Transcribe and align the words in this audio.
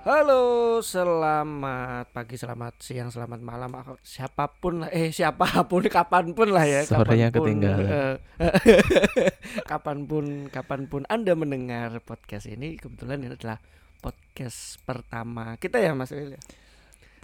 Halo, 0.00 0.80
selamat 0.80 2.08
pagi, 2.16 2.40
selamat 2.40 2.72
siang, 2.80 3.12
selamat 3.12 3.44
malam. 3.44 3.68
Siapa 4.00 4.48
pun 4.48 4.88
eh 4.88 5.12
siapa 5.12 5.44
pun, 5.68 5.84
kapan 5.92 6.32
pun 6.32 6.48
lah 6.56 6.64
ya. 6.64 6.80
Sorenya 6.88 7.28
kapan 7.28 7.36
pun, 7.36 7.44
ketinggalan. 7.44 7.84
eh, 7.92 8.16
kapan 9.70 9.98
pun, 10.08 10.24
kapan 10.48 10.88
pun 10.88 11.04
Anda 11.04 11.36
mendengar 11.36 12.00
podcast 12.00 12.48
ini, 12.48 12.80
kebetulan 12.80 13.20
ini 13.20 13.36
adalah 13.36 13.60
podcast 14.00 14.80
pertama 14.88 15.60
kita 15.60 15.76
ya, 15.76 15.92
Mas 15.92 16.16
Wil. 16.16 16.32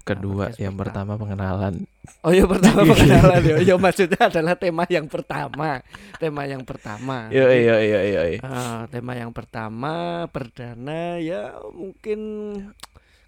Kedua, 0.07 0.55
yang 0.55 0.79
pertama. 0.79 1.19
pertama 1.19 1.19
pengenalan. 1.19 1.75
Oh 2.23 2.31
ya 2.31 2.47
pertama 2.47 2.87
pengenalan 2.95 3.43
ya. 3.43 3.57
Ya 3.61 3.75
maksudnya 3.75 4.23
adalah 4.23 4.55
tema 4.55 4.87
yang 4.87 5.07
pertama, 5.07 5.83
tema 6.17 6.47
yang 6.47 6.63
pertama. 6.63 7.27
Iya 7.29 7.51
iya 7.51 7.77
iya 7.77 8.01
iya. 8.05 8.23
iya. 8.29 8.41
Ah, 8.41 8.87
tema 8.87 9.13
yang 9.13 9.35
pertama 9.35 9.93
perdana 10.29 11.19
ya 11.19 11.59
mungkin 11.69 12.19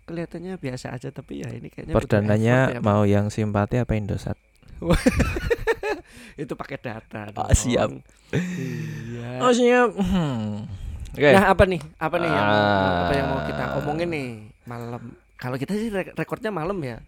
kelihatannya 0.06 0.55
biasa 0.56 0.95
aja 0.95 1.10
tapi 1.10 1.42
ya 1.42 1.50
ini 1.50 1.66
kayaknya 1.66 1.92
Perdananya 1.92 2.56
ya, 2.72 2.80
mau 2.80 3.02
yang 3.02 3.27
simpati 3.27 3.77
apa 3.77 3.92
Indosat? 3.92 4.38
Itu 6.38 6.55
pakai 6.55 6.78
data 6.78 7.28
Ah, 7.28 7.50
dong. 7.50 7.50
siap. 7.52 7.91
Iya. 8.30 9.30
Oh 9.42 9.50
siap. 9.50 9.91
Hmm. 9.98 10.64
Oke. 11.10 11.28
Nah, 11.28 11.50
apa 11.50 11.66
nih? 11.66 11.80
Apa 11.98 12.16
nih 12.16 12.30
yang 12.30 12.47
Ah. 12.47 13.02
apa 13.02 13.12
yang 13.12 13.27
mau 13.27 13.41
kita 13.42 13.64
omongin 13.77 14.08
nih 14.08 14.28
malam? 14.62 15.02
Kalau 15.38 15.55
kita 15.55 15.73
sih 15.73 15.88
re- 15.88 16.12
rekornya 16.12 16.51
malam 16.51 16.77
ya. 16.83 16.98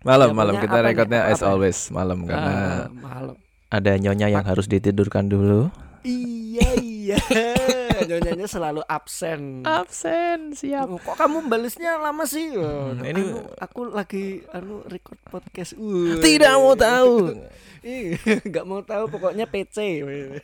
malam 0.00 0.32
ya, 0.32 0.34
malam 0.34 0.54
kita 0.56 0.80
Apa- 0.80 1.28
as 1.28 1.38
apa? 1.38 1.46
always 1.46 1.78
malam 1.90 2.24
karena 2.24 2.50
Ah, 2.50 2.84
malam. 2.88 3.36
ada 3.68 3.92
nyonya 3.94 4.26
yang 4.28 4.42
harus 4.42 4.64
ditidurkan 4.64 5.28
dulu. 5.28 5.68
Iya 6.00 6.68
iya. 6.80 7.20
Nyonyanya 8.00 8.48
selalu 8.48 8.80
absen. 8.88 9.60
Absen 9.60 10.56
siap. 10.56 10.88
Oh, 10.88 10.96
Kok 10.96 11.14
kamu 11.14 11.46
balasnya 11.46 12.00
lama 12.00 12.24
sih? 12.24 12.56
Oh, 12.56 12.90
Hmm, 12.90 13.04
ini- 13.04 13.28
anu, 13.28 13.44
aku 13.54 13.80
lagi 13.86 14.40
anu 14.50 14.80
record 14.88 15.20
podcast. 15.22 15.76
Uh. 15.76 16.16
Tidak 16.16 16.48
mau 16.56 16.72
tahu. 16.72 17.44
Nggak 18.48 18.64
mau 18.64 18.80
tahu 18.80 19.04
pokoknya 19.06 19.44
PC. 19.44 20.00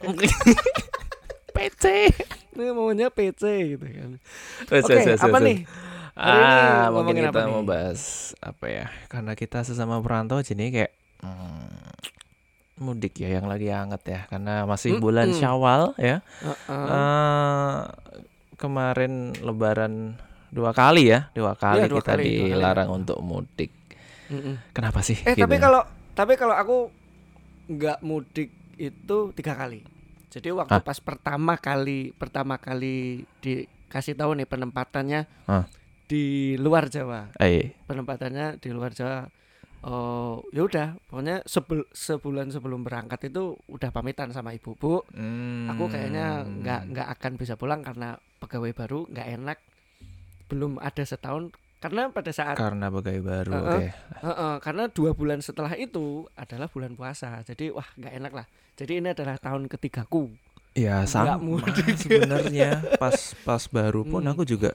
PC. 1.57 1.85
Ini 2.53 2.73
maunya 2.73 3.09
PC 3.09 3.43
gitu 3.73 3.85
kan. 3.85 4.11
Oke, 4.67 4.93
wes, 4.95 5.19
apa 5.19 5.39
nih? 5.41 5.65
Ini 6.17 6.33
Ah, 6.33 6.89
mungkin 6.89 7.15
kita 7.19 7.29
apa 7.31 7.41
mau 7.47 7.61
nih? 7.61 7.69
bahas 7.69 8.03
apa 8.41 8.67
ya? 8.67 8.87
Karena 9.07 9.33
kita 9.33 9.61
sesama 9.63 10.01
perantau 10.01 10.41
jadi 10.41 10.65
kayak 10.67 10.93
hmm, 11.21 11.93
mudik 12.79 13.17
ya 13.17 13.29
yang 13.31 13.47
lagi 13.47 13.69
hangat 13.69 14.03
ya 14.03 14.21
karena 14.27 14.65
masih 14.65 14.97
bulan 14.97 15.29
Mm-mm. 15.29 15.39
Syawal 15.39 15.83
ya. 15.97 16.21
Heeh. 16.39 16.87
Eh, 16.89 17.81
kemarin 18.55 19.13
Lebaran 19.39 20.17
dua 20.49 20.73
kali 20.73 21.11
ya, 21.11 21.29
dua 21.31 21.53
kali 21.53 21.85
Iya, 21.85 21.89
dua 21.91 22.01
kita 22.01 22.11
kali, 22.15 22.25
dua 22.25 22.37
kali. 22.39 22.51
dilarang 22.51 22.89
untuk 22.95 23.19
mudik. 23.21 23.73
Mm-mm. 24.29 24.73
Kenapa 24.73 25.01
sih? 25.01 25.17
Eh 25.19 25.33
gitu? 25.33 25.43
tapi 25.43 25.57
kalau 25.59 25.85
tapi 26.13 26.33
kalau 26.35 26.55
aku 26.55 26.77
nggak 27.69 28.01
mudik 28.01 28.49
itu 28.75 29.17
tiga 29.33 29.53
kali. 29.55 29.85
Jadi 30.29 30.49
waktu 30.51 30.73
Ah. 30.75 30.81
pas 30.81 30.97
pertama 30.99 31.57
kali 31.57 32.13
pertama 32.13 32.57
kali 32.57 33.25
dikasih 33.39 34.13
tahu 34.13 34.33
nih 34.35 34.45
penempatannya 34.45 35.25
Ah. 35.47 35.65
Di 36.07 36.55
luar 36.57 36.87
Jawa. 36.87 37.35
Eh, 37.43 37.75
penempatannya 37.85 38.63
di 38.63 38.71
luar 38.71 38.95
Jawa. 38.95 39.27
Oh, 39.87 40.43
ya 40.51 40.67
udah, 40.67 40.99
pokoknya 41.07 41.47
sebel- 41.47 41.87
sebulan 41.95 42.51
sebelum 42.51 42.83
berangkat 42.83 43.31
itu 43.31 43.55
udah 43.71 43.95
pamitan 43.95 44.35
sama 44.35 44.51
ibu 44.51 44.75
bu. 44.75 44.99
Aku 45.71 45.85
kayaknya 45.87 46.43
hmm. 46.43 46.63
nggak 46.63 46.81
nggak 46.91 47.09
akan 47.19 47.33
bisa 47.39 47.55
pulang 47.55 47.87
karena 47.87 48.19
pegawai 48.43 48.75
baru 48.75 49.07
nggak 49.07 49.29
enak. 49.39 49.59
Belum 50.51 50.83
ada 50.83 51.03
setahun 51.07 51.55
karena 51.79 52.11
pada 52.11 52.35
saat 52.35 52.59
karena 52.59 52.91
pegawai 52.91 53.23
baru. 53.23 53.53
Heeh. 53.53 53.63
Oke. 53.63 53.87
Heeh, 54.27 54.55
karena 54.59 54.85
dua 54.91 55.11
bulan 55.15 55.39
setelah 55.39 55.79
itu 55.79 56.27
adalah 56.35 56.67
bulan 56.67 56.99
puasa. 56.99 57.47
Jadi 57.47 57.71
wah 57.71 57.87
nggak 57.95 58.15
enak 58.17 58.33
lah. 58.35 58.47
Jadi 58.75 58.99
ini 58.99 59.15
adalah 59.15 59.39
tahun 59.39 59.71
ketigaku. 59.71 60.35
Ya 60.75 61.07
sama 61.07 61.39
sebenarnya 62.03 62.85
pas 62.99 63.39
pas 63.47 63.63
baru 63.71 64.03
pun 64.03 64.21
Hmm. 64.27 64.35
aku 64.35 64.43
juga 64.45 64.75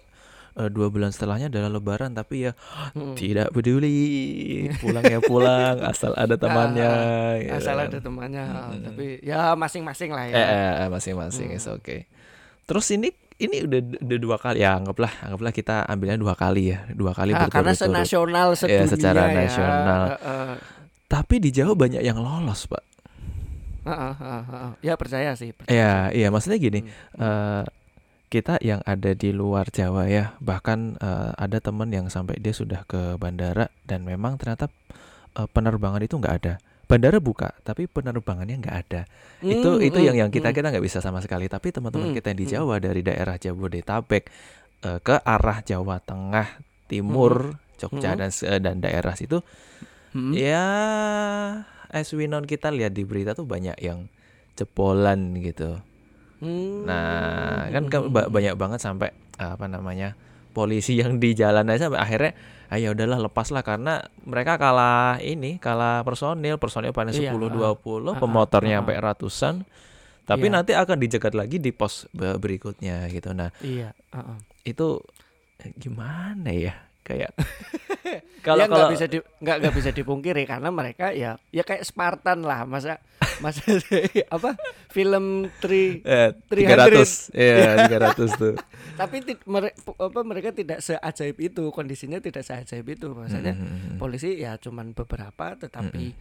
eh, 0.54 0.68
dua 0.68 0.88
bulan 0.88 1.10
setelahnya 1.10 1.48
adalah 1.48 1.70
Lebaran 1.70 2.12
tapi 2.12 2.46
ya 2.46 2.52
Mm. 2.92 3.16
tidak 3.16 3.48
peduli 3.50 4.02
pulang 4.78 5.04
ya 5.04 5.20
pulang 5.20 5.76
asal 5.92 6.12
ada 6.14 6.36
temannya. 6.36 6.92
gitu 7.40 7.56
Asal 7.56 7.76
kan. 7.78 7.88
ada 7.88 7.98
temannya, 7.98 8.44
Mm-mm. 8.44 8.84
tapi 8.84 9.06
ya 9.22 9.54
masing-masing 9.54 10.10
lah 10.10 10.26
ya. 10.26 10.34
Eh, 10.34 10.46
eh, 10.46 10.74
eh, 10.78 10.90
masing-masing 10.90 11.50
Hmm. 11.50 11.58
is 11.58 11.66
oke. 11.66 11.98
Terus 12.64 12.88
ini 12.90 13.10
ini 13.38 13.66
udah 13.66 13.80
udah 14.00 14.20
dua 14.20 14.38
kali 14.38 14.62
ya 14.62 14.78
anggaplah 14.78 15.10
anggaplah 15.20 15.50
kita 15.50 15.82
ambilnya 15.84 16.14
dua 16.16 16.38
kali 16.38 16.70
ya 16.70 16.86
dua 16.92 17.10
kali 17.12 17.34
Ah, 17.34 17.50
karena 17.50 17.74
senasional 17.74 18.54
sedunia 18.54 18.86
secara 18.86 19.22
ya. 19.28 19.36
nasional. 19.36 20.02
Heeh. 20.14 20.54
Tapi 21.08 21.36
di 21.38 21.50
Jawa 21.50 21.74
banyak 21.74 22.00
yang 22.00 22.16
lolos 22.16 22.70
pak. 22.70 22.84
Heeh, 23.82 24.14
heeh, 24.14 24.44
heeh. 24.46 24.72
Ya 24.86 24.94
percaya 24.94 25.34
sih. 25.34 25.52
percaya 25.52 25.74
Iya 25.74 25.94
iya 26.14 26.28
maksudnya 26.30 26.56
gini 26.56 26.86
Hmm. 26.86 27.18
eh, 27.18 27.64
kita 28.31 28.64
yang 28.64 28.80
ada 28.88 29.12
di 29.12 29.36
luar 29.36 29.68
Jawa 29.68 30.08
ya 30.08 30.40
bahkan 30.40 30.96
eh, 31.03 31.31
ada 31.36 31.59
temen 31.59 31.92
yang 31.92 32.08
sampai 32.08 32.40
dia 32.40 32.56
sudah 32.56 32.88
ke 32.88 33.19
bandara 33.19 33.68
dan 33.84 34.08
memang 34.08 34.40
ternyata 34.40 34.72
eh, 35.36 35.47
penerbangan 35.52 36.00
itu 36.00 36.16
nggak 36.16 36.36
ada. 36.40 36.56
Bandara 36.88 37.20
buka 37.20 37.52
tapi 37.68 37.91
penerbangannya 37.91 38.64
nggak 38.64 38.78
ada. 38.88 39.02
itu 39.44 39.68
Hmm, 39.68 39.84
itu 39.84 40.00
hmm, 40.00 40.08
yang 40.08 40.16
yang 40.28 40.31
kita 40.31 40.50
hmm. 40.52 40.56
kita 40.56 40.68
nggak 40.72 40.86
bisa 40.88 41.03
sama 41.03 41.20
sekali 41.20 41.52
tapi 41.52 41.75
teman-teman 41.75 42.12
Hmm, 42.12 42.18
kita 42.18 42.31
yang 42.31 42.40
di 42.40 42.47
hmm. 42.47 42.53
Jawa 42.56 42.75
dari 42.80 43.02
daerah 43.03 43.36
Jabodetabek 43.36 44.24
eh, 44.88 45.00
ke 45.03 45.16
arah 45.20 45.59
Jawa 45.68 46.00
Tengah 46.00 46.47
Timur 46.88 47.59
Jogja 47.75 48.16
Hmm. 48.16 48.20
dan 48.24 48.31
dan 48.64 48.75
daerah 48.80 49.14
situ 49.20 49.44
Hmm. 50.16 50.31
ya 50.36 50.68
as 51.91 52.12
we 52.16 52.28
know 52.28 52.40
kita 52.44 52.68
lihat 52.72 52.96
di 52.96 53.03
berita 53.08 53.31
tuh 53.36 53.47
banyak 53.47 53.80
yang 53.80 54.12
jebolan 54.59 55.36
gitu 55.40 55.80
Hmm. 56.41 56.84
nah 56.84 57.69
kan 57.69 57.85
ba- 58.09 58.28
banyak 58.28 58.56
banget 58.56 58.79
sampai 58.79 59.09
apa 59.38 59.66
namanya 59.66 60.18
polisi 60.52 60.97
yang 60.97 61.16
di 61.16 61.31
jalan 61.31 61.63
aja 61.66 61.85
sampai 61.85 61.97
akhirnya 61.97 62.31
ah 62.68 62.75
ya 62.75 62.90
udahlah 62.90 63.22
lepas 63.22 63.50
lah 63.50 63.62
karena 63.62 63.94
mereka 64.22 64.56
kalah 64.56 65.18
ini 65.18 65.56
kalah 65.57 66.02
personil 66.02 66.57
personil 66.57 66.91
paling 66.91 67.13
Iya, 67.13 67.31
10 67.31 67.46
ah. 67.62 67.78
20 67.78 67.78
Ah, 68.07 68.18
pemotornya 68.18 68.75
sampai 68.79 68.96
ratusan 68.97 69.56
tapi 70.24 70.47
Iya. 70.47 70.53
nanti 70.53 70.72
akan 70.74 70.97
dicegat 70.97 71.34
lagi 71.34 71.57
di 71.57 71.69
pos 71.69 72.07
be- 72.09 72.35
berikutnya 72.35 73.06
gitu 73.08 73.31
nah 73.31 73.53
Iya. 73.59 73.94
itu 74.63 74.97
eh, 75.58 75.72
gimana 75.73 76.50
ya 76.50 76.73
kayak 77.02 77.32
ya 78.06 78.20
kalau 78.42 78.64
nggak 78.64 78.72
kalau 78.72 78.90
bisa 78.90 79.06
di 79.06 79.18
nggak 79.18 79.58
nggak 79.58 79.76
bisa 79.76 79.90
dipungkiri 79.90 80.44
karena 80.44 80.70
mereka 80.70 81.10
ya 81.12 81.38
ya 81.48 81.62
kayak 81.62 81.82
Spartan 81.82 82.42
lah. 82.42 82.64
Masa 82.64 82.98
masa 83.40 83.62
apa? 84.36 84.54
Film 84.88 85.50
tri 85.58 86.02
eh, 86.02 86.34
300. 86.46 87.34
300 87.34 87.34
iya 87.34 87.72
300 88.14 88.18
tuh. 88.34 88.54
Tapi 88.94 89.16
ti- 89.22 89.42
mere- 89.46 89.74
apa 89.78 90.20
mereka 90.22 90.50
tidak 90.52 90.80
seajaib 90.80 91.38
itu. 91.40 91.70
Kondisinya 91.70 92.18
tidak 92.18 92.42
seajaib 92.42 92.86
itu. 92.88 93.10
Maksudnya 93.10 93.54
Mhm. 93.54 93.98
polisi 93.98 94.38
ya 94.38 94.58
cuman 94.58 94.94
beberapa 94.94 95.54
tetapi 95.56 96.14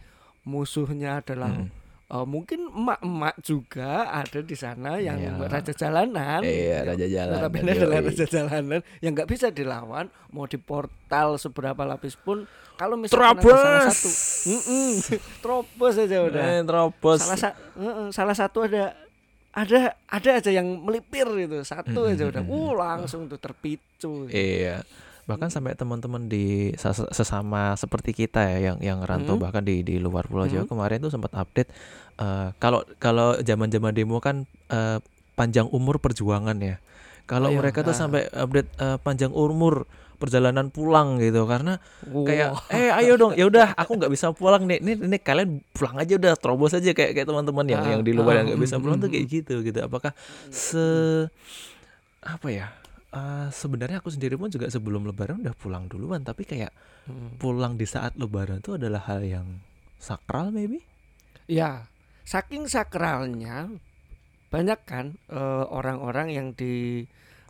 musuhnya 0.43 1.21
adalah 1.21 1.51
Mhm. 1.51 1.67
Eh, 2.11 2.25
mungkin 2.25 2.67
emak-emak 2.67 3.35
juga 3.39 3.91
ada 4.11 4.39
di 4.39 4.53
sana 4.53 4.97
yang 4.97 5.15
Iya. 5.17 5.47
raja 5.47 5.71
jalanan. 5.71 6.41
Iya 6.41 6.77
raja 6.83 7.07
jalan 7.07 7.35
Notabene 7.37 7.71
adalah 7.73 7.99
raja 8.03 8.25
jalanan 8.25 8.79
yang 8.99 9.11
nggak 9.11 9.29
bisa 9.29 9.47
dilawan 9.49 10.05
mau 10.29 10.43
di 10.43 10.55
portal 10.55 11.35
seberapa 11.35 11.81
lapis 11.81 12.15
pun 12.15 12.43
kalau 12.73 12.95
misalkan 12.95 13.31
ada 13.31 13.41
salah 13.41 13.53
Terobos. 13.53 13.93
satu. 13.93 14.09
Terobos 15.41 15.95
aja 15.95 16.17
udah. 16.21 16.43
Eh, 16.43 16.61
terobos. 16.61 17.19
Salah 17.21 17.39
sa- 17.39 17.57
salah 18.09 18.35
satu 18.35 18.63
ada 18.63 18.91
ada 19.51 19.79
ada 20.07 20.29
aja 20.33 20.49
yang 20.49 20.65
melipir 20.79 21.27
itu 21.37 21.59
satu 21.61 22.07
aja 22.07 22.23
udah. 22.25 22.41
Uh 22.41 22.71
langsung 22.73 23.27
tuh 23.27 23.37
terpicu. 23.37 24.27
Iya. 24.27 24.81
Bahkan 25.31 25.49
sampai 25.49 25.73
teman-teman 25.73 26.27
di 26.27 26.45
ses- 26.75 27.07
sesama 27.09 27.73
seperti 27.73 28.11
kita 28.13 28.43
ya 28.45 28.71
yang 28.71 28.77
yang 28.79 28.99
rantau 29.01 29.35
Hmm. 29.35 29.43
bahkan 29.43 29.63
di 29.63 29.79
di 29.81 29.95
luar 29.97 30.27
Pulau 30.27 30.45
Jawa 30.45 30.63
Hmm. 30.63 30.71
kemarin 30.71 30.99
tuh 30.99 31.09
sempat 31.09 31.31
update 31.31 31.71
eh, 32.17 32.49
kalau 32.57 32.83
kalau 32.97 33.39
zaman-zaman 33.39 33.91
demo 33.91 34.19
kan 34.19 34.43
eh, 34.67 34.99
panjang 35.33 35.65
umur 35.67 35.97
perjuangan 35.97 36.59
ya. 36.59 36.77
Kalau 37.23 37.47
Oh, 37.47 37.53
iya. 37.55 37.59
mereka 37.59 37.81
tuh 37.81 37.95
Ah. 37.95 37.99
sampai 37.99 38.27
update 38.27 38.69
eh, 38.77 38.97
panjang 38.99 39.31
umur 39.31 39.87
perjalanan 40.15 40.69
pulang 40.69 41.17
gitu 41.17 41.49
karena 41.49 41.81
kayak 42.05 42.53
Wah. 42.53 42.61
eh 42.69 42.93
ayo 42.93 43.17
dong 43.17 43.33
ya 43.33 43.49
udah 43.49 43.73
aku 43.73 43.97
nggak 43.97 44.13
bisa 44.13 44.29
pulang 44.29 44.69
nih 44.69 44.77
ini, 44.77 44.93
ini 45.01 45.17
kalian 45.17 45.65
pulang 45.73 45.97
aja 45.97 46.13
udah 46.13 46.37
terobos 46.37 46.77
aja 46.77 46.93
kayak 46.93 47.17
kayak 47.17 47.25
teman-teman 47.25 47.65
yang 47.65 47.81
Ah, 47.81 47.89
yang 47.89 48.01
di 48.05 48.13
luar 48.13 48.29
ah, 48.29 48.45
yang 48.45 48.53
nggak 48.53 48.61
bisa 48.61 48.77
mm, 48.77 48.83
pulang 48.85 48.97
tuh 49.01 49.09
mm, 49.09 49.13
kayak 49.17 49.25
gitu 49.25 49.55
gitu 49.65 49.79
apakah 49.81 50.13
se 50.53 50.77
apa 52.21 52.47
ya 52.53 52.69
eh, 53.11 53.47
sebenarnya 53.51 53.99
aku 53.99 54.09
sendiri 54.11 54.35
pun 54.39 54.47
juga 54.47 54.67
sebelum 54.71 55.07
lebaran 55.07 55.43
udah 55.43 55.55
pulang 55.55 55.85
duluan 55.91 56.23
tapi 56.23 56.47
kayak 56.47 56.71
Hmm. 57.01 57.33
pulang 57.41 57.81
di 57.81 57.89
saat 57.89 58.13
lebaran 58.13 58.61
itu 58.61 58.77
adalah 58.77 59.01
hal 59.09 59.25
yang 59.25 59.57
sakral 59.97 60.53
maybe 60.53 60.85
ya 61.49 61.89
saking 62.29 62.69
sakralnya 62.69 63.73
banyak 64.53 64.77
kan 64.85 65.17
eh, 65.33 65.65
orang-orang 65.65 66.29
yang 66.29 66.47
di 66.53 67.01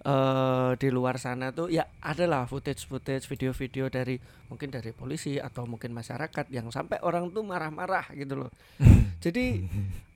uh, 0.05 0.73
di 0.77 0.89
luar 0.89 1.21
sana 1.21 1.53
tuh 1.53 1.69
ya 1.69 1.85
adalah 2.01 2.45
footage-footage 2.49 3.29
video-video 3.29 3.89
dari 3.89 4.17
mungkin 4.49 4.73
dari 4.73 4.91
polisi 4.91 5.37
atau 5.37 5.65
mungkin 5.69 5.93
masyarakat 5.93 6.49
yang 6.49 6.69
sampai 6.73 6.99
orang 7.05 7.29
tuh 7.31 7.45
marah-marah 7.45 8.09
gitu 8.17 8.45
loh. 8.45 8.51
Jadi 9.23 9.61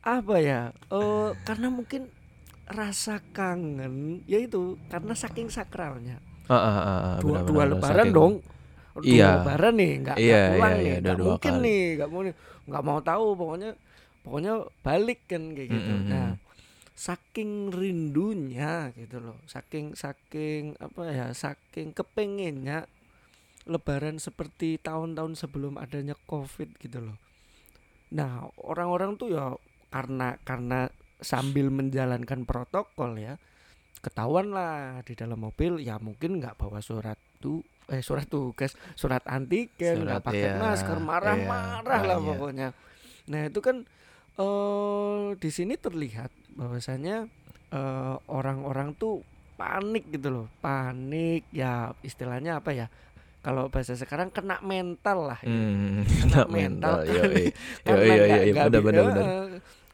apa 0.06 0.36
ya? 0.42 0.74
Uh, 0.90 1.34
karena 1.46 1.70
mungkin 1.70 2.10
rasa 2.66 3.22
kangen 3.30 4.26
yaitu 4.26 4.78
karena 4.88 5.14
saking 5.14 5.48
sakralnya. 5.48 6.18
Uh, 6.46 6.54
uh, 6.54 6.78
uh, 6.78 7.16
dua, 7.20 7.42
benar, 7.42 7.44
dua 7.44 7.54
benar, 7.56 7.68
lebaran 7.74 7.98
saking- 8.04 8.16
dong. 8.16 8.34
Dua 8.96 9.04
Iya. 9.04 9.28
lebaran 9.36 9.74
nih, 9.76 9.92
nggak 10.00 10.18
Iya, 10.18 10.42
pulang 10.48 10.72
iya, 10.72 10.78
nih, 10.78 10.88
iya, 10.88 10.98
nggak 11.02 11.18
mungkin 11.20 11.52
kali. 11.52 11.64
nih, 11.68 11.84
nggak 11.96 12.10
mau 12.10 12.22
nih, 12.22 12.36
nggak 12.66 12.84
mau 12.84 13.00
tahu 13.02 13.26
pokoknya 13.36 13.72
pokoknya 14.24 14.54
balik 14.82 15.20
kan 15.26 15.44
kayak 15.52 15.68
gitu. 15.70 15.92
Mm, 15.92 16.00
mm, 16.00 16.10
Nah, 16.10 16.30
saking 16.96 17.52
rindunya 17.70 18.74
gitu 18.94 19.18
loh, 19.20 19.38
saking 19.46 19.86
saking 19.94 20.64
apa 20.80 21.02
ya, 21.12 21.28
saking 21.32 21.92
kepengennya 21.92 22.88
lebaran 23.66 24.16
seperti 24.16 24.80
tahun-tahun 24.80 25.36
sebelum 25.36 25.76
adanya 25.76 26.16
Covid 26.24 26.80
gitu 26.80 27.04
loh. 27.04 27.18
Nah, 28.14 28.48
orang-orang 28.56 29.20
tuh 29.20 29.28
ya 29.28 29.60
karena 29.90 30.40
karena 30.40 30.88
sambil 31.22 31.72
menjalankan 31.72 32.44
protokol 32.44 33.16
ya, 33.20 33.40
ketahuan 34.04 34.54
lah 34.54 35.02
di 35.02 35.14
dalam 35.18 35.42
mobil 35.42 35.82
ya 35.82 35.98
mungkin 35.98 36.38
nggak 36.38 36.60
bawa 36.60 36.80
surat 36.84 37.18
tuh 37.42 37.64
eh 37.86 38.02
surat 38.02 38.26
tugas, 38.26 38.74
surat 38.98 39.22
antigen, 39.30 40.06
nggak 40.06 40.22
Surat, 40.22 40.26
pakai 40.26 40.50
iya, 40.50 40.58
masker, 40.58 40.98
marah-marah 40.98 42.02
iya, 42.02 42.08
lah 42.10 42.18
ah, 42.18 42.22
iya. 42.22 42.34
pokoknya. 42.34 42.68
Nah, 43.30 43.42
itu 43.46 43.60
kan 43.62 43.78
eh 44.36 45.26
di 45.38 45.50
sini 45.54 45.74
terlihat 45.78 46.34
bahwasanya 46.58 47.30
eh, 47.72 48.16
orang-orang 48.30 48.98
tuh 48.98 49.22
panik 49.56 50.10
gitu 50.12 50.28
loh, 50.34 50.48
panik 50.60 51.46
ya 51.54 51.94
istilahnya 52.02 52.60
apa 52.60 52.74
ya? 52.74 52.88
Kalau 53.46 53.70
bahasa 53.70 53.94
sekarang 53.94 54.34
kena 54.34 54.58
mental 54.66 55.30
lah. 55.30 55.40
ya 55.46 55.54
Hmm, 55.54 56.02
kena 56.26 56.50
mental. 56.50 56.50
mental 56.50 56.98
iya, 57.06 57.22
nggak- 57.86 58.02
iya, 58.02 58.24
iya, 58.26 58.54
nggak 58.58 58.68
benar, 58.74 58.82
benar, 58.82 59.04
benar. 59.14 59.26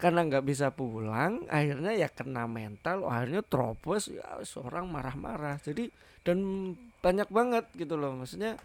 Karena 0.01 0.25
nggak 0.25 0.43
bisa 0.43 0.73
pulang 0.73 1.45
akhirnya 1.47 1.93
ya 1.93 2.09
kena 2.09 2.49
mental 2.49 3.05
akhirnya 3.05 3.39
terobos 3.41 4.09
ya 4.09 4.25
seorang 4.41 4.89
marah-marah 4.89 5.61
jadi 5.61 5.93
dan 6.21 6.37
banyak 6.99 7.29
banget 7.29 7.69
gitu 7.75 7.95
loh 7.95 8.13
maksudnya 8.15 8.57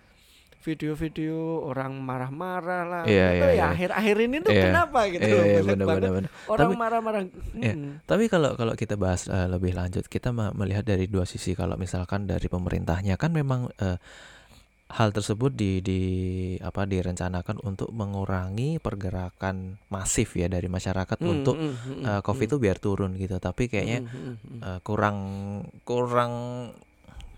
video-video 0.63 1.37
orang 1.63 1.95
marah-marah 1.95 2.83
lah 2.83 3.03
Iya, 3.07 3.27
Itu 3.31 3.45
iya, 3.45 3.47
ya 3.47 3.55
iya. 3.55 3.65
akhir-akhir 3.71 4.17
ini 4.19 4.37
tuh 4.41 4.51
Iya. 4.51 4.65
kenapa 4.67 5.01
gitu 5.07 5.23
Iya, 5.23 5.37
loh 5.37 5.45
benar, 5.45 5.87
banget 5.87 6.03
benar, 6.03 6.13
benar. 6.17 6.31
orang 6.49 6.67
Tapi- 6.67 6.81
marah-marah 6.81 7.23
Iya. 7.55 7.73
Mm. 7.77 7.93
Tapi 8.03 8.25
kalau 8.27 8.51
kalau 8.57 8.75
kita 8.75 8.95
bahas 8.97 9.29
eh, 9.29 9.47
lebih 9.47 9.73
lanjut, 9.73 10.05
kita 10.07 10.35
me- 10.35 10.51
melihat 10.57 10.83
dari 10.83 11.07
dua 11.07 11.23
sisi. 11.23 11.55
Kalau 11.55 11.79
misalkan 11.79 12.27
dari 12.27 12.51
pemerintahnya 12.51 13.15
kan 13.15 13.31
memang 13.31 13.71
eh, 13.79 13.95
hal 14.87 15.11
tersebut 15.11 15.51
di 15.51 15.83
di 15.83 16.01
apa 16.63 16.87
direncanakan 16.87 17.59
untuk 17.67 17.91
mengurangi 17.91 18.79
pergerakan 18.79 19.83
masif 19.91 20.39
ya 20.39 20.47
dari 20.47 20.71
masyarakat 20.71 21.19
Mm, 21.21 21.27
untuk 21.27 21.59
mm, 21.59 21.77
mm, 21.87 22.03
eh, 22.07 22.21
COVID 22.23 22.47
mm. 22.47 22.51
itu 22.55 22.57
biar 22.63 22.79
turun 22.79 23.19
gitu. 23.19 23.37
Tapi 23.43 23.67
kayaknya 23.67 24.01
Mm, 24.01 24.09
mm, 24.13 24.37
mm. 24.45 24.63
eh, 24.63 24.79
kurang 24.87 25.19
kurang 25.83 26.33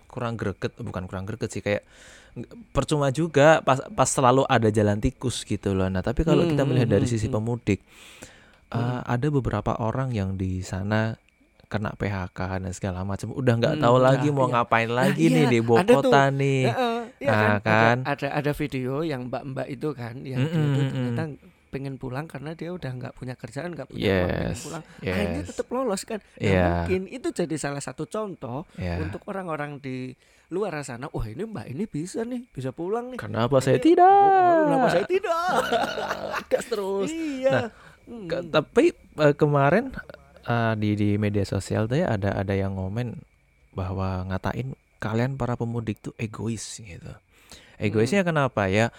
kurang 0.08 0.34
greget 0.40 0.72
bukan 0.80 1.04
kurang 1.08 1.24
greget 1.28 1.50
sih 1.52 1.60
kayak 1.64 1.84
percuma 2.72 3.10
juga 3.10 3.60
pas 3.66 3.80
pas 3.92 4.08
selalu 4.08 4.44
ada 4.48 4.68
jalan 4.72 4.98
tikus 5.00 5.42
gitu 5.44 5.74
loh. 5.76 5.88
Nah, 5.90 6.00
tapi 6.04 6.22
kalau 6.24 6.44
kita 6.48 6.62
Hmm, 6.62 6.68
melihat 6.68 6.88
hmm, 6.88 6.92
dari 6.92 7.04
hmm, 7.04 7.08
sisi 7.08 7.26
hmm. 7.26 7.32
pemudik 7.32 7.80
Hmm. 8.72 8.98
ada 9.06 9.26
beberapa 9.32 9.72
orang 9.80 10.12
yang 10.12 10.36
di 10.36 10.60
sana 10.60 11.16
kena 11.68 11.92
PHK 11.96 12.60
dan 12.64 12.72
segala 12.72 13.04
macam 13.04 13.32
udah 13.32 13.54
nggak 13.60 13.76
Hmm, 13.76 13.80
tahu 13.80 13.96
lagi 14.00 14.28
mau 14.32 14.48
iya. 14.48 14.52
ngapain 14.52 14.88
Nah, 14.98 15.14
lagi 15.14 15.28
nih 15.28 15.44
iya, 15.44 15.48
di 15.48 15.58
kota 15.84 16.30
nih. 16.32 16.60
Heeh, 16.64 16.97
iya 17.18 17.30
kan? 17.30 17.58
kan? 17.60 17.96
Ada, 18.02 18.26
ada 18.26 18.28
ada 18.38 18.52
video 18.52 19.02
yang 19.02 19.26
mbak-mbak 19.26 19.66
itu 19.66 19.88
kan 19.92 20.14
yang 20.22 20.40
Mm-mm, 20.40 20.52
tuh 20.52 20.60
mm-mm. 20.60 20.88
ternyata 20.88 21.22
pengen 21.68 21.94
pulang 21.94 22.24
karena 22.24 22.52
dia 22.52 22.70
udah 22.70 22.88
nggak 22.88 23.12
punya 23.12 23.34
kerjaan 23.34 23.70
nggak 23.70 23.86
punya 23.86 24.00
uang 24.00 24.30
pengen 24.30 24.48
Yes, 24.48 24.62
pulang 24.62 24.82
akhirnya 24.98 25.36
yes, 25.36 25.48
tetap 25.48 25.66
lolos 25.68 26.02
kan 26.02 26.18
nah, 26.18 26.40
Iya. 26.40 26.64
mungkin 26.80 27.02
itu 27.10 27.28
jadi 27.30 27.56
salah 27.56 27.78
satu 27.78 28.04
contoh 28.04 28.64
ya. 28.74 28.96
untuk 28.96 29.20
orang-orang 29.24 29.76
di 29.76 30.16
luar 30.48 30.80
sana 30.80 31.06
wah 31.06 31.22
ini 31.22 31.44
mbak 31.44 31.68
ini 31.68 31.84
bisa 31.84 32.24
nih 32.24 32.48
bisa 32.48 32.72
pulang 32.72 33.12
nih 33.12 33.20
Kenapa 33.20 33.60
saya 33.60 33.76
Ini- 33.76 33.84
tidak? 33.84 34.08
oh, 34.08 34.60
kenapa 34.64 34.86
saya 34.88 35.04
tidak 35.04 35.44
gas 36.50 36.66
terus. 36.66 37.08
iya 37.08 37.52
Nah, 37.60 37.70
Hmm. 38.08 38.24
Ke- 38.24 38.40
tapi 38.48 38.96
eh, 38.96 39.34
kemarin 39.34 39.92
eh, 40.42 40.72
di 40.74 40.96
di 40.96 41.10
media 41.14 41.44
sosial 41.44 41.84
tuh 41.84 42.00
ya 42.00 42.08
ada 42.08 42.32
ada 42.32 42.56
yang 42.56 42.72
ngomen 42.72 43.20
bahwa 43.70 44.24
ngatain 44.24 44.72
kalian 44.98 45.34
para 45.34 45.54
pemudik 45.54 45.98
tuh 45.98 46.14
egois 46.14 46.62
gitu. 46.76 47.12
Egoisnya 47.76 48.22
kenapa 48.22 48.66
ya? 48.66 48.90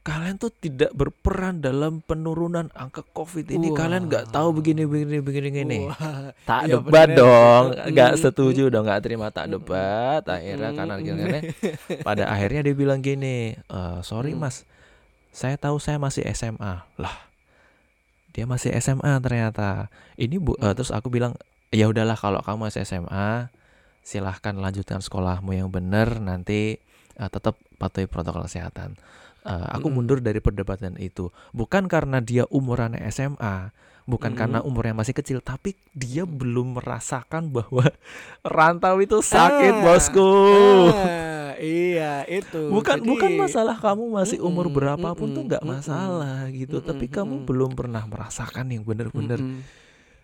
Kalian 0.00 0.40
tuh 0.40 0.48
tidak 0.48 0.96
berperan 0.96 1.60
dalam 1.60 2.00
penurunan 2.00 2.72
angka 2.72 3.04
COVID 3.04 3.44
ini. 3.50 3.68
Kalian 3.70 4.08
nggak 4.08 4.32
tahu 4.32 4.48
Wah. 4.48 4.56
begini 4.56 4.88
begini 4.88 5.20
begini 5.20 5.48
gini. 5.52 5.78
Wah, 5.84 6.32
Tak 6.40 6.60
iya 6.64 6.80
debat 6.80 7.04
bener. 7.04 7.18
dong, 7.20 7.64
nggak 7.92 8.12
Mm, 8.12 8.18
setuju 8.18 8.62
dong, 8.68 8.88
nggak 8.88 9.02
terima 9.02 9.28
tak 9.28 9.46
Mm, 9.46 9.52
debat. 9.52 10.22
Akhirnya 10.24 10.70
Mm, 10.70 10.76
kanan 10.78 10.96
mm. 10.96 11.04
kiri 11.04 11.40
pada 12.00 12.24
akhirnya 12.26 12.60
dia 12.62 12.74
bilang 12.74 13.00
gini, 13.00 13.52
"Eh, 13.52 13.98
sorry 14.00 14.32
Mm. 14.32 14.40
mas, 14.40 14.64
saya 15.30 15.54
tahu 15.54 15.76
saya 15.76 16.00
masih 16.00 16.24
SMA 16.24 16.80
lah. 16.96 17.16
Dia 18.30 18.46
masih 18.46 18.72
SMA 18.72 19.20
ternyata. 19.20 19.90
Ini 20.14 20.38
bu, 20.38 20.56
eh, 20.56 20.64
Mm. 20.64 20.74
terus 20.74 20.90
aku 20.90 21.10
bilang 21.10 21.36
ya 21.68 21.86
udahlah 21.86 22.14
kalau 22.14 22.40
kamu 22.40 22.66
masih 22.66 22.82
SMA, 22.82 23.52
silahkan 24.00 24.52
lanjutkan 24.52 24.98
sekolahmu 24.98 25.52
yang 25.52 25.68
benar. 25.68 26.18
Nanti 26.18 26.76
eh, 27.12 27.28
tetap 27.28 27.60
patuhi 27.76 28.04
protokol 28.04 28.44
kesehatan. 28.44 28.96
Eh, 29.40 29.66
aku 29.70 29.88
Mm. 29.88 29.94
mundur 29.94 30.18
dari 30.18 30.38
perdebatan 30.38 30.96
itu 30.96 31.28
bukan 31.50 31.84
karena 31.84 32.20
dia 32.20 32.44
umurannya 32.46 33.00
SMA, 33.06 33.72
bukan 34.04 34.32
Mm. 34.32 34.38
karena 34.38 34.58
umurnya 34.60 34.92
masih 34.94 35.12
kecil, 35.12 35.40
tapi 35.40 35.72
dia 35.90 36.24
belum 36.24 36.76
merasakan 36.76 37.48
bahwa 37.48 37.88
rantau 38.46 39.00
itu 39.00 39.20
sakit, 39.20 39.74
Ah, 39.74 39.82
bosku. 39.82 40.32
ah, 40.92 41.52
iya 41.56 42.24
itu 42.24 42.68
bukan 42.68 43.00
Jadi- 43.00 43.08
bukan 43.08 43.30
masalah 43.38 43.76
kamu 43.76 44.04
masih 44.10 44.40
umur 44.40 44.68
Mm-mm, 44.68 44.76
berapapun 44.76 45.28
tuh 45.30 45.40
mm-mm, 45.40 45.48
nggak 45.50 45.64
masalah 45.66 46.48
gitu, 46.50 46.80
tapi 46.80 47.04
mm-mm, 47.04 47.16
kamu 47.16 47.34
belum 47.44 47.70
pernah 47.72 48.04
merasakan 48.04 48.68
yang 48.68 48.84
benar-benar. 48.84 49.40
Mm-mm. 49.40 49.60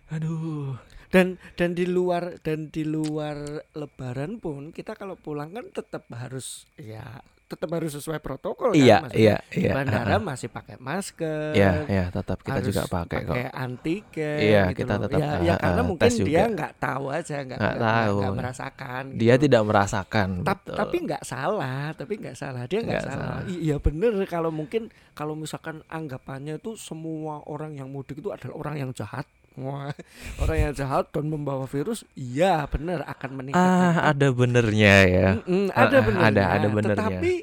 Aduh. 0.09 0.77
Dan 1.07 1.39
dan 1.55 1.71
di 1.71 1.85
luar 1.87 2.39
dan 2.43 2.67
di 2.67 2.83
luar 2.83 3.37
lebaran 3.73 4.39
pun 4.43 4.75
kita 4.75 4.93
kalau 4.93 5.15
pulang 5.15 5.55
kan 5.55 5.65
tetap 5.71 6.03
harus 6.11 6.67
ya 6.75 7.23
tetap 7.47 7.71
harus 7.71 7.95
sesuai 7.95 8.19
protokol 8.19 8.75
kan 8.75 8.83
Iya 8.83 8.97
maksudnya 9.07 9.23
iya 9.23 9.37
iya. 9.55 9.71
bandara 9.71 10.19
ah. 10.19 10.21
masih 10.21 10.51
pakai 10.51 10.75
masker 10.83 11.55
Iya 11.55 11.71
iya 11.87 12.05
tetap 12.11 12.43
kita 12.43 12.59
juga 12.59 12.83
pakai 12.91 13.23
kok. 13.23 13.35
antigen 13.55 14.39
Iya, 14.43 14.63
gitu 14.75 14.83
kita 14.83 14.93
loh. 14.99 15.03
tetap, 15.07 15.19
ya, 15.23 15.27
uh, 15.31 15.39
ya 15.39 15.53
uh, 15.55 15.57
karena 15.63 15.79
tes 15.79 15.87
mungkin 15.87 16.11
dia 16.27 16.43
nggak 16.51 16.73
tahu 16.75 17.05
aja 17.07 17.35
nggak 17.47 17.59
tahu. 17.79 18.15
nggak 18.19 18.35
merasakan 18.35 19.03
Dia 19.15 19.33
gitu. 19.39 19.43
tidak 19.47 19.63
merasakan. 19.63 20.29
Tap- 20.43 20.59
betul. 20.67 20.75
tapi 20.75 20.95
nggak 21.07 21.23
salah 21.23 21.83
tapi 21.95 22.13
nggak 22.19 22.35
salah 22.35 22.63
dia 22.67 22.79
nggak 22.83 23.03
salah. 23.07 23.39
salah. 23.39 23.39
Iya 23.47 23.75
bener 23.79 24.11
kalau 24.27 24.51
mungkin 24.51 24.91
kalau 25.15 25.31
misalkan 25.39 25.79
anggapannya 25.87 26.59
itu 26.59 26.75
semua 26.75 27.47
orang 27.47 27.79
yang 27.79 27.87
mudik 27.87 28.19
itu 28.19 28.27
adalah 28.27 28.59
orang 28.59 28.75
yang 28.75 28.91
jahat 28.91 29.23
Wah, 29.57 29.89
orang 30.37 30.57
yang 30.59 30.73
jahat 30.73 31.09
dan 31.09 31.25
membawa 31.25 31.65
virus 31.65 32.05
iya 32.13 32.61
bener 32.63 33.01
akan 33.03 33.29
meningkatkan 33.33 33.73
ah 33.89 34.13
ada 34.13 34.27
benernya 34.29 34.95
ya. 35.03 35.27
Mm-mm, 35.35 35.69
Ah, 35.71 35.81
ada 35.83 35.97
ah, 35.97 36.03
benernya 36.03 36.29
ada- 36.29 36.49
ada 36.53 36.67
benernya. 36.69 36.97
tetapi 37.09 37.33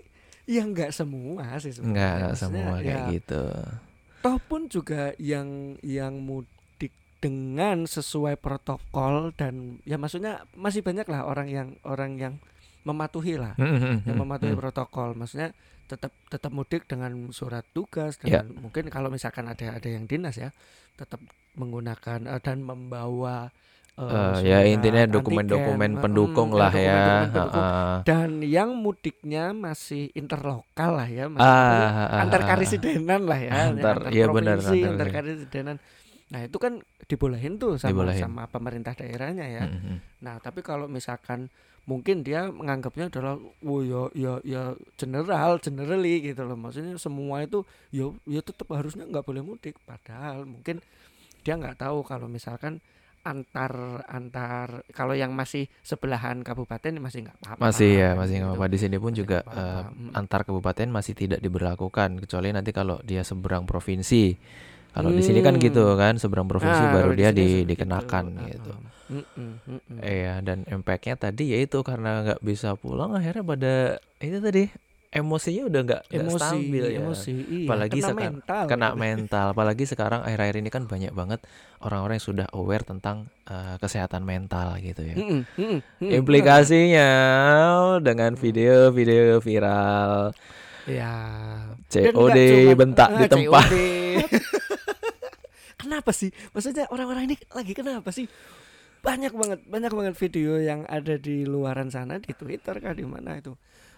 ya 0.44 0.62
nggak 0.62 0.90
semua 0.90 1.58
sih 1.58 1.72
sebenarnya. 1.72 2.30
Maksudnya, 2.30 2.38
semua 2.38 2.74
kayak 2.78 2.86
ya, 2.86 3.12
gitu. 3.12 3.44
toh 4.20 4.38
pun 4.40 4.60
juga 4.66 5.10
yang 5.18 5.48
yang 5.80 6.14
mudik 6.16 6.94
dengan 7.18 7.82
sesuai 7.84 8.36
protokol 8.36 9.34
dan 9.34 9.82
ya 9.82 9.96
maksudnya 9.96 10.46
masih 10.54 10.80
banyak 10.80 11.04
lah 11.04 11.24
orang 11.24 11.48
yang 11.48 11.68
orang 11.82 12.14
yang 12.14 12.34
mematuhi 12.82 13.34
lah 13.34 13.56
yang 13.56 14.14
mematuhi 14.14 14.52
protokol 14.54 15.12
maksudnya 15.12 15.50
tetap 15.84 16.12
tetap 16.28 16.48
mudik 16.48 16.84
dengan 16.84 17.12
surat 17.30 17.64
tugas 17.70 18.16
Ya. 18.20 18.40
dengan 18.40 18.62
mungkin 18.62 18.86
kalau 18.86 19.08
misalkan 19.08 19.44
ada 19.44 19.74
ada 19.74 19.88
yang 19.88 20.04
dinas 20.04 20.36
ya 20.36 20.52
tetap 20.94 21.20
menggunakan 21.54 22.18
eh, 22.26 22.40
dan 22.40 22.58
membawa 22.60 23.48
eh, 23.94 24.02
Eh, 24.04 24.36
ya 24.44 24.58
intinya 24.66 25.06
dokumen-dokumen 25.06 26.02
pendukung 26.02 26.50
mm, 26.50 26.58
lah 26.58 26.72
eh, 26.72 26.82
ya. 26.82 26.94
dokumen-dokumen 26.98 27.30
pendukung. 27.30 27.62
Heeh. 27.62 27.96
dan 28.02 28.30
yang 28.42 28.70
mudiknya 28.74 29.44
masih 29.50 30.10
interlokal 30.12 30.90
lah 30.94 31.06
ya 31.06 31.30
maksudnya 31.30 31.78
ah, 31.86 31.98
ah, 32.10 32.20
antar 32.20 32.42
karisidenan 32.42 33.22
lah 33.22 33.38
ya 33.38 33.52
Antar, 33.70 33.96
iya 34.10 34.26
benar, 34.26 34.58
provinsi, 34.58 34.78
antar- 34.82 34.90
antar 34.98 35.08
karisidenan 35.12 35.76
nah 36.24 36.40
itu 36.42 36.56
kan 36.58 36.82
dibolehin 37.06 37.54
tuh 37.54 37.78
sama 37.78 37.92
Dibolehin. 37.94 38.22
sama 38.24 38.42
pemerintah 38.48 38.92
daerahnya 38.92 39.46
ya 39.46 39.64
Mm, 39.70 39.78
mm. 39.78 39.98
Nah, 40.24 40.40
tapi 40.40 40.64
kalau 40.64 40.88
misalkan 40.88 41.52
mungkin 41.84 42.24
dia 42.24 42.48
menganggapnya 42.48 43.12
adalah 43.12 43.36
oh 43.36 43.80
ya 43.84 44.08
ya 44.16 44.32
ya 44.40 44.62
general 44.96 45.60
generally 45.60 46.24
gitu 46.24 46.40
loh. 46.42 46.56
Maksudnya 46.56 46.96
semua 46.96 47.44
itu 47.44 47.60
ya 47.92 48.08
ya 48.24 48.40
tetap 48.40 48.72
harusnya 48.72 49.04
nggak 49.04 49.20
boleh 49.20 49.44
mudik 49.44 49.76
padahal 49.84 50.48
mungkin 50.48 50.80
dia 51.44 51.54
nggak 51.54 51.76
tahu 51.78 52.00
kalau 52.02 52.26
misalkan 52.26 52.80
antar 53.24 54.04
antar 54.04 54.84
kalau 54.92 55.16
yang 55.16 55.32
masih 55.32 55.64
sebelahan 55.80 56.44
kabupaten 56.44 56.92
masih 57.00 57.24
nggak 57.24 57.36
apa-apa. 57.40 57.62
Masih 57.72 57.90
ya, 57.96 58.10
masih 58.12 58.34
nggak 58.40 58.52
gitu. 58.52 58.56
apa-apa. 58.60 58.72
Di 58.72 58.78
sini 58.80 58.96
pun 59.00 59.12
Masih 59.12 59.20
juga 59.24 59.38
apa-apa. 59.40 59.92
Mm. 59.96 60.12
antar 60.12 60.40
kabupaten 60.44 60.88
masih 60.92 61.12
tidak 61.16 61.40
diberlakukan 61.40 62.10
kecuali 62.20 62.48
nanti 62.52 62.70
kalau 62.76 63.00
dia 63.00 63.24
seberang 63.24 63.64
provinsi. 63.64 64.36
Kalau 64.94 65.10
di 65.10 65.26
sini 65.26 65.42
kan 65.42 65.58
Hmm. 65.58 65.64
gitu 65.66 65.82
kan, 65.98 66.22
seberang 66.22 66.46
provinsi 66.46 66.86
Nah, 66.86 66.94
baru 66.94 67.10
dia 67.18 67.34
di, 67.34 67.66
dikenakan 67.66 68.24
itu. 68.30 68.46
gitu. 68.46 68.72
Heeh. 68.78 68.92
Mm-mm, 69.04 69.52
mm-mm. 69.68 69.98
Iya, 70.00 70.38
dan 70.40 70.62
impactnya 70.64 71.18
tadi 71.18 71.50
yaitu 71.52 71.82
karena 71.84 72.22
nggak 72.24 72.40
bisa 72.40 72.72
pulang 72.78 73.12
akhirnya 73.12 73.42
pada 73.44 73.74
itu 74.22 74.38
tadi 74.40 74.70
emosinya 75.14 75.62
udah 75.64 75.80
nggak 75.80 76.02
stabil 76.34 76.84
ya. 76.84 76.98
emosi, 76.98 77.32
iya. 77.46 77.64
Apalagi 77.64 77.96
kena 77.96 78.08
sekarang- 78.08 78.34
mental. 78.34 78.62
Kena 78.66 78.88
mental, 78.92 79.46
apalagi 79.54 79.84
sekarang 79.84 80.20
akhir-akhir 80.20 80.56
ini 80.58 80.68
kan 80.68 80.84
banyak 80.84 81.10
banget 81.10 81.40
orang-orang 81.78 82.18
yang 82.18 82.26
sudah 82.26 82.46
aware 82.50 82.82
tentang 82.82 83.30
eh, 83.46 83.78
kesehatan 83.78 84.22
mental 84.22 84.74
gitu 84.78 85.00
ya. 85.00 85.14
Mm-mm, 85.14 85.40
mm-mm, 85.48 85.78
mm-mm. 86.02 86.10
Implikasinya 86.12 87.08
dengan 88.00 88.34
video-video 88.34 89.38
viral 89.38 90.34
Ya. 90.84 91.14
COD 91.88 92.12
cuman- 92.12 92.76
bentak 92.76 93.08
di 93.14 93.24
Ah, 93.24 93.30
tempat. 93.30 93.66
Kenapa 95.76 96.10
sih? 96.10 96.32
Maksudnya 96.50 96.88
orang-orang 96.88 97.24
ini 97.26 97.36
lagi 97.50 97.72
kenapa 97.72 98.08
sih? 98.08 98.24
Banyak 99.00 99.32
banget, 99.32 99.60
banyak 99.64 99.92
banget 99.92 100.14
video 100.16 100.56
yang 100.56 100.88
ada 100.88 101.14
di 101.14 101.44
luaran 101.44 101.88
sana 101.88 102.16
di 102.16 102.32
Twitter 102.32 102.72
kah 102.78 102.92
di 102.92 103.04
mana 103.04 103.36
itu. 103.36 103.52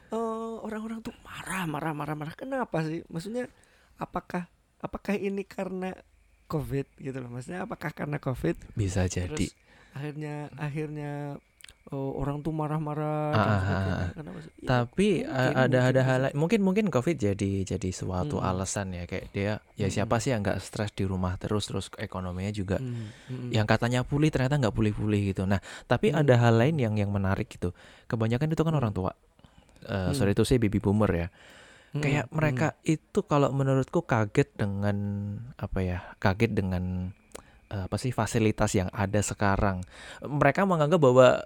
Eh, 0.06 0.16
orang-orang 0.62 1.02
tuh 1.02 1.14
marah, 1.20 1.66
marah, 1.66 1.92
marah, 1.92 2.14
marah. 2.14 2.34
Kenapa 2.34 2.78
sih? 2.82 3.02
Maksudnya 3.10 3.50
apakah 3.96 4.46
apakah 4.78 5.18
ini 5.18 5.42
karena 5.42 5.90
COVID 6.46 6.86
gitu 6.96 7.18
loh? 7.18 7.30
Maksudnya 7.32 7.66
apakah 7.66 7.90
karena 7.90 8.22
COVID 8.22 8.54
Bisa 8.72 9.10
jadi. 9.10 9.26
terus 9.26 9.58
akhirnya 9.90 10.52
akhirnya 10.54 11.40
oh, 11.88 12.14
orang 12.14 12.44
tuh 12.44 12.52
marah-marah 12.52 13.32
Ah, 13.32 13.42
ah, 13.42 13.58
ah? 13.58 14.08
Ya, 14.14 14.68
Tapi 14.68 15.24
mungkin, 15.24 15.32
a- 15.32 15.54
ada 15.56 15.78
mungkin 15.80 15.90
ada 15.90 16.00
hal 16.04 16.18
lain- 16.22 16.36
mungkin 16.36 16.60
mungkin 16.62 16.84
COVID 16.86 17.16
jadi 17.16 17.52
jadi 17.64 17.90
suatu 17.90 18.38
Mm-mm. 18.38 18.46
alasan 18.46 18.94
ya 18.94 19.06
kayak 19.06 19.26
dia 19.32 19.58
ya 19.74 19.86
Mm-mm. 19.86 19.90
siapa 19.90 20.18
sih 20.18 20.30
yang 20.30 20.42
nggak 20.42 20.58
stres 20.60 20.92
di 20.92 21.02
rumah 21.02 21.34
terus 21.34 21.66
terus 21.66 21.90
ekonominya 21.96 22.50
juga 22.50 22.78
Hmm, 22.78 23.10
hmm. 23.26 23.50
yang 23.50 23.64
katanya 23.64 24.02
pulih 24.02 24.30
ternyata 24.30 24.58
nggak 24.58 24.74
pulih-pulih 24.74 25.32
gitu. 25.32 25.46
Nah, 25.46 25.58
tapi 25.84 26.10
Hmm. 26.10 26.20
ada 26.20 26.34
hal 26.36 26.54
lain 26.54 26.76
yang 26.76 26.94
yang 26.94 27.10
menarik 27.10 27.48
gitu. 27.48 27.72
Kebanyakan 28.06 28.52
itu 28.52 28.62
kan 28.62 28.70
Hmm. 28.70 28.80
orang 28.82 28.92
tua. 28.94 29.10
Eh 29.86 29.94
Hmm. 30.02 30.12
sorry 30.12 30.32
itu 30.32 30.42
sih 30.42 30.58
baby 30.58 30.76
boomer 30.76 31.08
ya. 31.08 31.28
Hmm, 31.90 32.02
Kayak 32.02 32.26
hmm. 32.26 32.34
mereka 32.34 32.66
itu 32.82 33.22
kalau 33.22 33.48
menurutku 33.50 34.02
kaget 34.02 34.50
dengan 34.52 34.96
apa 35.56 35.78
ya? 35.80 35.98
Kaget 36.16 36.52
dengan 36.52 37.14
eh, 37.66 37.82
apa 37.82 37.96
sih 37.96 38.10
fasilitas 38.10 38.74
yang 38.74 38.86
ada 38.90 39.18
sekarang. 39.18 39.82
Mereka 40.20 40.62
menganggap 40.62 40.98
bahwa 40.98 41.42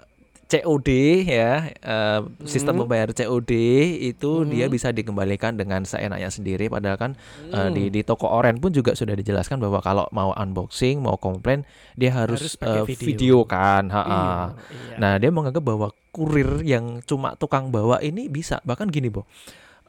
COD 0.47 0.90
ya, 1.23 1.70
eh, 1.70 2.20
sistem 2.42 2.75
Hmm. 2.75 2.82
pembayaran 2.82 3.14
COD 3.14 3.52
itu 4.02 4.42
dia 4.44 4.66
Hmm. 4.66 4.75
bisa 4.75 4.90
dikembalikan 4.90 5.54
dengan 5.54 5.87
seenaknya 5.87 6.26
sendiri 6.26 6.66
padahal 6.66 6.99
kan 6.99 7.12
Hmm. 7.47 7.70
di 7.70 7.87
di 7.87 8.02
toko 8.02 8.26
oren 8.26 8.59
pun 8.59 8.68
juga 8.68 8.92
sudah 8.92 9.14
dijelaskan 9.14 9.56
bahwa 9.56 9.78
kalau 9.78 10.11
mau 10.11 10.35
unboxing, 10.35 10.99
mau 10.99 11.14
komplain 11.16 11.62
dia 11.94 12.11
harus, 12.11 12.42
Harus 12.42 12.54
eh, 12.59 12.82
video. 12.82 13.06
video. 13.06 13.37
kan, 13.47 13.88
ha-ha. 13.88 14.11
Iya, 14.11 14.26
iya. 14.75 14.97
Nah, 14.99 15.12
dia 15.16 15.30
menganggap 15.30 15.62
bahwa 15.62 15.94
kurir 16.10 16.62
yang 16.66 17.02
cuma 17.06 17.34
tukang 17.38 17.70
bawa 17.70 18.02
ini 18.02 18.26
bisa. 18.26 18.58
Bahkan 18.62 18.90
gini, 18.90 19.08
Bo. 19.10 19.26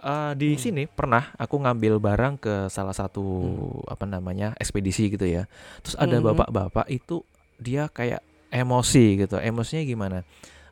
Eh, 0.01 0.33
di 0.33 0.57
Hmm. 0.57 0.61
sini 0.61 0.83
pernah 0.89 1.29
aku 1.37 1.61
ngambil 1.61 2.01
barang 2.01 2.33
ke 2.41 2.53
salah 2.73 2.93
satu 2.93 3.21
Hmm. 3.21 3.85
apa 3.85 4.05
namanya 4.09 4.57
ekspedisi 4.57 5.13
gitu 5.13 5.29
ya. 5.29 5.45
Terus 5.85 5.93
ada 5.93 6.17
Mhm. 6.17 6.25
bapak-bapak 6.33 6.89
itu 6.89 7.21
dia 7.61 7.85
kayak 7.85 8.25
emosi 8.49 9.21
gitu. 9.21 9.37
Emosinya 9.37 9.83
gimana? 9.85 10.19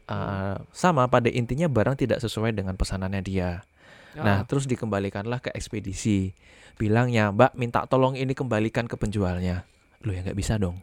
Hmm. 0.10 0.66
sama 0.74 1.06
pada 1.06 1.30
intinya 1.30 1.70
barang 1.70 1.94
tidak 1.94 2.18
sesuai 2.18 2.58
dengan 2.58 2.74
pesanannya 2.74 3.22
dia. 3.22 3.62
Nah, 4.18 4.42
Ah, 4.42 4.44
terus 4.50 4.66
dikembalikanlah 4.66 5.38
ke 5.38 5.54
ekspedisi. 5.54 6.34
Bilangnya, 6.82 7.30
Mbak, 7.30 7.54
minta 7.54 7.86
tolong 7.86 8.18
ini 8.18 8.34
kembalikan 8.34 8.90
ke 8.90 8.98
penjualnya. 8.98 9.70
Loh 10.02 10.10
ya 10.10 10.26
nggak 10.26 10.34
bisa 10.34 10.58
dong. 10.58 10.82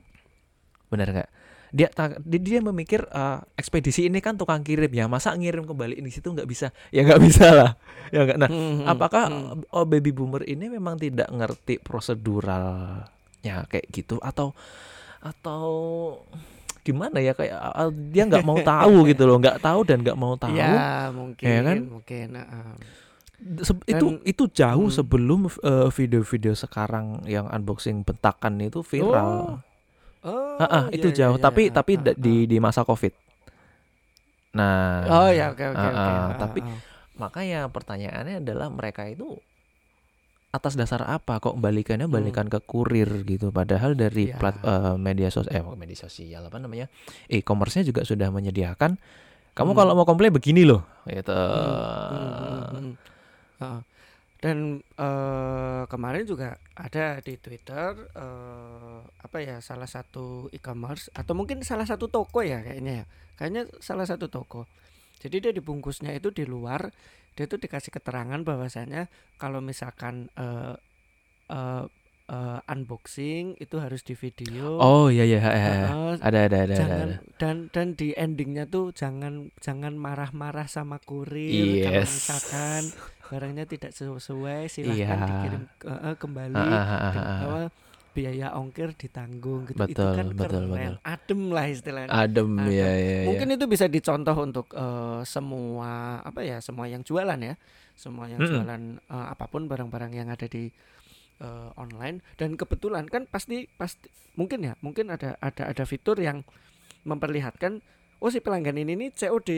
Benar 0.95 1.11
nggak? 1.11 1.31
Dia, 1.75 1.91
dia 2.23 2.41
dia 2.41 2.61
memikir 2.63 3.03
eh, 3.07 3.39
ekspedisi 3.55 4.07
ini 4.07 4.23
kan 4.23 4.39
tukang 4.39 4.63
kirim 4.63 4.89
ya, 4.89 5.07
masa 5.07 5.35
ngirim 5.35 5.67
kembali 5.67 5.99
di 5.99 6.11
situ 6.11 6.31
nggak 6.31 6.47
bisa? 6.47 6.71
Ya 6.91 7.03
nggak 7.03 7.21
bisa 7.27 7.47
lah. 7.51 7.71
Ya 8.11 8.23
nggak. 8.23 8.39
Nah, 8.39 8.49
hmm, 8.51 8.73
hmm, 8.83 8.87
apakah 8.87 9.25
hmm. 9.29 9.67
oh, 9.71 9.85
baby 9.85 10.11
boomer 10.11 10.47
ini 10.47 10.71
memang 10.71 10.97
tidak 10.97 11.27
ngerti 11.29 11.83
proseduralnya 11.83 13.67
kayak 13.67 13.87
gitu 13.91 14.19
atau 14.23 14.55
atau 15.19 15.67
gimana 16.87 17.19
ya 17.19 17.35
kayak 17.35 17.59
ah, 17.59 17.91
dia 17.91 18.23
nggak 18.31 18.47
mau 18.47 18.63
tahu 18.63 19.11
gitu 19.11 19.27
loh, 19.27 19.43
nggak 19.43 19.59
tahu 19.59 19.83
dan 19.83 20.07
nggak 20.07 20.19
mau 20.19 20.39
tahu. 20.39 20.55
Ya, 20.55 21.11
mungkin, 21.11 21.47
Ya 21.51 21.61
kan? 21.67 21.77
mungkin. 21.83 22.27
ah, 22.39 22.47
ah. 22.47 22.73
Se- 23.37 23.85
itu 23.91 24.07
Dan- 24.17 24.23
itu 24.25 24.45
jauh 24.49 24.89
hmm. 24.89 24.97
sebelum 24.97 25.41
eh, 25.51 25.89
video-video 25.91 26.55
sekarang 26.55 27.27
yang 27.27 27.51
unboxing 27.51 28.07
bentakan 28.07 28.63
itu 28.63 28.81
viral. 28.87 29.59
Oh, 29.59 29.66
Ah, 30.27 30.65
ah, 30.67 30.85
iya, 30.89 30.97
itu 30.97 31.09
iya, 31.09 31.17
jauh, 31.23 31.37
iya, 31.39 31.45
tapi 31.45 31.63
ah, 31.69 31.73
tapi 31.73 31.93
ah, 31.95 32.03
da- 32.03 32.19
di 32.19 32.35
ah. 32.37 32.45
di 32.45 32.57
masa 32.59 32.83
Covid. 32.83 33.13
Nah, 34.57 35.05
Oh 35.07 35.29
ya, 35.29 35.53
oke 35.53 35.65
oke 35.69 35.77
ah, 35.77 35.91
oke. 35.93 36.01
ah, 36.01 36.09
ah, 36.09 36.29
tapi 36.35 36.59
ah. 36.61 36.79
makanya 37.15 37.61
pertanyaannya 37.69 38.41
adalah 38.41 38.69
mereka 38.69 39.05
itu 39.05 39.37
atas 40.49 40.73
dasar 40.73 41.05
apa 41.05 41.37
kok 41.37 41.53
balikannya 41.55 42.09
Hmm. 42.09 42.17
balikan 42.17 42.49
ke 42.49 42.57
kurir 42.59 43.05
gitu 43.23 43.53
padahal 43.53 43.93
dari 43.93 44.33
Ya. 44.33 44.41
plat 44.41 44.57
eh, 44.57 44.97
media 44.97 45.29
sosial 45.29 45.53
eh 45.53 45.63
media 45.77 45.99
sosial 45.99 46.49
apa 46.49 46.57
namanya 46.57 46.89
e-commerce-nya 47.29 47.85
juga 47.85 48.03
sudah 48.03 48.33
menyediakan 48.33 48.97
kamu 49.53 49.71
Hmm. 49.71 49.79
kalau 49.79 49.93
mau 49.93 50.09
komplain 50.09 50.33
begini 50.33 50.65
loh 50.65 50.81
gitu 51.05 51.29
Hmm, 51.29 51.77
hmm, 52.09 52.33
hmm, 52.33 52.63
hmm. 52.73 52.93
Ah. 53.59 53.81
Dan 54.37 54.79
eh, 54.79 55.83
kemarin 55.89 56.25
juga 56.29 56.61
ada 56.77 57.19
di 57.25 57.41
Twitter 57.41 57.97
eh, 58.13 59.01
apa 59.01 59.39
ya 59.41 59.65
salah 59.65 59.89
satu 59.89 60.53
e-commerce 60.53 61.09
atau 61.13 61.33
mungkin 61.33 61.65
salah 61.65 61.89
satu 61.89 62.07
toko 62.07 62.45
ya 62.45 62.61
kayaknya 62.61 63.03
ya. 63.03 63.05
Kayaknya 63.37 63.63
salah 63.81 64.05
satu 64.05 64.29
toko. 64.29 64.69
Jadi 65.17 65.41
dia 65.41 65.53
dibungkusnya 65.53 66.13
itu 66.13 66.29
di 66.29 66.45
luar, 66.45 66.93
dia 67.33 67.49
tuh 67.49 67.57
dikasih 67.57 67.89
keterangan 67.91 68.41
bahwasanya 68.45 69.09
kalau 69.37 69.65
misalkan 69.65 70.29
eh, 70.37 70.77
eh, 71.49 71.85
eh, 72.29 72.59
unboxing 72.69 73.57
itu 73.57 73.77
harus 73.81 74.05
di 74.05 74.13
video. 74.13 74.77
oh 74.77 75.09
iya 75.09 75.25
iya, 75.25 75.41
iya, 75.41 75.51
iya. 75.53 75.73
Heeh, 75.89 76.15
ada 76.21 76.39
ada 76.43 76.43
ada, 76.43 76.59
ada, 76.65 76.75
jangan 76.77 77.09
ada. 77.09 77.17
dan 77.41 77.57
dan 77.73 77.87
di 77.95 78.13
endingnya 78.13 78.65
tuh 78.67 78.91
jangan 78.93 79.49
jangan 79.63 79.95
marah-marah 79.97 80.67
sama 80.67 80.99
kurir 81.01 81.87
kalau 81.87 82.03
Yes. 82.03 82.13
misalkan 82.13 82.83
barangnya 83.27 83.65
tidak 83.65 83.91
sesuai 83.91 84.67
silahkan 84.67 84.95
Iya. 85.19 85.27
dikirim 85.27 85.63
ke- 85.77 85.89
eh, 85.91 86.17
kembali 86.17 86.55
Ah, 86.55 86.79
ah, 86.79 87.11
ah, 87.11 87.41
ah, 87.43 87.69
biaya 88.17 88.57
ongkir 88.57 88.97
ditanggung 88.97 89.69
gitu 89.69 89.77
itu 89.77 89.93
Betul, 89.93 90.15
kan 90.15 90.27
betul, 90.33 90.65
keren 90.65 90.73
betul. 90.73 90.95
adem 91.05 91.41
lah 91.51 91.67
istilahnya 91.69 92.09
adem 92.09 92.49
Adem. 92.57 92.73
ya 92.73 92.89
ya 92.89 92.93
ya. 92.97 93.19
mungkin 93.29 93.49
itu 93.51 93.65
bisa 93.67 93.85
dicontoh 93.87 94.37
untuk 94.39 94.67
eh, 94.73 95.21
semua 95.23 95.91
apa 96.23 96.41
ya 96.41 96.57
semua 96.59 96.87
yang 96.87 97.03
jualan 97.03 97.37
ya 97.37 97.55
semua 97.93 98.25
yang 98.25 98.41
Mm-mm. 98.41 98.53
jualan 98.57 98.83
eh, 98.97 99.27
apa 99.29 99.45
pun 99.47 99.67
barang-barang 99.67 100.13
yang 100.13 100.29
ada 100.29 100.47
di 100.47 100.73
eh, 101.39 101.69
online 101.77 102.25
dan 102.35 102.57
kebetulan 102.57 103.05
kan 103.05 103.27
pasti 103.27 103.69
pasti 103.71 104.09
mungkin 104.33 104.65
ya 104.65 104.73
mungkin 104.81 105.09
ada 105.09 105.37
ada 105.37 105.69
ada 105.69 105.85
fitur 105.85 106.17
yang 106.17 106.41
memperlihatkan 107.03 107.85
oh 108.17 108.29
si 108.29 108.41
pelanggan 108.41 108.77
ini 108.77 108.97
nih 108.97 109.11
COD 109.13 109.51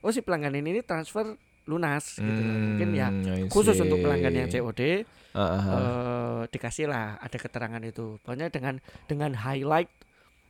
oh 0.00 0.10
si 0.10 0.20
pelanggan 0.20 0.54
ini 0.54 0.74
nih 0.74 0.84
transfer 0.84 1.38
lunas 1.64 2.04
gitu 2.16 2.40
loh. 2.40 2.56
mungkin 2.56 2.88
ya 2.90 3.08
Hmm, 3.08 3.46
khusus 3.46 3.76
untuk 3.76 3.98
pelanggan 3.98 4.34
yang. 4.36 4.50
COD 4.50 5.06
Ah, 5.32 5.40
ah, 5.40 5.56
ah. 5.56 5.72
eh 5.72 6.40
dikasih 6.46 6.86
lah 6.86 7.16
ada 7.16 7.32
keterangan 7.34 7.80
itu 7.80 8.20
pokoknya 8.20 8.48
dengan 8.48 8.76
dengan 9.06 9.32
highlight 9.32 9.88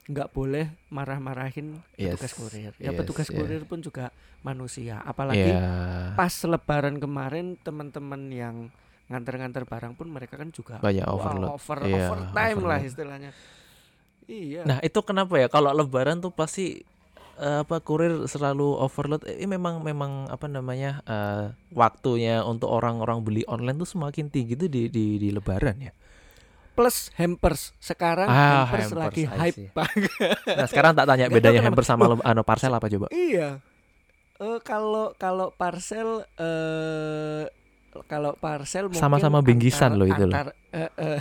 nggak 0.04 0.28
boleh 0.30 0.66
marah-marahin 0.88 1.78
petugas 1.92 2.26
Yes, 2.26 2.34
kurir 2.34 2.72
ya 2.76 2.90
yes, 2.90 2.96
petugas 2.96 3.28
yeah. 3.28 3.38
kurir 3.38 3.62
pun 3.62 3.78
juga 3.78 4.10
manusia 4.42 4.98
apalagi 5.00 5.54
Ya, 5.54 5.62
pas 6.12 6.34
lebaran 6.42 6.98
kemarin 6.98 7.54
teman-teman 7.56 8.26
yang 8.26 8.56
nganter-nganter 9.06 9.62
barang 9.62 9.94
pun 9.94 10.08
mereka 10.08 10.34
kan 10.34 10.48
juga 10.48 10.78
banyak 10.78 11.04
overload. 11.04 11.50
over 11.52 11.78
Iya, 11.80 11.94
overtime 12.02 12.34
lah 12.58 12.80
overload. 12.80 12.88
istilahnya 12.88 13.30
iya 14.24 14.62
Nah 14.64 14.78
itu 14.80 14.98
kenapa 15.00 15.34
ya 15.36 15.46
kalau 15.46 15.70
Lebaran 15.70 16.18
tuh 16.18 16.30
pasti 16.30 16.82
eh, 17.36 17.60
apa 17.60 17.78
kurir 17.78 18.24
selalu 18.24 18.76
overload. 18.76 19.24
Ini 19.24 19.46
memang 19.46 19.80
memang 19.80 20.26
apa 20.26 20.46
namanya 20.46 21.00
eh, 21.04 21.44
waktunya 21.70 22.42
untuk 22.42 22.68
orang-orang 22.68 23.20
beli 23.20 23.42
online 23.46 23.76
tuh 23.76 23.88
semakin 23.88 24.28
tinggi 24.28 24.54
tuh 24.54 24.66
di 24.66 24.88
di, 24.88 25.16
di 25.16 25.28
Lebaran 25.28 25.78
ya. 25.78 25.92
plus 26.72 27.12
hampers 27.14 27.76
sekarang 27.78 28.24
Ah, 28.26 28.64
hampers, 28.64 28.88
hampers, 28.88 28.96
lagi 28.96 29.22
hype 29.28 29.76
banget 29.76 30.08
Nah 30.48 30.64
sekarang 30.64 30.96
tak 30.96 31.04
tanya 31.04 31.28
bedanya 31.28 31.60
kenapa. 31.60 31.68
hamper 31.68 31.84
sama 31.84 32.04
le- 32.08 32.24
anu 32.24 32.40
parcel 32.42 32.72
apa 32.72 32.88
coba? 32.88 33.12
Iya. 33.12 33.60
Eh 34.38 34.58
kalau 34.64 35.12
kalau 35.14 35.52
parcel 35.52 36.24
eh 36.34 37.44
kalau 38.08 38.32
parcel 38.34 38.88
mungkin 38.88 39.04
Sama-sama 39.04 39.44
bingkisan 39.44 40.00
loh 40.00 40.08
itu 40.08 40.24
loh. 40.24 40.32
antar, 40.32 40.56
eh, 40.72 40.88
eh, 40.96 41.18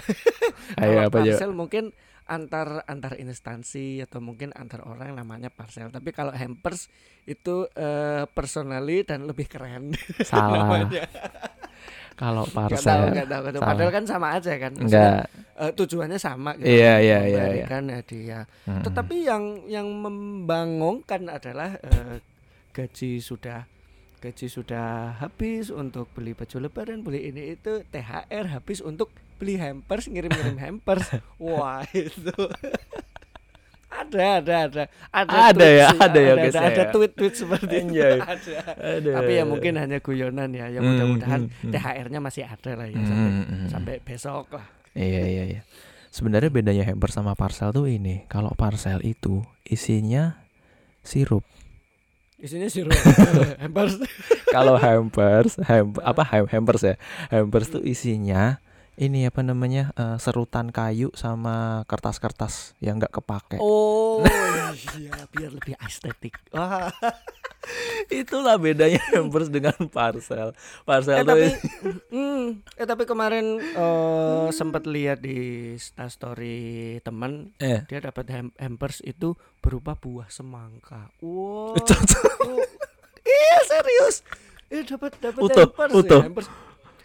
Ayo 0.80 1.04
apa 1.04 1.20
parcel 1.20 1.52
mungkin 1.52 1.92
antar 2.30 2.86
antar 2.86 3.18
instansi 3.18 4.02
atau 4.02 4.22
mungkin 4.22 4.54
antar 4.54 4.86
orang 4.86 5.18
namanya 5.18 5.50
parcel. 5.50 5.90
Tapi 5.90 6.10
kalau 6.14 6.32
hampers 6.32 6.88
itu 7.26 7.68
eh 7.78 8.26
personally 8.32 9.04
dan 9.06 9.26
lebih 9.26 9.46
keren. 9.50 9.94
Salah. 10.30 10.88
Kalau 12.20 12.46
tahu, 12.46 12.54
parcel. 12.54 13.10
nggak 13.18 13.28
tahu, 13.28 13.42
nggak 13.42 13.54
tahu. 13.58 13.62
salah. 13.66 13.70
Padahal 13.74 13.92
kan 13.92 14.06
sama 14.06 14.28
aja 14.38 14.54
kan. 14.62 14.72
Maksudnya, 14.78 15.26
Enggak. 15.26 15.58
eh, 15.58 15.72
tujuannya 15.74 16.20
sama 16.22 16.52
gitu. 16.60 16.70
Iya, 16.70 16.94
iya, 17.02 17.20
iya. 17.26 17.42
Memberikan 17.42 17.84
hadiah. 17.90 18.44
Mm-mm. 18.70 18.84
Tetapi 18.86 19.16
yang 19.26 19.44
yang 19.66 19.88
membangunkan 19.90 21.22
adalah 21.34 21.82
eh, 21.82 22.22
gaji 22.78 23.18
sudah 23.18 23.66
gaji 24.22 24.48
sudah 24.54 25.18
habis 25.18 25.74
untuk 25.74 26.06
beli 26.14 26.38
baju 26.38 26.70
lebaran, 26.70 27.02
beli 27.02 27.34
ini 27.34 27.58
itu 27.58 27.82
THR 27.90 28.54
habis 28.54 28.86
untuk 28.86 29.10
beli 29.42 29.58
hampers, 29.58 30.06
ngirim-ngirim 30.06 30.58
hampers. 30.70 31.10
Wah, 31.42 31.82
itu 31.90 32.30
ada 33.92 34.40
ada 34.40 34.56
ada 34.64 34.84
ada 35.12 35.36
Ada 35.52 35.52
tweet 35.52 35.76
ya, 35.76 35.88
sih, 35.92 36.00
ada 36.00 36.20
ya, 36.22 36.34
guys, 36.40 36.56
ada, 36.56 36.64
ada 36.72 36.84
ya. 36.88 36.92
tweet-tweet 36.96 37.34
seperti 37.36 37.76
itu 37.76 37.86
Anjay. 37.92 38.18
ada. 38.24 38.56
Aduh. 38.96 39.14
Tapi 39.20 39.32
ya 39.36 39.44
mungkin 39.44 39.74
hanya 39.76 39.98
guyonan 40.00 40.50
ya. 40.56 40.66
Ya 40.72 40.80
Hmm, 40.80 40.88
mudah-mudahan 40.96 41.42
hmm, 41.52 41.60
hmm. 41.68 41.72
THR-nya 41.76 42.20
masih 42.24 42.44
ada 42.48 42.72
lah 42.80 42.88
ya 42.88 42.98
sampai 43.04 43.18
Mm, 43.20 43.32
mm, 43.36 43.46
mm. 43.52 43.68
sampai 43.68 43.96
besok 44.00 44.46
lah. 44.56 44.66
Iya 44.96 45.22
iya 45.28 45.44
iya. 45.58 45.62
Sebenarnya 46.12 46.52
bedanya 46.52 46.84
hamper 46.88 47.12
sama 47.12 47.36
parcel 47.36 47.72
tuh 47.76 47.88
ini. 47.88 48.24
Kalau 48.32 48.52
parcel 48.56 49.04
itu 49.04 49.44
isinya 49.68 50.40
sirup. 51.04 51.44
Isinya 52.40 52.72
sirup 52.72 52.96
hampers. 53.62 54.00
Kalau 54.56 54.76
hampers, 54.80 55.56
ham, 55.68 55.96
apa 56.04 56.24
ham, 56.32 56.48
hampers 56.48 56.84
ya? 56.84 56.96
Hampers 57.32 57.72
tuh 57.72 57.84
isinya 57.84 58.60
ini 59.00 59.24
apa 59.28 59.40
namanya 59.42 59.96
eh, 59.96 60.18
serutan 60.20 60.70
kayu 60.74 61.14
sama 61.16 61.88
kertas-kertas 61.88 62.76
yang 62.84 63.00
nggak 63.00 63.14
kepake. 63.22 63.58
Oh 63.62 64.20
iya 65.00 65.16
biar 65.32 65.52
lebih 65.56 65.76
estetik. 65.80 66.36
Wah. 66.52 66.92
Itulah 68.10 68.58
bedanya 68.58 68.98
hampers 69.16 69.48
dengan 69.48 69.78
parcel. 69.94 70.52
Parcel 70.84 71.22
Eh 71.22 71.26
tapi 71.26 71.48
hmm, 72.10 72.66
eh 72.76 72.88
tapi 72.90 73.04
kemarin 73.06 73.62
eh 73.62 74.48
sempat 74.52 74.90
lihat 74.90 75.22
di 75.22 75.72
story 76.10 76.98
teman 77.06 77.54
eh 77.62 77.86
dia 77.86 78.02
dapat 78.02 78.26
ham- 78.34 78.56
hampers 78.58 79.00
itu 79.06 79.38
berupa 79.62 79.94
buah 79.96 80.28
semangka. 80.28 81.14
Wow. 81.22 81.78
Iya 83.22 83.58
serius. 83.70 84.26
Eh 84.74 84.82
dapat 84.84 85.16
dapat 85.22 85.42
hampers 85.54 85.94
utuh. 85.94 86.20
ya, 86.20 86.28
hampers. 86.28 86.48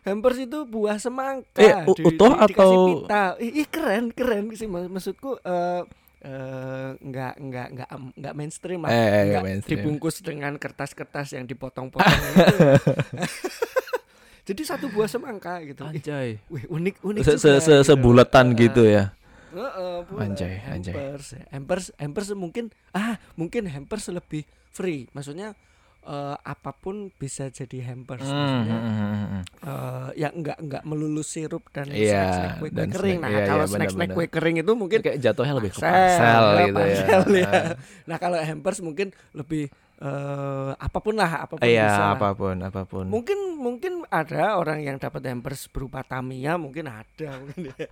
Hampers 0.06 0.38
itu 0.38 0.62
buah 0.64 0.96
semangka. 0.96 1.58
Eh, 1.58 1.82
u- 1.82 1.98
utuh 1.98 2.30
dikasih 2.38 2.54
atau- 2.54 2.86
pita. 3.02 3.22
Ih, 3.36 3.52
ih, 3.56 3.66
keren 3.66 4.04
keren 4.08 4.46
sih 4.52 4.64
Mak- 4.64 4.86
maksudku 4.88 5.36
eh 5.36 5.82
eh, 6.22 6.88
nggak 6.96 7.34
nggak 7.36 7.66
nggak 7.72 7.88
nggak 8.14 8.32
mainstream 8.32 8.80
lah. 8.80 8.88
Eh, 8.88 8.96
eh, 8.96 9.22
Nggak 9.28 9.42
mainstream. 9.44 9.76
dibungkus 9.76 10.16
dengan 10.20 10.54
kertas-kertas 10.56 11.30
yang 11.32 11.44
dipotong-potong 11.44 12.06
itu. 12.06 12.56
Jadi 14.46 14.62
satu 14.62 14.86
buah 14.86 15.06
semangka 15.06 15.58
gitu. 15.60 15.82
Anjay. 15.82 16.38
Wih, 16.46 16.64
unik 16.68 17.02
unik 17.02 17.22
Se, 17.24 17.34
se, 17.34 17.50
se, 17.58 17.74
gitu. 17.74 17.82
sebulatan 17.84 18.46
Heeh. 18.48 18.60
gitu 18.62 18.82
ya. 18.86 19.10
Heeh, 19.50 19.96
buat 20.04 20.20
Anjay, 20.20 20.62
anjay. 20.64 20.94
Hampers, 20.94 21.26
ya. 21.32 21.42
hampers, 21.50 21.84
hampers 21.96 22.28
mungkin 22.30 22.64
ah 22.92 23.18
mungkin 23.34 23.66
hampers 23.66 24.06
lebih 24.06 24.46
free. 24.68 25.10
Maksudnya 25.10 25.58
eh, 26.06 26.36
apa 26.38 26.70
pun 26.72 27.10
bisa 27.12 27.50
jadi 27.50 27.90
hampers. 27.90 28.22
Hmm, 28.22 28.30
Maksudnya 28.30 28.78
hmm, 28.78 28.94
hmm, 28.94 29.26
hmm. 29.26 29.42
eh, 29.60 30.08
yang 30.16 30.32
enggak 30.32 30.58
enggak 30.62 30.82
melulu 30.86 31.20
sirup 31.20 31.66
dan 31.74 31.90
Iya, 31.90 32.22
snack-snack 32.22 32.52
kue, 32.56 32.70
kue 32.70 32.70
dan 32.70 32.88
kering. 32.88 33.18
snack. 33.18 33.26
Nah, 33.26 33.30
Iya, 33.34 33.44
kalau 33.44 33.64
iya, 33.66 33.72
snack-snack 33.74 34.08
benar-benar. 34.08 34.30
kue 34.30 34.34
kering 34.38 34.56
itu 34.62 34.72
mungkin 34.72 34.98
kayak 35.02 35.18
jatuhnya 35.18 35.54
lebih 35.58 35.70
ke 35.74 35.80
ya, 35.82 36.30
gitu 36.64 36.80
ya. 36.80 37.18
ya. 37.34 37.50
Nah, 38.08 38.16
kalau 38.16 38.36
hampers 38.38 38.78
mungkin 38.78 39.10
lebih 39.32 39.64
eh, 39.96 40.70
apa 40.76 40.98
pun 41.00 41.14
lah, 41.16 41.30
apa 41.42 41.54
pun 41.56 41.66
Iya, 41.66 41.84
bisa 41.84 42.04
lah. 42.04 42.12
apa 42.14 42.28
pun, 42.32 42.56
apa 42.62 42.80
pun. 42.86 43.04
Mungkin 43.08 43.38
mungkin 43.56 43.92
ada 44.06 44.56
orang 44.56 44.84
yang 44.84 44.96
dapat 45.00 45.24
hampers 45.26 45.66
berupa 45.72 46.04
Tamiya, 46.04 46.54
mungkin 46.54 46.86
ada 46.86 47.28
mungkin 47.40 47.72
ya. 47.74 47.86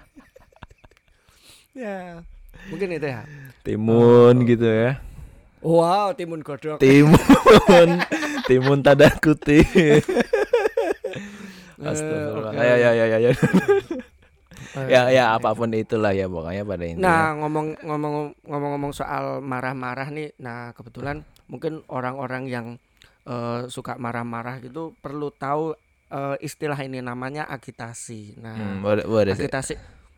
ya, 1.85 1.97
mungkin 2.71 2.89
itu 2.93 3.07
ya. 3.09 3.23
Timun 3.67 4.45
gitu 4.47 4.69
ya. 4.69 5.01
Wow, 5.65 6.13
timun 6.13 6.45
godok. 6.45 6.77
Timun, 6.77 7.89
timun 8.49 8.79
tadakuti. 8.85 9.65
Eh, 9.65 10.01
Astagfirullah. 11.81 12.53
Ya, 12.53 12.75
ya, 12.77 12.91
ya, 12.93 13.05
ya, 13.09 13.19
ya. 13.19 13.31
Eh, 14.75 14.87
ya, 14.91 15.03
ya, 15.09 15.25
apa 15.33 15.55
pun 15.55 15.71
itulah 15.73 16.11
ya 16.11 16.27
pokoknya 16.27 16.63
pada 16.63 16.85
intinya. 16.85 17.05
Nah, 17.07 17.27
ngomong 17.41 17.79
ngomong 17.81 18.15
ngomong-ngomong 18.45 18.93
soal 18.93 19.39
marah-marah 19.41 20.11
nih. 20.11 20.37
Nah, 20.37 20.75
kebetulan 20.75 21.23
mungkin 21.47 21.81
orang-orang 21.89 22.45
yang 22.47 22.67
eh, 23.25 23.65
suka 23.67 23.97
marah-marah 23.97 24.61
gitu 24.61 24.93
perlu 24.99 25.31
tahu 25.31 25.73
eh, 26.11 26.37
istilah 26.43 26.77
ini 26.79 27.01
namanya 27.01 27.49
agitasi. 27.49 28.37
Nah, 28.37 28.55
Hmm, 28.55 28.83
boleh 28.85 29.33
sih. 29.33 29.47
agitasi 29.47 29.75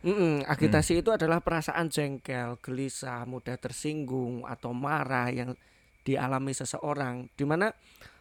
Mm-mm, 0.06 0.46
agitasi 0.46 1.02
itu 1.02 1.10
adalah 1.10 1.42
perasaan 1.42 1.90
jengkel, 1.90 2.62
gelisah, 2.62 3.26
mudah 3.26 3.58
tersinggung 3.58 4.46
atau 4.46 4.70
marah 4.70 5.26
yang 5.34 5.50
dialami 6.06 6.54
seseorang 6.54 7.26
di 7.34 7.42
mana 7.42 7.74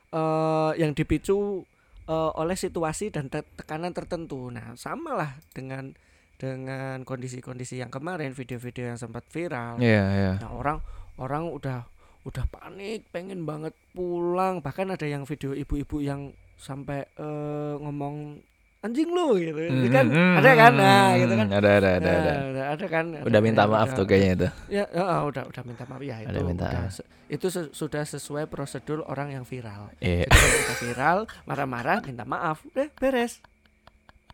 eh, 0.09 0.71
yang 0.81 0.97
dipicu 0.97 1.61
eh, 2.09 2.31
oleh 2.41 2.57
situasi 2.57 3.13
dan 3.13 3.29
te- 3.29 3.45
tekanan 3.53 3.93
tertentu. 3.93 4.49
Nah, 4.49 4.73
samalah 4.73 5.37
dengan 5.53 5.93
dengan 6.35 7.05
kondisi-kondisi 7.05 7.79
yang 7.79 7.93
kemarin 7.93 8.33
video-video 8.33 8.91
yang 8.91 8.99
sempat 8.99 9.23
viral. 9.29 9.77
Iya, 9.77 10.03
iya. 10.09 10.33
Nah, 10.41 10.51
orang 10.57 10.81
orang 11.21 11.53
udah 11.53 11.85
udah 12.25 12.45
panik, 12.49 13.05
pengen 13.13 13.45
banget 13.45 13.77
pulang. 13.93 14.59
Bahkan 14.59 14.97
ada 14.97 15.05
yang 15.05 15.29
video 15.29 15.53
ibu-ibu 15.53 16.01
yang 16.01 16.33
sampai 16.57 17.05
eh, 17.13 17.75
ngomong 17.77 18.41
anjing 18.85 19.09
lu 19.09 19.27
gitu. 19.35 19.57
Itu 19.57 19.89
kan 19.89 20.05
Hmm, 20.05 20.37
ada 20.37 20.51
kan? 20.53 20.71
hmm, 20.71 20.79
Nah, 20.79 21.09
gitu 21.17 21.33
kan. 21.33 21.47
Ada, 21.49 21.69
ada, 21.71 21.89
ada, 21.89 21.89
Nah, 21.99 22.13
ada. 22.15 22.33
udah 22.45 22.65
ada 22.69 22.85
kan. 22.85 23.05
Ada- 23.11 23.25
Udah 23.25 23.39
minta 23.41 23.61
ya, 23.61 23.67
maaf 23.67 23.87
udah- 23.87 23.97
tuh 23.97 24.05
kayaknya 24.05 24.31
itu. 24.31 24.47
Ya, 24.71 24.85
ya, 24.87 25.03
udah 25.23 25.43
udah 25.45 25.63
minta 25.63 25.83
maaf 25.83 26.01
ya 26.01 26.15
itu. 26.19 26.29
Udah 26.29 26.43
minta 26.43 26.65
udah 26.67 26.89
itu 27.25 27.47
se- 27.49 27.71
sudah 27.71 28.03
sesuai 28.03 28.45
prosedur 28.45 29.01
orang 29.03 29.33
yang 29.33 29.43
viral. 29.43 29.89
Iya. 29.97 30.23
Jadi 30.23 30.29
kalau 30.29 30.61
udah 30.61 30.77
viral, 30.79 31.17
marah-marah, 31.43 31.97
minta 32.01 32.23
maaf, 32.23 32.61
udah 32.67 32.85
beres. 32.95 33.41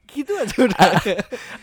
Gitu 0.05 0.35
aja 0.35 0.55
udah. 0.61 0.91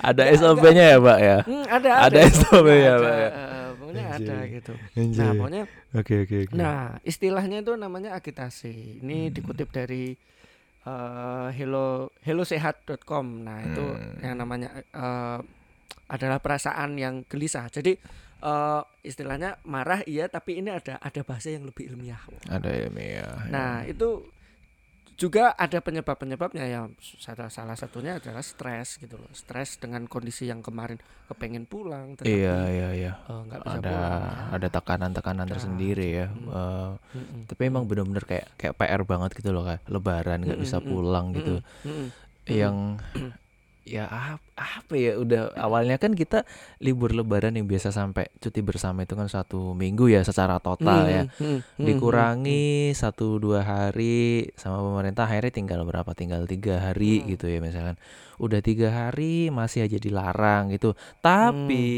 Ada 0.01 0.23
Nggak- 0.25 0.41
SOP-nya 0.41 0.85
ya, 0.87 0.99
Pak 0.99 1.19
ya. 1.21 1.39
Hmm, 1.45 1.65
ada 1.69 1.91
Ada 2.03 2.19
SOP 2.27 2.67
ya, 2.67 2.81
ada, 2.91 2.97
Pak, 2.99 3.13
ya? 3.15 3.29
eh, 3.29 3.69
pokoknya 3.77 4.05
ada 4.07 4.17
Anjay. 4.17 4.47
gitu. 4.51 4.73
Nah, 4.73 4.97
Anjay. 4.99 5.29
pokoknya 5.37 5.63
Oke, 5.91 6.15
oke, 6.23 6.37
oke. 6.45 6.53
Nah, 6.53 6.81
istilahnya 7.03 7.61
itu 7.61 7.73
namanya 7.75 8.13
agitasi. 8.13 9.01
Ini 9.01 9.19
Hmm. 9.23 9.33
dikutip 9.33 9.69
dari 9.69 10.17
eh, 10.89 11.49
hello 11.53 12.09
hellosehat.com. 12.25 13.45
Nah, 13.45 13.59
itu 13.63 13.85
Hmm. 13.85 14.25
yang 14.25 14.35
namanya 14.41 14.73
eh, 14.81 15.39
adalah 16.09 16.41
perasaan 16.41 16.97
yang 16.97 17.29
gelisah. 17.29 17.69
Jadi 17.69 17.93
eh, 18.39 18.83
istilahnya 19.05 19.61
marah 19.67 20.01
iya, 20.07 20.31
tapi 20.31 20.63
ini 20.63 20.73
ada 20.73 20.97
ada 20.99 21.21
bahasa 21.21 21.53
yang 21.53 21.69
lebih 21.69 21.93
ilmiah. 21.93 22.23
Ada 22.49 22.71
ya, 22.71 22.89
Mia. 22.89 23.29
Nah, 23.51 23.85
itu 23.85 24.25
juga 25.19 25.51
ada 25.53 25.83
penyebab-penyebabnya 25.83 26.65
ya 26.65 26.87
salah 27.19 27.51
salah 27.51 27.75
satunya 27.75 28.23
adalah 28.23 28.39
stres 28.39 29.03
gitu 29.03 29.19
loh 29.19 29.27
stres 29.35 29.75
dengan 29.77 30.07
kondisi 30.07 30.47
yang 30.47 30.63
kemarin 30.63 30.95
kepengen 31.27 31.67
pulang 31.67 32.15
tetapi 32.15 32.31
Iya, 32.39 32.57
iya, 32.71 32.89
iya. 32.95 33.13
nggak 33.27 33.61
bisa 33.61 33.77
Ada 33.77 33.91
pulang 33.91 34.23
ya. 34.23 34.55
ada 34.55 34.69
tekanan-tekanan 34.71 35.45
Ada. 35.45 35.53
tersendiri 35.53 36.09
ya. 36.15 36.27
Mm. 36.31 36.47
Eh, 36.47 36.91
Mm-mm. 37.19 37.41
tapi 37.51 37.63
emang 37.67 37.85
bener-bener 37.85 38.23
kayak 38.23 38.47
kayak 38.55 38.79
PR 38.79 39.03
banget 39.03 39.31
gitu 39.35 39.51
loh 39.51 39.67
kayak 39.67 39.83
lebaran 39.91 40.39
nggak 40.39 40.55
bisa 40.57 40.79
Mm-mm, 40.79 40.87
mm, 40.87 40.95
pulang 40.95 41.27
gitu. 41.35 41.55
Mm-mm, 41.59 41.91
mm-mm. 41.91 42.09
Yang 42.47 42.77
ya 43.91 44.05
ap- 44.05 44.45
apa 44.53 44.93
ya 44.93 45.17
udah 45.17 45.57
awalnya 45.57 45.97
kan 45.97 46.13
kita 46.13 46.45
libur 46.79 47.11
lebaran 47.11 47.53
yang 47.53 47.65
biasa 47.65 47.89
sampai 47.89 48.29
cuti 48.37 48.61
bersama 48.61 49.03
itu 49.03 49.13
kan 49.13 49.27
satu 49.27 49.73
minggu 49.73 50.09
ya 50.09 50.21
secara 50.21 50.59
total 50.59 51.01
ya. 51.05 51.23
Hmm, 51.33 51.33
hmm, 51.35 51.59
hmm, 51.75 51.85
dikurangi 51.85 52.67
satu 52.93 53.37
dua 53.37 53.61
hari 53.61 54.19
sama 54.55 54.79
pemerintah 54.79 55.25
akhirnya 55.25 55.53
tinggal 55.53 55.83
berapa 55.83 56.13
tinggal 56.13 56.45
tiga 56.45 56.79
hari 56.83 57.19
Hmm. 57.19 57.29
gitu 57.31 57.47
ya 57.47 57.59
misalkan 57.59 57.97
udah 58.37 58.61
tiga 58.61 58.89
hari 58.91 59.49
masih 59.49 59.83
aja 59.83 59.97
dilarang 59.97 60.69
gitu 60.69 60.93
tapi 61.19 61.89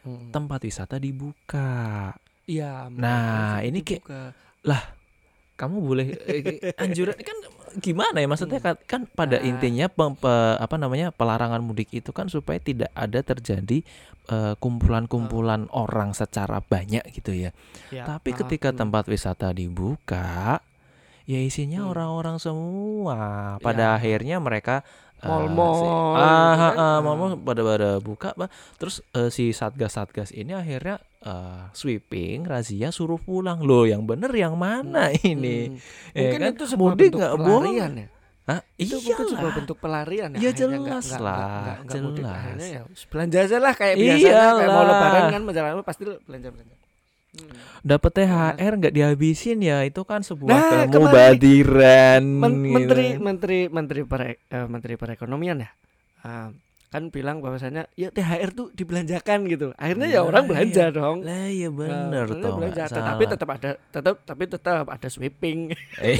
hmm, 0.00 0.08
hmm. 0.08 0.28
tempat 0.30 0.60
wisata 0.60 0.96
dibuka 0.96 2.12
Iya. 2.46 2.86
Nah, 2.88 3.58
ini 3.60 3.82
kayak- 3.82 4.06
juga. 4.06 4.22
Kamu 5.56 5.76
boleh 5.78 6.06
eh, 6.22 6.72
anjuran 6.76 7.16
kan 7.16 7.36
gimana 7.76 8.16
ya 8.16 8.26
maksudnya 8.26 8.56
kan, 8.58 8.76
kan 8.82 9.00
pada 9.06 9.36
Nah. 9.36 9.44
intinya 9.46 9.86
pem- 9.86 10.14
pe- 10.14 10.28
apa 10.56 10.76
namanya 10.76 11.10
pelarangan 11.10 11.60
mudik 11.60 11.88
itu 11.90 12.08
kan 12.10 12.28
supaya 12.28 12.56
tidak 12.56 12.88
ada 12.92 13.20
terjadi 13.20 13.80
eh, 14.26 14.54
kumpulan-kumpulan 14.56 15.68
orang 15.70 16.12
secara 16.12 16.60
banyak 16.60 17.04
gitu 17.10 17.32
ya 17.32 17.50
Ya, 17.88 18.02
Tapi 18.04 18.32
ah, 18.32 18.36
ketika 18.42 18.68
hmm. 18.70 18.78
tempat 18.78 19.04
wisata 19.06 19.50
dibuka, 19.50 20.58
ya 21.22 21.38
isinya 21.38 21.86
Hmm. 21.86 21.90
orang-orang 21.92 22.36
semua. 22.36 23.18
Pada 23.58 23.94
Ya. 23.94 23.94
akhirnya 23.94 24.36
mereka 24.38 24.82
eh, 25.16 25.24
Mall-mall 25.24 25.72
si- 25.72 25.80
gitu 25.80 25.94
ah, 26.12 26.18
ah, 26.18 26.52
kan. 26.52 26.74
ah, 26.74 26.74
Ah. 26.76 26.98
mall-mall 27.00 27.38
pada 27.38 27.62
pada 27.62 27.90
buka 27.98 28.30
bah. 28.34 28.50
terus 28.76 29.00
eh, 29.12 29.30
si 29.30 29.48
satgas 29.50 29.94
satgas 29.94 30.28
ini 30.30 30.52
akhirnya 30.52 31.00
eh, 31.26 31.62
sweeping 31.72 32.38
razia 32.42 32.88
suruh 32.88 33.18
pulang 33.18 33.60
loh 33.60 33.82
yang 33.82 34.02
bener 34.02 34.30
yang 34.30 34.54
mana 34.54 35.10
ini 35.12 35.68
Hmm. 35.68 35.78
Ya 36.12 36.20
Mungkin 36.22 36.40
kan? 36.40 36.50
itu 36.52 36.64
sebuah 36.66 36.92
mudik 36.92 37.02
bentuk 37.08 37.18
nggak 37.18 37.34
boleh 37.36 37.50
pelarian 37.68 37.92
ya. 37.96 38.08
Hah? 38.46 38.60
Itu 38.76 38.94
mungkin 38.96 39.24
sebuah 39.26 39.34
Iyalah. 39.42 39.56
bentuk 39.58 39.76
pelarian 39.76 40.28
ya. 40.30 40.38
Ya 40.38 40.50
jelas 40.52 41.06
lah, 41.12 41.82
mudik. 41.82 41.90
jelas. 41.90 42.30
Akhirnya 42.32 42.68
ya 42.70 42.80
belanja 43.04 43.38
aja 43.40 43.56
lah 43.58 43.74
kayak 43.74 43.94
biasanya 43.96 44.22
kayak 44.30 44.54
mau 44.64 44.74
Iyalah. 44.78 44.86
lebaran 44.88 45.24
kan 45.28 45.42
menjelang 45.42 45.82
pasti 45.82 46.02
belanja 46.06 46.48
belanja. 46.48 46.74
dapat 47.82 48.10
THR 48.14 48.72
nggak 48.80 48.94
dihabisin 48.94 49.60
ya 49.60 49.84
itu 49.84 50.00
kan 50.02 50.24
sebuah 50.24 50.48
Nah, 50.48 50.88
kemubadiran 50.88 52.22
Men- 52.24 52.64
gitu. 52.64 52.72
menteri 52.72 53.06
menteri 53.18 53.58
menteri 53.68 54.00
pere- 54.02 54.40
eh, 54.42 54.64
menteri 54.64 54.94
perekonomian 54.94 55.60
ya 55.60 55.70
ah, 56.22 56.48
kan 56.96 57.12
bilang 57.12 57.38
bahwasanya 57.38 57.92
ya 57.92 58.08
THR 58.08 58.50
tuh 58.50 58.72
dibelanjakan 58.72 59.44
gitu 59.44 59.76
akhirnya 59.76 60.08
ya 60.08 60.18
Nah, 60.18 60.24
orang 60.24 60.44
belanja 60.46 60.80
iya. 60.82 60.88
dong 60.90 61.18
lah 61.20 61.46
ya 61.46 61.68
bener 61.68 62.24
Nah, 62.24 62.40
toh 62.40 62.52
belanja. 62.56 62.82
tetapi 62.88 63.22
tetap 63.28 63.48
ada 63.50 63.70
tetap 63.86 64.14
tapi 64.22 64.42
tetap 64.46 64.84
ada 64.86 65.06
sweeping 65.06 65.76
Eh, 65.98 66.16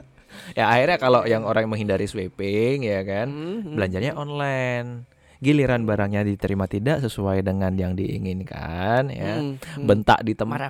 ya 0.58 0.64
akhirnya 0.66 0.96
kalau 0.96 1.20
yang 1.22 1.44
orang 1.44 1.68
menghindari 1.68 2.04
sweeping 2.04 2.80
ya 2.82 3.04
kan 3.04 3.28
Hmm, 3.28 3.76
belanjanya 3.76 4.16
online 4.16 5.04
giliran 5.36 5.84
barangnya 5.84 6.24
diterima 6.24 6.64
tidak 6.64 7.04
sesuai 7.04 7.44
dengan 7.44 7.76
yang 7.76 7.92
diinginkan 7.92 9.12
ya 9.12 9.36
Hmm, 9.36 9.60
hmm. 9.60 9.84
bentak 9.84 10.24
di 10.24 10.32
tempat 10.32 10.64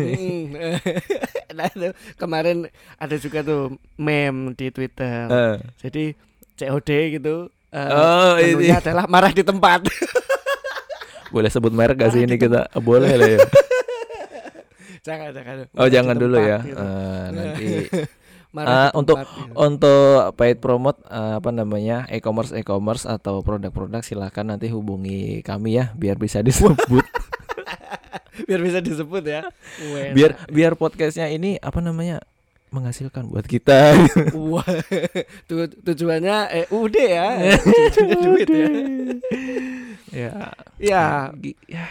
Hmm. 0.00 0.56
nah, 1.56 1.68
kemarin 2.14 2.72
ada 2.96 3.16
juga 3.16 3.40
tuh 3.40 3.62
meme 3.96 4.52
di 4.52 4.68
Twitter. 4.68 5.24
Eh, 5.26 5.56
Jadi 5.78 6.04
COD 6.56 6.90
gitu. 7.12 7.52
Eh, 7.68 7.88
Oh, 7.88 8.34
ini. 8.36 8.70
adalah 8.70 9.04
marah 9.06 9.30
di 9.30 9.42
tempat. 9.42 9.80
boleh 11.26 11.50
sebut 11.50 11.68
merek 11.68 11.98
gak 11.98 12.10
sih 12.10 12.22
ini 12.22 12.36
kita 12.36 12.70
boleh 12.76 13.12
lah 13.12 13.28
ya 13.28 13.40
jangan 15.06 15.28
jangan. 15.30 15.54
oh 15.74 15.86
jangan 15.86 16.14
dulu 16.14 16.34
tempat 16.34 16.48
ya 16.48 16.58
gitu. 16.62 16.78
Eh, 16.80 17.24
nanti 17.30 17.66
Marah 18.56 18.88
di 18.88 18.96
untuk- 18.96 19.18
tempat, 19.20 19.36
gitu. 19.36 19.52
untuk 19.52 20.06
paid 20.32 20.58
promote 20.58 20.98
eh, 21.04 21.32
apa 21.36 21.50
namanya 21.50 22.06
e-commerce 22.08 22.54
e-commerce 22.54 23.04
atau 23.04 23.42
produk-produk 23.42 24.00
silakan 24.00 24.54
nanti 24.54 24.70
hubungi 24.70 25.42
kami 25.42 25.76
ya 25.76 25.92
biar 25.92 26.16
bisa 26.16 26.40
disebut 26.40 27.04
biar 28.46 28.60
bisa 28.60 28.78
disebut 28.78 29.24
ya. 29.24 29.42
Biar 30.14 30.38
biar 30.46 30.72
podcastnya 30.72 31.26
ini 31.26 31.58
apa 31.58 31.80
namanya 31.80 32.22
menghasilkan 32.76 33.32
buat 33.32 33.48
kita. 33.48 33.96
Wah, 34.52 34.68
tu- 35.48 35.76
tujuannya 35.80 36.36
eh 36.52 36.66
UD 36.68 36.96
ya. 37.00 37.28
Tujuannya 37.64 38.16
duit 38.20 38.48
ya. 38.48 38.68
ya. 40.12 40.30
Ya, 40.76 41.04
gi- 41.32 41.56
ya. 41.64 41.88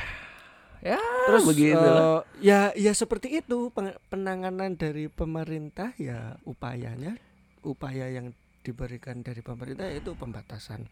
Ya 0.86 1.02
Terus 1.02 1.50
begitu 1.50 1.82
eh, 1.82 2.22
ya 2.46 2.70
ya 2.78 2.94
seperti 2.94 3.42
itu 3.42 3.74
penanganan 4.06 4.78
dari 4.78 5.10
pemerintah 5.10 5.98
ya 5.98 6.38
upayanya. 6.46 7.18
Upaya 7.66 8.06
yang 8.14 8.38
diberikan 8.62 9.26
dari 9.26 9.42
pemerintah 9.42 9.90
itu 9.90 10.14
pembatasan 10.14 10.86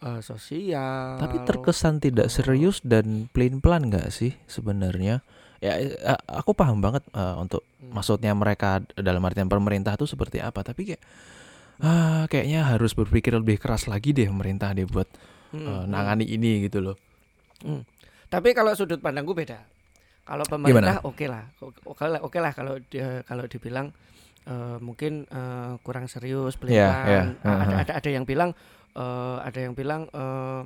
eh, 0.00 0.20
sosial. 0.24 1.20
tapi 1.20 1.36
terkesan 1.44 2.00
tidak 2.00 2.32
serius 2.32 2.80
dan 2.80 3.28
plain 3.28 3.60
plan 3.60 3.84
nggak 3.84 4.08
sih 4.08 4.32
sebenarnya 4.48 5.20
ya 5.60 5.76
eh, 5.76 6.18
aku 6.26 6.56
paham 6.56 6.80
banget 6.80 7.04
eh, 7.12 7.36
untuk 7.36 7.62
Hmm. 7.80 7.96
maksudnya 7.96 8.36
mereka 8.36 8.84
dalam 8.92 9.24
artian 9.24 9.48
pemerintah 9.48 9.96
itu 9.96 10.04
seperti 10.04 10.36
apa 10.36 10.60
tapi 10.60 10.92
kayak 10.92 11.02
ah 11.80 12.28
kayaknya 12.28 12.68
harus 12.68 12.92
berpikir 12.92 13.32
lebih 13.32 13.56
keras 13.56 13.88
lagi 13.88 14.12
deh 14.12 14.28
pemerintah 14.28 14.76
deh 14.76 14.84
buat 14.84 15.08
Hmm, 15.50 15.64
eh, 15.64 15.70
hmm. 15.82 15.86
nangani 15.90 16.24
ini 16.28 16.68
gitu 16.68 16.78
loh 16.84 16.96
Tapi 18.30 18.54
kalau 18.54 18.70
sudut 18.78 19.02
pandangku 19.02 19.34
beda. 19.34 19.58
Kalau 20.22 20.46
pemerintah 20.46 21.02
oke 21.02 21.26
lah, 21.26 21.50
oke 21.58 22.04
lah, 22.06 22.20
oke 22.22 22.38
lah 22.38 22.52
kalau 22.54 22.78
dia 22.86 23.26
kalau 23.26 23.50
dibilang 23.50 23.90
eh, 24.46 24.78
mungkin 24.78 25.26
eh, 25.26 25.72
kurang 25.82 26.06
serius 26.06 26.54
pelan 26.54 26.70
iya, 26.70 26.90
Ada, 26.94 27.18
uh-huh. 27.42 27.80
ada 27.82 27.92
ada 27.98 28.10
yang 28.12 28.22
bilang 28.22 28.54
eh, 28.94 29.36
ada 29.42 29.58
yang 29.58 29.74
bilang 29.74 30.06
eh, 30.06 30.60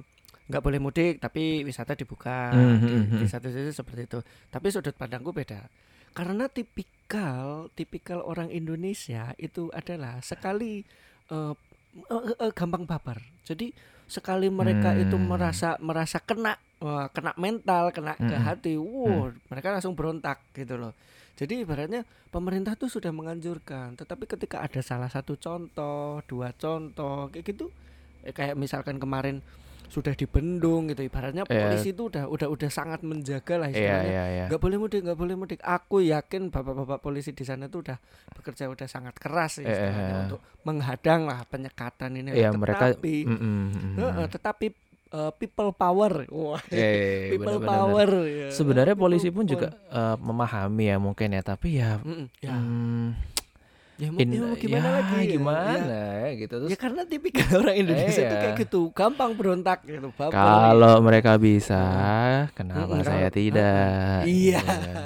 nggak 0.44 0.61
boleh 0.61 0.76
mudik 0.76 1.24
tapi 1.24 1.64
wisata 1.64 1.96
dibuka 1.96 2.52
Hmm, 2.52 2.76
di, 2.80 2.92
hmm, 2.92 3.04
di 3.16 3.24
hmm. 3.24 3.33
satu 3.33 3.48
sisi 3.48 3.72
seperti 3.72 4.02
itu. 4.04 4.18
Tapi 4.52 4.66
sudut 4.68 4.92
pandangku 4.92 5.33
beda. 5.33 5.64
Karena 6.14 6.46
tipikal 6.46 7.72
tipikal 7.72 8.22
orang 8.22 8.52
Indonesia 8.52 9.33
itu 9.40 9.72
adalah 9.72 10.20
sekali 10.20 10.85
eh, 11.33 11.54
eh, 11.96 12.22
eh, 12.44 12.52
gampang 12.52 12.85
baper. 12.85 13.18
Jadi 13.48 13.72
sekali 14.04 14.52
mereka 14.52 14.92
itu 14.92 15.16
Hmm. 15.16 15.33
merasa 15.33 15.80
merasa 15.80 16.20
kena 16.20 16.61
wah, 16.85 17.09
kena 17.09 17.33
mental, 17.40 17.88
kena 17.96 18.12
ke 18.20 18.37
Mm-mm. 18.37 18.44
hati, 18.44 18.72
wow, 18.76 19.33
mereka 19.48 19.72
langsung 19.72 19.96
berontak 19.96 20.44
gitu 20.52 20.76
loh. 20.76 20.92
Jadi 21.35 21.64
ibaratnya 21.64 22.04
pemerintah 22.28 22.76
tuh 22.76 22.92
sudah 22.92 23.11
menganjurkan, 23.11 23.96
tetapi 23.96 24.28
ketika 24.28 24.61
ada 24.61 24.85
salah 24.85 25.09
satu 25.09 25.35
contoh, 25.40 26.20
dua 26.28 26.52
contoh 26.54 27.33
kayak 27.33 27.44
gitu, 27.48 27.72
kayak 28.37 28.54
misalkan 28.54 29.00
kemarin 29.00 29.40
sudah 29.87 30.12
dibendung 30.12 30.87
gitu, 30.87 31.03
ibaratnya 31.03 31.44
Iya. 31.44 31.61
polisi 31.62 31.90
itu 31.90 32.09
udah 32.09 32.27
udah 32.27 32.47
udah 32.47 32.66
sangat 32.68 33.01
menjaga 33.01 33.55
lah 33.57 33.68
iya 33.68 33.75
istilahnya. 33.75 34.07
iya 34.07 34.25
iya 34.29 34.44
Nggak 34.47 34.61
boleh 34.61 34.77
mudik, 34.77 35.01
nggak 35.01 35.16
boleh 35.16 35.35
mudik. 35.35 35.61
Aku 35.61 35.97
yakin 36.01 36.49
bapak-bapak 36.49 36.99
polisi 36.99 37.31
di 37.31 37.42
sana 37.42 37.66
tuh 37.66 37.83
udah 37.83 37.99
bekerja 38.33 38.66
udah 38.66 38.85
sangat 38.85 39.14
keras 39.14 39.57
Eh, 39.57 39.64
istilahnya 39.64 40.03
eh. 40.11 40.23
untuk 40.25 40.40
menghadang 40.62 41.25
lah 41.25 41.44
penyekatan 41.44 42.11
ini. 42.16 42.33
Iya, 42.33 42.51
mereka- 42.51 42.90
tetapi, 42.92 43.14
Mm, 43.25 43.33
mm, 43.33 43.64
mm, 43.94 44.03
mm. 44.16 44.29
tetapi 44.31 44.66
eh, 45.07 45.31
people 45.33 45.70
power, 45.70 46.27
wah, 46.29 46.59
Iya, 46.66 46.75
iya, 46.83 46.90
iya, 46.90 47.29
people 47.33 47.57
benar-benar. 47.57 47.70
power. 47.79 48.09
ya. 48.27 48.49
sebenarnya 48.51 48.94
People 48.94 49.05
polisi 49.07 49.29
pun 49.29 49.44
power. 49.44 49.53
juga 49.55 49.68
eh, 49.70 50.16
memahami 50.18 50.85
ya 50.85 50.97
mungkin 50.99 51.29
ya 51.31 51.42
tapi 51.42 51.68
ya 51.77 52.03
ya, 52.40 52.51
hmm, 52.51 53.34
ya, 53.96 54.09
mau- 54.09 54.18
in- 54.18 54.30
ya 54.30 54.40
mau 54.40 54.57
gimana 54.57 54.83
ya, 54.83 54.92
lagi? 54.96 55.14
ya? 55.14 55.24
gimana 55.30 55.78
Ya, 55.78 56.04
ya, 56.20 56.30
gitu 56.37 56.54
terus 56.57 56.70
ya 56.70 56.76
karena 56.76 57.02
tipikal 57.04 57.48
orang 57.61 57.76
Indonesia 57.76 58.11
itu 58.16 58.26
Iya. 58.26 58.40
kayak 58.40 58.57
gitu, 58.61 58.80
gampang 58.90 59.30
berontak 59.33 59.78
gitu. 59.83 60.09
kalau 60.14 60.94
mereka 61.00 61.37
bisa 61.37 61.83
kenapa 62.52 62.92
Mm-mm, 62.92 63.04
saya 63.04 63.26
kalau- 63.26 63.37
tidak 63.37 64.20
Iya. 64.24 64.61
kan. 64.61 64.96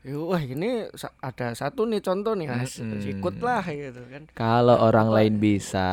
Ya, 0.00 0.16
wah 0.16 0.40
ini 0.40 0.88
ada 1.20 1.52
satu 1.52 1.84
nih 1.84 2.00
contoh 2.00 2.32
nih, 2.32 2.48
Mas. 2.48 2.80
Mm-mm. 2.80 3.04
ikutlah 3.12 3.60
gitu 3.66 4.00
kan. 4.06 4.22
kalau 4.32 4.72
orang 4.74 5.06
Apa- 5.06 5.16
lain 5.18 5.34
bisa 5.36 5.90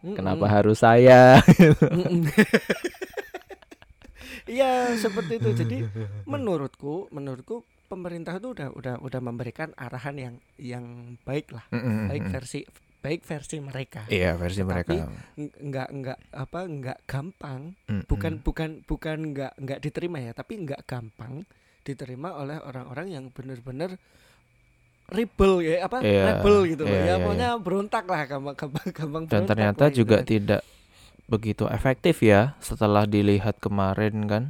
Mm-mm. 0.00 0.14
kenapa 0.14 0.46
harus 0.46 0.78
saya. 0.78 1.42
Iya 4.44 4.92
seperti 4.94 5.40
itu. 5.40 5.50
Jadi 5.54 5.76
menurutku, 6.24 7.08
menurutku 7.08 7.64
pemerintah 7.84 8.34
itu 8.34 8.48
udah 8.50 8.68
udah 8.70 8.94
udah 8.98 9.20
memberikan 9.20 9.70
arahan 9.76 10.16
yang 10.16 10.34
yang 10.56 10.84
baik 11.22 11.50
lah, 11.50 11.64
Mm-mm, 11.68 12.08
baik 12.08 12.22
mm-mm. 12.22 12.34
versi 12.34 12.60
baik 12.98 13.20
versi 13.20 13.56
mereka. 13.60 14.08
iya 14.08 14.32
versi 14.32 14.60
Tetapi, 14.60 14.72
mereka 14.72 14.92
Ng- 15.36 15.54
Nggak 15.62 15.88
nggak 15.92 16.18
apa 16.32 16.60
nggak 16.64 16.98
gampang. 17.04 17.60
Mm-mm. 17.84 18.04
Bukan 18.04 18.32
bukan 18.40 18.70
bukan 18.82 19.18
nggak 19.30 19.52
nggak 19.56 19.78
diterima 19.78 20.18
ya, 20.18 20.32
tapi 20.32 20.56
nggak 20.58 20.82
gampang 20.84 21.44
diterima 21.80 22.32
oleh 22.32 22.56
orang-orang 22.58 23.06
yang 23.10 23.24
benar-benar 23.28 24.00
rebel 25.06 25.60
ya 25.60 25.84
apa 25.84 26.00
Iya, 26.00 26.22
rebel 26.32 26.56
gitu 26.66 26.82
loh. 26.82 26.90
iya, 26.90 26.96
ya 26.96 27.06
iya, 27.06 27.14
pokoknya 27.20 27.48
berontak 27.60 28.04
lah 28.08 28.24
gampang 28.24 28.56
gampang 28.56 28.88
gampang 28.90 29.22
dan 29.28 29.42
ternyata 29.44 29.84
lah 29.84 29.90
gitu 29.92 29.98
juga 30.00 30.16
kan. 30.16 30.26
tidak 30.26 30.62
begitu 31.24 31.64
efektif 31.68 32.20
ya 32.20 32.56
setelah 32.58 33.04
dilihat 33.04 33.60
kemarin 33.60 34.24
kan 34.24 34.44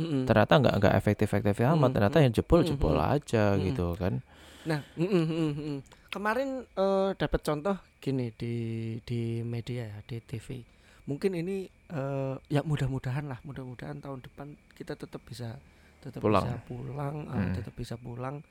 Mm-mm. 0.00 0.22
ternyata 0.24 0.52
nggak 0.56 0.74
nggak 0.80 0.94
efektif 0.96 1.28
efektif 1.28 1.60
amat 1.68 1.90
Mm, 1.90 1.94
ternyata 1.94 2.16
mm, 2.18 2.24
yang 2.24 2.32
jebol 2.32 2.60
mm, 2.64 2.68
jebol 2.72 2.96
mm, 2.96 3.12
aja 3.12 3.44
mm. 3.54 3.60
gitu 3.68 3.86
kan 4.00 4.14
Nah, 4.60 4.84
mm, 4.92 5.08
mm, 5.08 5.24
mm, 5.24 5.52
mm. 5.56 5.78
kemarin 6.12 6.48
eh, 6.68 7.10
dapat 7.16 7.40
contoh 7.40 7.76
gini 7.96 8.28
di 8.36 8.54
di 9.00 9.40
media 9.40 9.88
ya 9.88 9.98
di 10.04 10.20
TV. 10.20 10.60
Mungkin 11.08 11.32
ini 11.32 11.64
eh, 11.88 12.34
ya 12.52 12.60
mudah-mudahan 12.60 13.24
lah, 13.24 13.40
mudah-mudahan 13.40 14.04
tahun 14.04 14.20
depan 14.20 14.52
kita 14.76 15.00
tetap 15.00 15.24
bisa 15.24 15.56
tetap 16.04 16.20
Pulang. 16.20 16.44
bisa 16.44 16.56
pulang, 16.68 17.16
eh, 17.24 17.36
Hmm. 17.40 17.52
tetap 17.56 17.72
bisa 17.72 17.96
pulang 17.96 18.44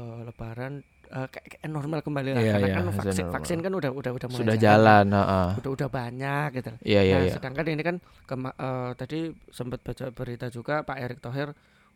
eh, 0.00 0.20
Lebaran 0.24 0.80
eh, 1.10 1.26
kayak, 1.26 1.46
kayak 1.52 1.68
normal 1.68 1.98
kembali 2.00 2.30
lah. 2.30 2.40
Iya, 2.40 2.52
Karena 2.52 2.66
iya, 2.66 2.74
kan 2.74 2.84
sudah 2.84 2.94
vaksin 2.96 3.20
normal. 3.20 3.34
vaksin 3.34 3.58
kan 3.60 3.72
udah 3.74 3.90
udah 3.92 4.12
udah 4.14 4.28
mulai 4.28 4.40
sudah 4.40 4.56
jalan 4.56 5.06
heeh. 5.10 5.48
udah 5.56 5.70
udah 5.70 5.88
banyak 5.90 6.48
gitu. 6.54 6.70
iya 6.82 7.00
iya 7.02 7.14
nah, 7.14 7.22
iya 7.22 7.34
sedangkan 7.34 7.64
ini 7.68 7.82
kan 7.82 7.96
kema- 8.24 8.54
eh, 8.54 8.90
tadi 8.94 9.18
sempat 9.48 9.80
baca 9.80 10.04
berita 10.10 10.46
juga 10.48 10.80
Pak 10.80 10.96
Erick 10.96 11.20
Thohir 11.20 11.50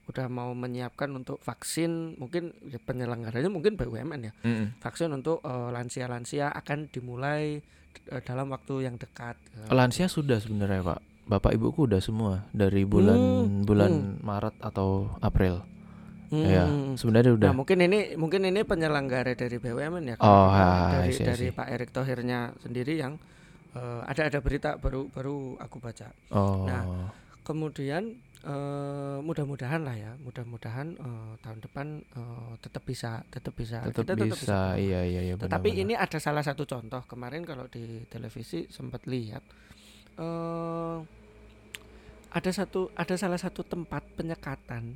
udah 0.04 0.26
mau 0.28 0.52
menyiapkan 0.52 1.08
untuk 1.10 1.40
vaksin 1.40 2.18
mungkin 2.18 2.52
ya 2.62 2.76
penyelenggaranya 2.76 3.48
mungkin 3.48 3.72
BUMN 3.74 4.20
ya 4.20 4.32
Mm-mm. 4.42 4.76
vaksin 4.78 5.08
untuk 5.10 5.40
eh, 5.40 5.68
lansia-lansia 5.70 6.52
akan 6.52 6.90
dimulai 6.90 7.64
eh, 8.04 8.20
dalam 8.20 8.50
waktu 8.50 8.84
yang 8.84 8.98
dekat. 8.98 9.38
Eh, 9.56 9.72
lansia 9.72 10.04
sudah 10.06 10.36
sebenarnya 10.36 10.84
pak 10.84 11.00
bapak 11.24 11.56
ibuku 11.56 11.88
udah 11.88 12.04
semua 12.04 12.44
dari 12.52 12.84
bulan 12.84 13.16
Hmm, 13.16 13.64
bulan 13.64 14.20
Maret 14.20 14.60
atau 14.60 15.08
April 15.18 15.64
hmm, 16.30 16.46
ya 16.48 16.64
sebenarnya 16.96 17.32
udah 17.36 17.48
Nah 17.50 17.56
mungkin 17.56 17.78
ini 17.84 17.98
mungkin 18.16 18.40
ini 18.48 18.60
penyelenggara 18.64 19.32
dari 19.36 19.56
BUMN 19.60 20.04
ya. 20.12 20.16
Oh, 20.20 20.48
ha, 20.48 21.00
dari 21.02 21.10
I 21.10 21.16
see, 21.16 21.24
I 21.24 21.28
dari. 21.28 21.46
Pak 21.52 21.68
Erick 21.68 21.90
Thohirnya 21.92 22.52
sendiri 22.62 22.96
yang 23.00 23.18
Eh, 23.74 24.00
ada 24.06 24.30
ada 24.30 24.38
berita 24.38 24.78
baru 24.78 25.10
baru 25.10 25.58
aku 25.58 25.82
baca. 25.82 26.06
Oh. 26.30 26.62
Nah, 26.62 27.10
Kemudian 27.44 28.16
eh, 28.46 29.18
mudah-mudahan 29.20 29.82
lah 29.82 29.98
ya, 29.98 30.12
mudah-mudahan 30.22 30.94
eh, 30.94 31.32
tahun 31.42 31.58
depan 31.58 31.86
eh, 32.00 32.52
tetap 32.62 32.86
bisa 32.86 33.20
tetap 33.28 33.52
bisa 33.58 33.82
tetap 33.84 34.06
kita 34.06 34.14
tetap 34.14 34.38
bisa. 34.38 34.46
pulang. 34.46 34.78
Iya 34.78 35.00
iya 35.04 35.20
iya 35.26 35.34
Tetapi 35.34 35.68
benar-benar. 35.74 35.84
ini 35.90 35.94
ada 35.98 36.18
salah 36.22 36.40
satu 36.46 36.62
contoh 36.64 37.02
kemarin 37.04 37.42
kalau 37.42 37.66
di 37.66 38.06
televisi 38.06 38.64
sempat 38.70 39.04
lihat 39.10 39.42
eh 40.14 40.98
ada 42.34 42.50
satu 42.54 42.94
ada 42.94 43.14
salah 43.18 43.38
satu 43.42 43.66
tempat 43.66 44.06
penyekatan 44.14 44.94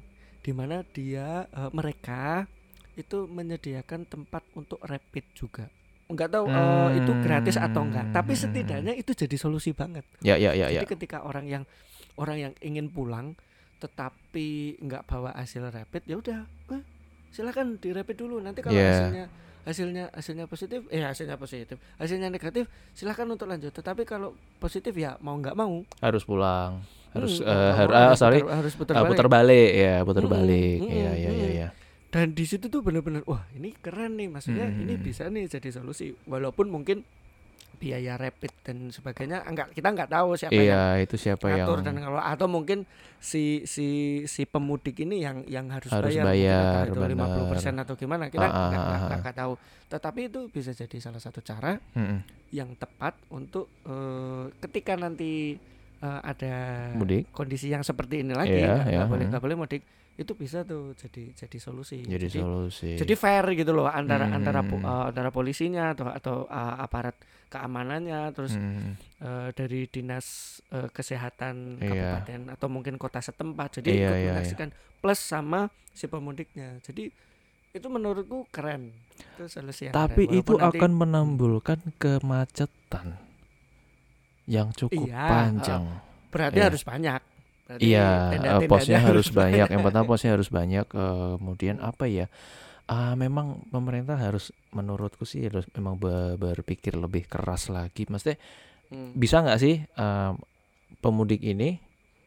di 0.49 0.57
mana 0.57 0.81
dia 0.89 1.45
eh, 1.45 1.71
mereka 1.77 2.49
itu 2.97 3.29
menyediakan 3.29 4.09
tempat 4.09 4.41
untuk 4.57 4.81
rapid 4.81 5.25
juga. 5.37 5.69
Enggak 6.09 6.33
tahu 6.33 6.49
eh, 6.49 6.89
itu 6.97 7.13
gratis 7.21 7.61
atau 7.61 7.85
enggak, 7.85 8.09
tapi 8.11 8.33
Hmm. 8.33 8.43
setidaknya 8.49 8.97
itu 8.97 9.13
jadi 9.13 9.37
solusi 9.37 9.77
banget. 9.77 10.09
Ya 10.25 10.41
ya 10.41 10.57
ya 10.57 10.73
ya. 10.73 10.81
Jadi 10.81 10.97
ketika 10.97 11.21
orang 11.21 11.45
yang 11.45 11.69
orang 12.17 12.41
yang 12.41 12.53
ingin 12.65 12.89
pulang 12.89 13.37
tetapi 13.79 14.81
nggak 14.81 15.07
bawa 15.07 15.37
hasil 15.37 15.69
rapid 15.69 16.03
ya 16.09 16.17
udah 16.19 16.39
eh, 16.75 16.83
silakan 17.31 17.79
di 17.79 17.95
rapid 17.95 18.17
dulu 18.19 18.41
nanti 18.41 18.59
kalau 18.59 18.75
Yeah. 18.75 18.91
hasilnya 18.91 19.25
hasilnya 19.69 20.09
hasilnya 20.11 20.49
positif 20.49 20.89
eh 20.89 21.05
hasilnya 21.05 21.37
positif 21.37 21.77
hasilnya 21.95 22.27
negatif 22.27 22.65
silakan 22.91 23.37
untuk 23.37 23.45
lanjut 23.45 23.69
tetapi 23.69 24.03
kalau 24.03 24.33
positif 24.57 24.97
ya 24.97 25.21
mau 25.21 25.37
nggak 25.37 25.53
mau 25.53 25.85
Harus 26.01 26.25
pulang. 26.25 26.81
Harus 27.09 27.39
hmm, 27.39 27.45
eh, 27.45 27.53
ah, 27.53 27.73
harus 28.09 28.17
sorry. 28.17 28.41
putar, 28.41 28.57
harus 28.57 28.73
putar 28.75 28.93
Ah, 28.93 29.01
balik. 29.01 29.11
putar 29.11 29.29
balik 29.29 29.71
ya, 29.75 29.95
putar 30.03 30.23
Mm-mm, 30.23 30.35
balik. 30.35 30.79
mm-mm, 30.79 30.89
Iya 30.91 31.11
iya 31.11 31.31
iya 31.31 31.31
mm-mm. 31.31 31.53
iya. 31.55 31.69
dan 32.09 32.33
di 32.33 32.45
situ 32.45 32.67
tuh 32.67 32.81
bener-bener 32.81 33.21
wah 33.25 33.45
ini 33.53 33.77
keren 33.77 34.17
nih 34.17 34.29
maksudnya 34.29 34.65
ini 34.67 34.97
Hmm. 34.97 35.05
bisa 35.05 35.29
nih 35.29 35.45
jadi 35.47 35.69
solusi 35.71 36.17
walaupun 36.25 36.69
mungkin 36.69 37.05
biaya 37.79 38.19
rapid 38.19 38.51
dan 38.61 38.91
sebagainya 38.91 39.47
enggak 39.47 39.71
kita 39.71 39.89
nggak 39.89 40.11
tahu 40.11 40.35
siapa 40.35 40.53
yang 40.53 40.67
Iya, 40.67 40.83
itu 41.01 41.15
siapa 41.15 41.47
yang 41.47 41.63
ngatur 41.63 41.79
dan 41.81 41.95
kalau 41.97 42.19
atau 42.19 42.47
mungkin 42.47 42.83
si 43.17 43.63
si 43.65 43.87
si 44.27 44.43
pemudik 44.45 44.99
ini 44.99 45.23
yang 45.23 45.47
yang 45.47 45.71
harus, 45.71 45.89
Harus 45.89 46.11
bayar, 46.11 46.27
bayar, 46.27 46.85
itu 46.87 46.99
benar. 46.99 47.31
50% 47.55 47.79
atau 47.79 47.95
gimana 47.95 48.27
kita 48.27 48.43
Ah, 48.43 48.51
ah, 48.51 48.67
nggak 48.69 48.79
ah, 48.79 48.85
nggak- 48.85 49.09
ah. 49.09 49.21
nggak 49.23 49.37
tahu 49.37 49.53
tetapi 49.89 50.21
itu 50.27 50.41
bisa 50.49 50.71
jadi 50.71 50.97
salah 50.99 51.19
satu 51.19 51.41
cara 51.41 51.79
Mm-mm. 51.95 52.21
yang 52.51 52.75
tepat 52.75 53.15
untuk 53.31 53.71
eh, 53.83 54.45
ketika 54.61 54.95
nanti 54.95 55.57
eh, 55.99 56.21
ada 56.23 56.55
mudik 56.93 57.31
kondisi 57.31 57.71
yang 57.71 57.81
seperti 57.81 58.21
ini 58.21 58.35
lagi 58.35 58.53
Iya, 58.55 58.75
nggak 58.75 58.85
iya, 58.85 58.97
nggak 58.99 59.09
boleh 59.09 59.19
hmm. 59.21 59.31
nggak 59.33 59.43
boleh 59.43 59.57
mudik 59.57 59.83
itu 60.19 60.35
bisa 60.35 60.61
tuh 60.63 60.93
jadi 60.93 61.31
jadi 61.33 61.59
solusi 61.59 62.03
jadi 62.03 62.27
solusi. 62.29 62.95
jadi 62.95 63.15
fair 63.15 63.55
gitu 63.55 63.71
loh 63.71 63.87
antara 63.87 64.27
Hmm. 64.27 64.35
antara 64.35 64.61
po- 64.61 64.77
eh, 64.77 65.05
antara 65.07 65.31
polisinya 65.31 65.95
atau 65.95 66.11
atau 66.11 66.37
eh, 66.45 66.75
aparat 66.77 67.15
keamanannya 67.49 68.35
terus 68.35 68.53
Mm. 68.53 68.93
eh, 69.23 69.49
dari 69.53 69.87
dinas 69.87 70.27
eh, 70.69 70.91
kesehatan 70.91 71.79
Iya. 71.79 71.87
kabupaten 72.21 72.41
atau 72.51 72.69
mungkin 72.69 72.95
kota 72.97 73.19
setempat 73.19 73.79
jadi 73.79 73.89
Iya, 73.89 73.99
ikut 74.03 74.19
iya, 74.19 74.35
iya. 74.45 74.67
plus 74.99 75.17
sama 75.19 75.61
si 75.89 76.05
pemudiknya 76.05 76.83
jadi 76.83 77.15
itu 77.71 77.87
menurutku 77.87 78.51
keren 78.51 78.91
itu 79.31 79.47
solusi 79.47 79.87
yang 79.87 79.95
Tapi 79.95 80.27
keren. 80.27 80.35
itu 80.37 80.53
nanti- 80.53 80.77
akan 80.77 80.91
menimbulkan 80.93 81.79
kemacetan 81.97 83.23
yang 84.45 84.73
cukup 84.73 85.07
Iya, 85.07 85.25
panjang. 85.25 85.85
berarti 86.29 86.59
iya. 86.59 86.67
harus 86.67 86.83
banyak 86.83 87.21
Berarti 87.69 87.85
Iya, 87.85 88.01
eh, 88.01 88.31
tenda-tendanya 88.33 88.69
posnya 88.71 88.99
harus 89.05 89.29
banyak. 89.31 89.69
Yang 89.69 89.83
pertama 89.85 90.07
posnya 90.13 90.31
harus 90.35 90.49
banyak. 90.49 90.87
eh, 90.89 91.33
kemudian 91.39 91.77
apa 91.85 92.05
ya? 92.09 92.27
Ah, 92.89 93.13
memang 93.15 93.69
pemerintah 93.69 94.17
harus, 94.17 94.51
menurutku 94.73 95.29
sih 95.29 95.45
harus 95.47 95.69
memang 95.77 96.01
be- 96.01 96.37
berpikir 96.41 96.97
lebih 96.97 97.29
keras 97.29 97.69
lagi. 97.69 98.09
Maksudnya 98.09 98.41
Hmm. 98.89 99.13
bisa 99.13 99.45
nggak 99.45 99.59
sih 99.61 99.85
eh, 99.85 100.33
pemudik 101.05 101.45
ini 101.45 101.77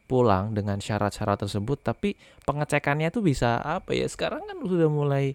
pulang 0.06 0.52
dengan 0.54 0.78
syarat-syarat 0.78 1.42
tersebut, 1.46 1.78
tapi 1.82 2.14
pengecekannya 2.44 3.08
tuh 3.10 3.24
bisa 3.24 3.58
apa 3.58 3.96
ya? 3.96 4.06
Sekarang 4.06 4.44
kan 4.46 4.58
sudah 4.62 4.86
mulai 4.92 5.34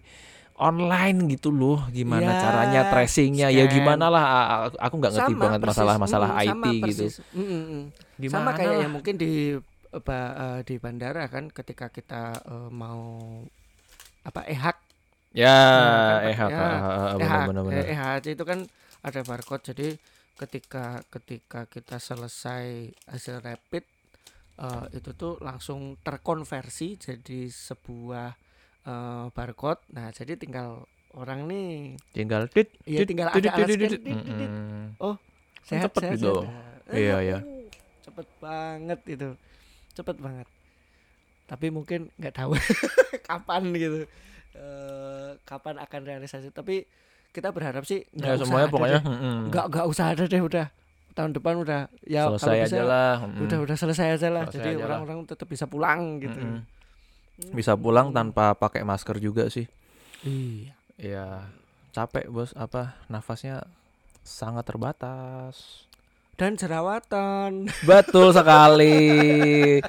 online 0.58 1.18
gitu 1.34 1.50
loh. 1.54 1.86
Gimana 1.90 2.34
Iya, 2.34 2.40
caranya 2.40 2.80
tracingnya? 2.88 3.48
Ya 3.52 3.64
scan. 3.64 3.74
gimana 3.76 4.06
lah? 4.08 4.24
Aku 4.78 4.94
nggak 4.98 5.12
ngerti 5.18 5.32
Sama 5.34 5.42
banget 5.42 5.60
masalah-masalah 5.62 6.30
mm, 6.34 6.42
IT 6.46 6.48
sama 6.54 6.68
gitu. 6.88 7.06
persis. 7.08 7.14
Mm, 7.32 7.44
mm, 7.44 7.64
mm. 7.68 7.84
Gimana 8.18 8.38
sama 8.44 8.50
kayak 8.56 8.70
lah? 8.74 8.80
yang 8.86 8.92
mungkin 8.96 9.14
di 9.18 9.32
apa, 9.90 10.18
eh, 10.36 10.60
di 10.64 10.74
bandara 10.76 11.24
kan 11.28 11.48
ketika 11.48 11.88
kita 11.88 12.22
eh, 12.44 12.68
mau 12.72 13.02
apa 14.24 14.44
ehak 14.46 14.76
Ya, 15.28 15.52
kan, 15.52 16.24
eh, 16.24 16.34
Pak, 16.40 16.48
ya, 16.48 16.64
EH, 17.20 17.32
benar-benar. 17.52 17.84
eh, 17.84 17.92
EHC 17.92 18.26
itu 18.32 18.44
kan 18.48 18.64
ada 19.04 19.20
barcode 19.22 19.60
jadi 19.60 19.88
ketika 20.40 21.04
ketika 21.12 21.68
kita 21.68 22.00
selesai 22.00 22.88
hasil 23.06 23.44
rapid 23.44 23.84
eh, 24.56 24.84
itu 24.96 25.10
tuh 25.12 25.36
langsung 25.44 26.00
terkonversi 26.00 26.96
jadi 26.96 27.44
sebuah 27.52 28.28
eh, 28.88 29.26
barcode 29.30 29.84
nah 29.92 30.08
jadi 30.10 30.34
tinggal 30.40 30.88
orang 31.12 31.44
nih 31.44 31.94
tinggal 32.12 32.48
dit 32.48 32.68
Iya, 32.88 33.04
dit, 33.04 33.08
tinggal 33.12 33.28
dit, 33.28 33.44
ada 33.52 33.64
dit, 33.68 33.78
alat. 33.78 34.00
Mm-mm. 34.00 35.16
sehat 35.62 35.92
cepet 35.92 36.02
sehat, 36.02 36.16
gitu. 36.16 36.34
sehat. 36.40 36.80
Iya, 36.88 37.16
iya. 37.20 37.38
uh, 37.44 37.64
cepet 38.00 38.26
banget 38.40 39.00
itu 39.04 39.28
cepet 39.98 40.16
banget. 40.16 40.46
Tapi 41.44 41.66
mungkin 41.68 42.12
nggak 42.14 42.34
tahu 42.36 42.54
kapan 43.28 43.62
gitu. 43.72 44.06
Eh, 44.52 45.30
kapan 45.42 45.78
akan 45.78 46.00
realisasi. 46.04 46.50
Tapi 46.50 46.86
kita 47.28 47.50
berharap 47.50 47.82
sih 47.82 48.06
nggak 48.10 48.24
Ya 48.24 48.34
usah 48.34 48.44
semuanya 48.44 48.64
ada 48.64 48.72
pokoknya 48.72 49.00
nggak 49.48 49.66
nggak 49.68 49.86
usah 49.86 50.04
ada 50.12 50.24
deh 50.24 50.40
udah. 50.40 50.66
Tahun 51.12 51.32
depan 51.32 51.54
udah 51.58 51.80
ya 52.04 52.22
kalau 52.24 52.38
selesai 52.38 52.58
bisa 52.62 52.68
aja 52.70 52.82
lah. 52.84 53.14
udah 53.26 53.58
udah 53.58 53.76
selesai 53.76 54.06
aja 54.14 54.28
lah. 54.28 54.44
Selesai 54.46 54.58
jadi 54.60 54.70
orang-orang 54.78 55.18
tetap 55.24 55.46
bisa 55.46 55.64
pulang 55.64 56.18
gitu. 56.18 56.38
Mm-mm. 56.38 56.62
Bisa 57.50 57.74
pulang 57.74 58.10
Hmm. 58.10 58.16
tanpa 58.16 58.52
pakai 58.52 58.82
masker 58.82 59.18
juga 59.18 59.46
sih. 59.48 59.66
iya. 60.22 60.74
Ya 60.94 61.26
capek 61.90 62.26
bos. 62.28 62.50
Apa? 62.52 62.98
Nafasnya 63.06 63.62
sangat 64.20 64.66
terbatas. 64.66 65.87
Dan 66.38 66.54
jerawatan 66.54 67.66
Betul 67.88 68.30
sekali. 68.30 69.82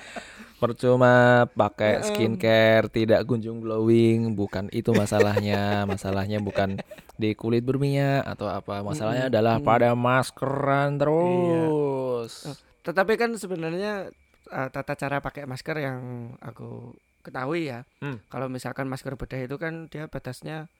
Percuma 0.59 1.07
Ya, 1.07 1.47
pakai 1.47 2.03
skincare 2.03 2.91
tidak 2.91 3.23
kunjung 3.23 3.63
glowing, 3.63 4.35
bukan 4.35 4.67
itu 4.73 4.91
masalahnya. 4.91 5.87
Masalahnya 5.87 6.43
bukan 6.43 6.75
di 7.15 7.31
kulit 7.31 7.63
berminyak 7.63 8.27
atau 8.27 8.51
apa. 8.51 8.83
Masalahnya 8.83 9.31
adalah 9.31 9.63
pada 9.63 9.95
maskeran 9.95 10.99
terus. 10.99 12.43
Oh, 12.43 12.55
tetapi 12.83 13.15
kan 13.15 13.31
sebenarnya 13.39 14.11
eh, 14.49 14.67
tata 14.67 14.99
cara 14.99 15.23
pakai 15.23 15.47
masker 15.47 15.79
yang 15.79 15.99
aku 16.41 16.91
ketahui 17.21 17.69
ya 17.69 17.83
Hmm. 17.99 18.17
kalau 18.31 18.47
misalkan 18.47 18.87
masker 18.87 19.13
bedah 19.13 19.43
itu 19.43 19.55
kan 19.59 19.91
dia 19.91 20.07
batasnya 20.07 20.71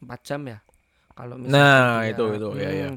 4 0.00 0.20
jam 0.22 0.40
ya 0.46 0.58
kalau 1.12 1.34
Nah, 1.36 2.00
dia- 2.00 2.14
itu, 2.14 2.24
itu, 2.38 2.48
ya, 2.56 2.70
ya. 2.70 2.88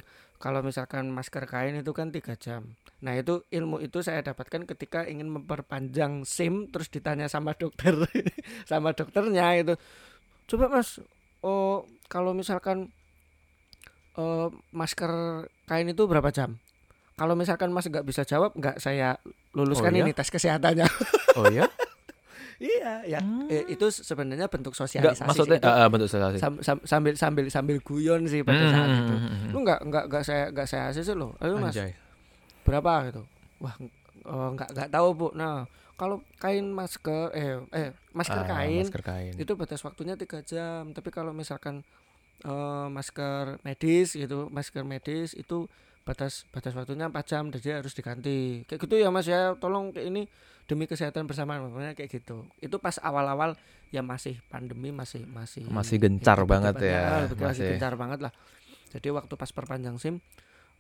Kalau 0.43 0.59
misalkan 0.59 1.07
masker 1.07 1.47
kain 1.47 1.79
itu 1.79 1.95
kan 1.95 2.11
tiga 2.11 2.35
jam 2.35 2.75
nah 2.99 3.15
itu 3.15 3.43
ilmu 3.51 3.79
itu 3.79 3.99
saya 3.99 4.23
dapatkan 4.23 4.63
ketika 4.63 5.03
ingin 5.07 5.27
memperpanjang 5.27 6.23
SIM 6.23 6.67
terus 6.71 6.87
ditanya 6.87 7.27
sama 7.27 7.51
dokter 7.51 7.95
sama 8.71 8.91
dokternya 8.91 9.59
itu 9.59 9.75
coba 10.47 10.67
mas 10.67 10.99
oh 11.43 11.83
kalau 12.07 12.31
misalkan 12.31 12.91
eh, 14.15 14.47
masker 14.71 15.11
kain 15.67 15.87
itu 15.91 16.03
berapa 16.07 16.31
jam 16.31 16.59
kalau 17.19 17.35
misalkan 17.35 17.75
mas 17.75 17.87
nggak 17.87 18.07
bisa 18.07 18.23
jawab 18.23 18.55
nggak 18.55 18.79
saya 18.79 19.19
luluskan 19.51 19.91
Oh, 19.91 19.97
iya? 19.99 20.03
ini 20.07 20.11
tes 20.15 20.31
kesehatannya 20.31 20.87
Oh 21.35 21.47
ya? 21.51 21.67
iya 22.59 22.91
ya. 23.03 23.19
Eh, 23.45 23.63
itu 23.69 23.85
sebenarnya 23.89 24.45
bentuk 24.45 24.73
sosialisasi 24.73 25.23
maksudnya 25.23 25.57
sih. 25.57 25.63
Itu 25.63 25.69
ah, 25.69 25.83
ah, 25.83 25.87
betul 25.87 26.07
sekali. 26.07 26.37
sam- 26.37 26.59
sam- 26.59 26.83
sambil 26.83 27.13
sambil 27.13 27.45
sambil 27.47 27.77
guyon 27.79 28.25
sih 28.25 28.41
pada 28.41 28.65
saat 28.65 28.87
Hmm, 28.87 28.99
itu. 28.99 29.15
hmm, 29.15 29.29
hmm, 29.29 29.49
lu 29.49 29.57
nggak 29.61 29.79
nggak 29.83 30.03
nggak 30.07 30.23
saya 30.23 30.43
nggak 30.49 30.67
saya 30.67 30.83
ACC 30.89 31.09
loh. 31.13 31.31
Ayo 31.37 31.57
mas 31.57 31.71
Anjay. 31.71 31.93
berapa 32.63 32.91
gitu? 33.07 33.21
Wah 33.59 33.75
eh, 33.79 34.49
nggak 34.53 34.69
nggak 34.71 34.89
tahu 34.89 35.07
bu. 35.13 35.27
Nah 35.33 35.65
kalau 35.93 36.19
kain 36.35 36.65
masker 36.67 37.29
eh 37.31 37.61
eh 37.71 37.89
masker 38.11 38.41
Ah, 38.41 38.47
kain 38.49 38.83
masker 38.83 39.01
kain. 39.01 39.33
itu 39.35 39.51
batas 39.53 39.81
waktunya 39.81 40.13
tiga 40.13 40.41
jam. 40.41 40.89
Tapi 40.89 41.09
kalau 41.09 41.31
misalkan 41.31 41.85
eh, 42.41 42.87
masker 42.87 43.61
medis 43.61 44.13
gitu 44.13 44.49
masker 44.49 44.83
medis 44.83 45.31
itu 45.33 45.65
batas 46.03 46.43
batas 46.49 46.73
waktunya 46.73 47.07
4 47.07 47.23
jam. 47.25 47.47
Jadi 47.47 47.69
harus 47.73 47.93
diganti. 47.93 48.63
Kayak 48.65 48.79
gitu 48.81 48.95
ya 48.97 49.07
mas 49.07 49.23
ya. 49.23 49.55
Tolong 49.55 49.91
kayak 49.91 50.07
ini 50.07 50.23
demi 50.63 50.87
kesehatan 50.87 51.27
bersama 51.27 51.59
pokoknya 51.59 51.93
kayak 51.93 52.09
gitu 52.09 52.47
itu 52.57 52.75
pas 52.77 52.95
awal-awal 52.99 53.53
ya 53.89 53.99
masih 54.01 54.39
pandemi 54.47 54.89
masih 54.89 55.27
masih 55.27 55.67
Masih 55.67 55.99
gencar 55.99 56.39
banget 56.43 56.75
ya, 56.79 57.01
Ah, 57.03 57.23
betul, 57.27 57.45
masih 57.45 57.61
masih. 57.61 57.67
gencar 57.75 57.93
banget 57.93 58.19
lah 58.23 58.33
jadi 58.89 59.07
waktu 59.11 59.33
pas 59.35 59.51
perpanjang 59.51 59.95
sim 59.97 60.15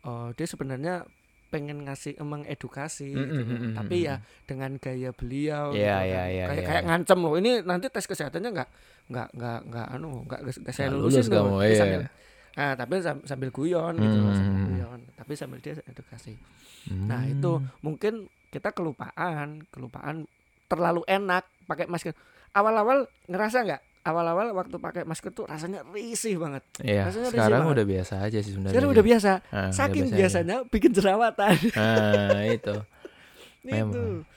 eh, 0.01 0.29
dia 0.33 0.47
sebenarnya 0.47 1.03
pengen 1.47 1.85
ngasih 1.85 2.17
emang 2.17 2.41
edukasi 2.49 3.13
Mm, 3.13 3.21
gitu 3.21 3.29
mm, 3.29 3.45
loh. 3.45 3.45
mm, 3.45 3.61
mm, 3.61 3.73
tapi 3.77 3.95
ya 4.03 4.15
dengan 4.49 4.71
gaya 4.81 5.13
beliau 5.13 5.69
Iya, 5.69 5.77
gitu 5.77 5.93
kan. 5.93 6.01
iya, 6.01 6.23
kayak 6.25 6.57
iya. 6.57 6.65
kayak 6.65 6.83
ngancem 6.89 7.19
loh 7.21 7.33
ini 7.37 7.51
nanti 7.61 7.85
tes 7.93 8.05
kesehatannya 8.09 8.49
nggak 8.57 8.69
nggak 9.13 9.27
nggak 9.37 9.59
nggak 9.69 9.87
anu 9.93 10.09
nggak 10.25 10.39
nggak 10.41 10.73
saya 10.73 10.89
lulusin 10.89 11.21
lulus 11.21 11.27
loh 11.29 11.61
iya. 11.61 11.77
sambil 11.77 12.01
Nah, 12.53 12.77
tapi 12.77 13.01
sam- 13.01 13.25
sambil 13.25 13.49
guyon 13.49 13.97
gitu 13.97 14.17
loh, 14.21 14.29
sambil 14.29 14.53
Hmm. 14.53 14.67
guyon. 14.69 14.99
Tapi 15.17 15.33
sambil 15.33 15.57
dia 15.57 15.73
edukasi. 15.89 16.37
Nah, 16.85 17.25
itu 17.25 17.49
Hmm. 17.57 17.65
mungkin 17.81 18.29
kita 18.53 18.69
kelupaan, 18.69 19.65
kelupaan 19.67 20.29
terlalu 20.69 21.01
enak 21.05 21.41
pakai 21.65 21.89
masker. 21.89 22.13
Awal-awal 22.51 23.09
ngerasa 23.25 23.65
nggak? 23.65 23.81
Awal-awal 24.03 24.51
waktu 24.51 24.77
pakai 24.77 25.03
masker 25.03 25.31
tuh 25.31 25.47
rasanya 25.47 25.81
risih 25.89 26.37
banget. 26.37 26.61
Iya, 26.77 27.07
rasanya 27.07 27.23
risih 27.25 27.33
sekarang 27.33 27.61
banget. 27.63 27.73
udah 27.73 27.85
biasa 27.87 28.13
aja 28.21 28.37
sih 28.37 28.51
sebenarnya. 28.51 28.73
Sekarang 28.75 28.89
udah 28.91 29.05
biasa. 29.05 29.31
Ah, 29.31 29.39
udah 29.41 29.73
Saking 29.73 30.03
biasa 30.03 30.11
aja. 30.11 30.19
biasanya 30.19 30.55
bikin 30.67 30.91
jerawatan. 30.91 31.53
Nah, 31.73 32.43
itu. 32.45 32.53
itu. 32.61 32.75
Memang. 33.65 34.27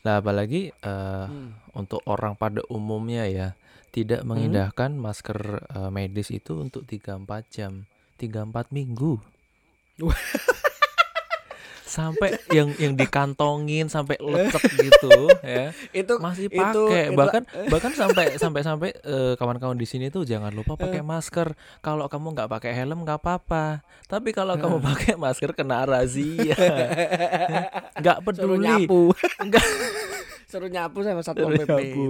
Nah, 0.00 0.14
apalagi 0.16 0.70
eh, 0.70 1.26
Hmm. 1.26 1.50
untuk 1.74 2.00
orang 2.06 2.38
pada 2.38 2.62
umumnya 2.68 3.26
ya 3.26 3.48
tidak 3.90 4.22
mengindahkan 4.22 4.94
masker 4.94 5.38
eh, 5.66 5.90
medis 5.90 6.30
itu 6.30 6.56
untuk 6.56 6.86
3-4 6.86 7.26
jam, 7.50 7.84
3-4 8.16 8.70
minggu. 8.70 9.18
Sampai 11.86 12.34
yang 12.52 12.74
yang 12.76 12.92
dikantongin 12.92 13.86
sampai 13.86 14.18
lecek 14.18 14.58
gitu 14.74 15.30
ya 15.40 15.70
Itu 15.92 16.18
masih 16.18 16.46
itu- 16.46 16.58
pakai 16.58 17.02
itu- 17.06 17.14
bahkan 17.14 17.42
bahkan 17.72 17.92
sampai 17.92 18.34
sampai 18.34 18.60
sampai 18.60 18.90
eh, 18.98 19.34
kawan-kawan 19.34 19.74
di 19.74 19.86
sini 19.86 20.06
tuh 20.08 20.22
jangan 20.22 20.50
lupa 20.50 20.74
pakai 20.74 21.00
masker 21.00 21.54
kalau 21.78 22.06
kamu 22.06 22.34
nggak 22.34 22.50
pakai 22.50 22.74
helm 22.74 23.00
nggak 23.00 23.16
apa-apa 23.16 23.80
tapi 24.04 24.30
kalau 24.30 24.54
kamu 24.56 24.82
pakai 24.84 25.14
masker 25.14 25.50
kena 25.52 25.82
razia 25.82 26.58
nggak 27.96 28.18
suruh 28.18 28.26
peduli 28.26 28.66
nyapu. 28.82 29.02
nggak 29.40 29.64
suruh 30.44 30.66
nyapu 30.68 30.98
sama 31.00 31.22
satpol 31.22 31.48
Suruh 31.48 31.58
PP. 31.60 31.70
nyapu. 31.70 32.06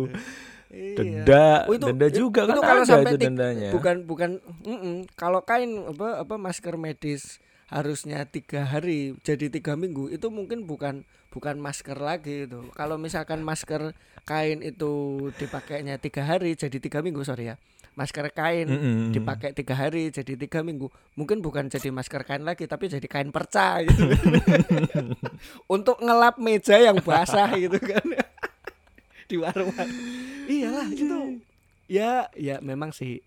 Iya. 0.67 0.97
denda 0.99 1.47
Oh, 1.65 1.75
itu- 1.75 1.87
denda 1.87 2.07
itu- 2.07 2.19
juga 2.19 2.41
kan 2.43 2.53
itu 2.53 2.63
kalau 2.65 2.83
ada 2.83 2.91
sampai 2.91 3.13
itu 3.13 3.19
dendanya 3.23 3.71
bukan 3.71 3.97
bukan 4.03 4.31
mm-mm. 4.63 4.97
kalau 5.15 5.41
kain 5.41 5.71
apa 5.87 6.27
apa 6.27 6.35
masker 6.37 6.75
medis 6.75 7.39
harusnya 7.67 8.23
tiga 8.31 8.63
hari 8.63 9.19
jadi 9.27 9.51
tiga 9.51 9.75
minggu 9.75 10.07
itu 10.15 10.31
mungkin 10.31 10.71
bukan 10.71 11.03
bukan 11.35 11.59
masker 11.59 11.99
lagi 11.99 12.47
itu. 12.49 12.71
Kalau 12.73 12.97
misalkan 12.97 13.43
masker 13.43 13.93
kain 14.25 14.63
itu 14.63 15.19
dipakainya 15.37 15.99
tiga 15.99 16.25
hari 16.25 16.55
jadi 16.57 16.79
tiga 16.79 17.03
minggu 17.03 17.27
sorry 17.27 17.53
ya. 17.53 17.57
Masker 17.97 18.29
kain 18.29 18.69
dipakai 19.13 19.57
tiga 19.57 19.73
hari 19.73 20.13
jadi 20.13 20.37
tiga 20.37 20.61
minggu. 20.61 20.89
Mungkin 21.17 21.41
bukan 21.41 21.69
jadi 21.69 21.89
masker 21.93 22.25
kain 22.25 22.45
lagi 22.45 22.65
tapi 22.65 22.89
jadi 22.89 23.05
kain 23.05 23.33
perca 23.33 23.83
gitu. 23.83 24.13
Untuk 25.75 26.01
ngelap 26.01 26.37
meja 26.37 26.77
yang 26.79 27.01
basah 27.01 27.51
gitu 27.57 27.77
kan. 27.81 28.05
Di 29.29 29.37
warung. 29.41 29.73
Iyalah 30.47 30.89
itu. 30.93 31.41
Ya 31.89 32.31
ya 32.37 32.61
memang 32.63 32.93
sih 32.95 33.21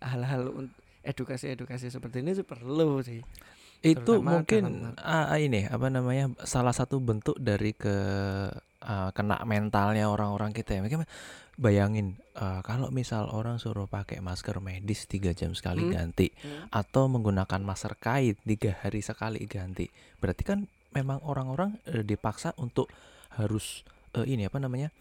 hal-hal 0.00 0.48
un- 0.50 0.74
edukasi-edukasi 1.06 1.86
seperti 1.86 2.18
ini 2.18 2.34
sih 2.34 2.42
perlu 2.42 2.98
sih 2.98 3.22
itu 3.84 3.98
terutama 3.98 4.40
mungkin 4.40 4.62
dalam- 4.64 4.96
ah, 4.98 5.36
ini 5.36 5.66
apa 5.66 5.86
namanya 5.88 6.24
salah 6.42 6.72
satu 6.72 6.98
bentuk 6.98 7.36
dari 7.36 7.72
ke 7.72 7.96
ah, 8.82 9.10
kena 9.10 9.42
mentalnya 9.42 10.06
orang-orang 10.06 10.52
kita 10.52 10.78
ya 10.78 10.80
mungkin 10.80 11.04
bayangin 11.56 12.20
ah, 12.34 12.60
kalau 12.60 12.88
misal 12.90 13.28
orang 13.28 13.56
suruh 13.56 13.88
pakai 13.88 14.20
masker 14.20 14.60
medis 14.60 15.04
tiga 15.06 15.32
jam 15.32 15.56
sekali 15.56 15.88
Hmm. 15.88 15.92
ganti 15.92 16.28
Hmm. 16.36 16.68
atau 16.70 17.08
menggunakan 17.08 17.60
masker 17.60 17.96
kain 17.96 18.36
tiga 18.42 18.76
hari 18.80 19.00
sekali 19.00 19.44
ganti 19.44 19.88
berarti 20.18 20.42
kan 20.42 20.58
memang 20.92 21.20
orang-orang 21.24 21.80
eh, 21.88 22.00
dipaksa 22.00 22.52
untuk 22.56 22.88
harus 23.36 23.84
eh, 24.12 24.24
ini 24.24 24.44
apa 24.44 24.56
namanya 24.56 24.92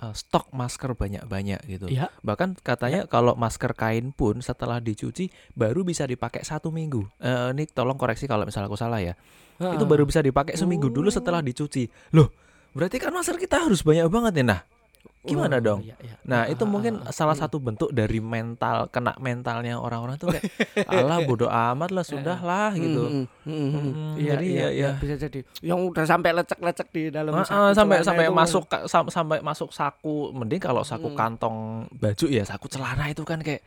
eh, 0.00 0.14
stok 0.16 0.50
masker 0.56 0.96
banyak-banyak 0.96 1.60
gitu 1.68 1.86
ya 1.92 2.08
Bahkan 2.24 2.60
katanya 2.64 3.04
kalau 3.06 3.36
masker 3.36 3.76
kain 3.76 4.10
pun 4.16 4.40
setelah 4.40 4.80
dicuci 4.80 5.28
baru 5.52 5.84
bisa 5.84 6.08
dipakai 6.08 6.42
satu 6.42 6.72
minggu. 6.72 7.04
Eh, 7.20 7.54
ini 7.54 7.68
tolong 7.68 8.00
koreksi 8.00 8.24
kalau 8.24 8.48
misalnya 8.48 8.72
aku 8.72 8.80
salah 8.80 9.00
ya. 9.00 9.14
Itu 9.60 9.84
baru 9.84 10.08
bisa 10.08 10.24
dipakai 10.24 10.56
seminggu 10.56 10.88
dulu 10.88 11.12
setelah 11.12 11.44
dicuci. 11.44 11.84
Loh, 12.16 12.32
berarti 12.72 12.96
kan 12.96 13.12
masker 13.12 13.36
kita 13.36 13.68
harus 13.68 13.84
banyak 13.84 14.08
banget 14.08 14.40
ya. 14.40 14.44
Nah, 14.56 14.60
gimana 15.20 15.56
Oh, 15.56 15.62
dong? 15.62 15.80
iya, 15.80 15.92
iya. 16.00 16.16
nah 16.22 16.42
Ah, 16.42 16.48
itu 16.48 16.64
ah, 16.64 16.68
mungkin 16.68 16.94
ah, 16.98 17.10
salah 17.10 17.32
hmm. 17.32 17.42
satu 17.42 17.56
bentuk 17.56 17.90
dari 17.90 18.18
mental 18.18 18.88
kena 18.88 19.12
mentalnya 19.16 19.76
orang-orang 19.76 20.16
tuh 20.16 20.32
kayak 20.32 20.48
alah 20.88 21.20
bodoh 21.20 21.46
amat 21.46 21.90
lah 21.90 22.00
sudah 22.02 22.38
lah 22.38 22.72
gitu. 22.72 23.04
Hmm, 23.04 23.26
hmm. 23.44 23.68
Hmm, 23.70 24.14
Iya, 24.16 24.32
jadi 24.34 24.46
iya, 24.46 24.60
ya- 24.60 24.72
iya, 24.72 24.88
ya. 24.88 24.90
bisa 24.96 25.14
jadi 25.18 25.40
yang 25.60 25.84
udah 25.84 26.04
sampai 26.04 26.30
lecek-lecek 26.32 26.88
di 26.88 27.02
dalam 27.08 27.32
Ah, 27.32 27.44
saku 27.44 27.72
sampai 27.74 27.96
sampai 28.00 28.26
itu. 28.26 28.34
masuk 28.34 28.64
ka- 28.64 28.84
sam- 28.86 29.08
sampai 29.08 29.38
masuk 29.40 29.68
saku 29.70 30.32
mending 30.32 30.58
kalau 30.58 30.80
saku 30.82 31.08
Hmm. 31.08 31.18
kantong 31.18 31.56
baju 31.92 32.26
ya 32.26 32.42
saku 32.42 32.66
celana 32.66 33.04
itu 33.06 33.20
kan 33.20 33.38
kayak 33.38 33.60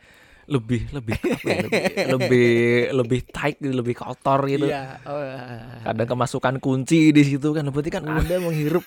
lebih 0.44 0.92
lebih 0.92 1.16
apa 1.16 1.46
ya, 1.46 1.56
lebih, 1.64 1.82
lebih 2.10 2.50
lebih 2.92 3.20
tight 3.26 3.56
gitu, 3.56 3.72
lebih 3.72 3.94
kotor 3.94 4.44
gitu 4.44 4.66
Iya, 4.66 5.00
oh, 5.02 5.16
ah. 5.16 5.80
kadang 5.84 6.08
kemasukan 6.10 6.58
kunci 6.58 7.10
di 7.10 7.22
situ 7.22 7.48
kan 7.48 7.64
berarti 7.64 7.88
kan 7.88 8.04
anda 8.04 8.36
menghirup 8.44 8.84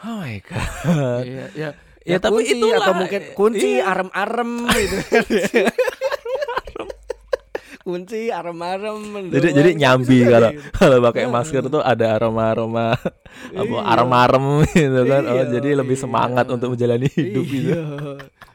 oh 0.00 0.16
my 0.20 0.36
god 0.42 1.24
Iya, 1.24 1.46
iya. 1.54 1.70
Ya, 2.06 2.22
tapi 2.22 2.38
kunci 2.38 2.54
itulah, 2.54 2.78
atau 2.78 2.92
mungkin 2.94 3.22
kunci 3.34 3.70
iya. 3.76 3.90
arem-arem 3.90 4.50
gitu. 4.78 4.98
kunci 7.82 8.30
arem-arem. 8.30 9.30
jadi 9.30 9.48
jadi 9.54 9.70
gitu 9.74 9.78
nyambi 9.78 10.18
kalau 10.32 10.50
gitu. 10.50 10.62
kalau 10.74 10.96
pakai 11.02 11.24
masker 11.26 11.62
tuh 11.66 11.78
ada 11.78 12.06
aroma 12.14 12.50
aroma 12.50 12.86
apa 12.94 13.62
Iya. 13.62 13.78
arem-arem 13.86 14.46
gitu 14.66 15.00
kan 15.02 15.22
oh 15.22 15.34
Iya, 15.34 15.44
jadi 15.54 15.68
lebih 15.78 15.94
iya. 15.94 16.02
semangat 16.02 16.46
untuk 16.46 16.74
menjalani 16.74 17.06
hidup 17.06 17.44
gitu 17.46 17.70
Iya. 17.74 17.82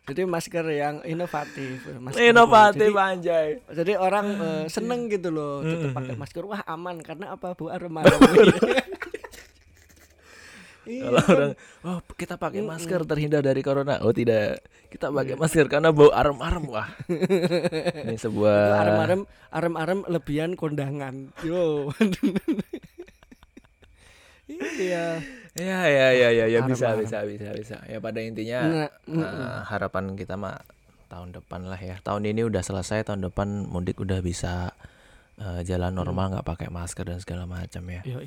Jadi 0.01 0.21
masker 0.27 0.65
yang 0.67 0.95
inovatif. 1.05 1.87
masker 1.95 2.19
inovatif 2.19 2.91
Jadi, 2.91 2.99
anjay 2.99 3.47
jadi 3.71 3.93
orang 3.95 4.27
eh, 4.35 4.65
seneng 4.67 5.07
gitu 5.07 5.31
loh, 5.31 5.63
tetap 5.63 5.91
pakai 5.93 6.15
masker. 6.15 6.43
Wah 6.43 6.63
aman 6.67 6.99
karena 6.99 7.31
apa 7.31 7.55
bu 7.55 7.67
arem-arem. 7.67 8.11
Iya, 10.91 11.07
Kalau 11.07 11.21
kan? 11.23 11.31
orang, 11.31 11.51
oh 11.87 11.99
kita 12.19 12.35
pakai 12.35 12.61
masker 12.67 13.07
terhindar 13.07 13.39
dari 13.39 13.63
corona. 13.63 14.03
Oh 14.03 14.11
tidak, 14.11 14.59
kita 14.91 15.07
pakai 15.07 15.39
masker 15.39 15.71
karena 15.71 15.95
bau 15.95 16.11
arem-arem. 16.11 16.67
Wah, 16.67 16.91
ini 18.03 18.19
sebuah 18.19 18.75
arem-arem 18.75 19.21
arem-arem 19.55 19.99
lebihan 20.11 20.51
kondangan. 20.59 21.31
Yo. 21.47 21.95
iya. 24.83 25.23
ya 25.55 25.79
ya 25.87 26.07
ya 26.11 26.29
ya 26.31 26.45
ya 26.47 26.59
bisa 26.67 26.99
bisa 26.99 27.23
bisa 27.23 27.55
bisa. 27.55 27.77
Ya 27.87 28.03
pada 28.03 28.19
intinya 28.19 28.59
Nah, 28.67 28.89
eh, 29.07 29.59
harapan 29.71 30.19
kita 30.19 30.35
mah 30.35 30.59
tahun 31.07 31.31
depan 31.31 31.71
lah 31.71 31.79
ya. 31.79 32.03
Tahun 32.03 32.23
ini 32.27 32.43
udah 32.43 32.59
selesai, 32.59 33.07
tahun 33.07 33.31
depan 33.31 33.67
mudik 33.71 33.99
udah 34.03 34.19
bisa 34.19 34.75
eh, 35.39 35.63
jalan 35.63 35.95
normal 35.95 36.35
nggak 36.35 36.47
pakai 36.47 36.67
masker 36.67 37.07
dan 37.07 37.19
segala 37.23 37.47
macam 37.47 37.83
ya. 37.87 38.03
Yo, 38.03 38.19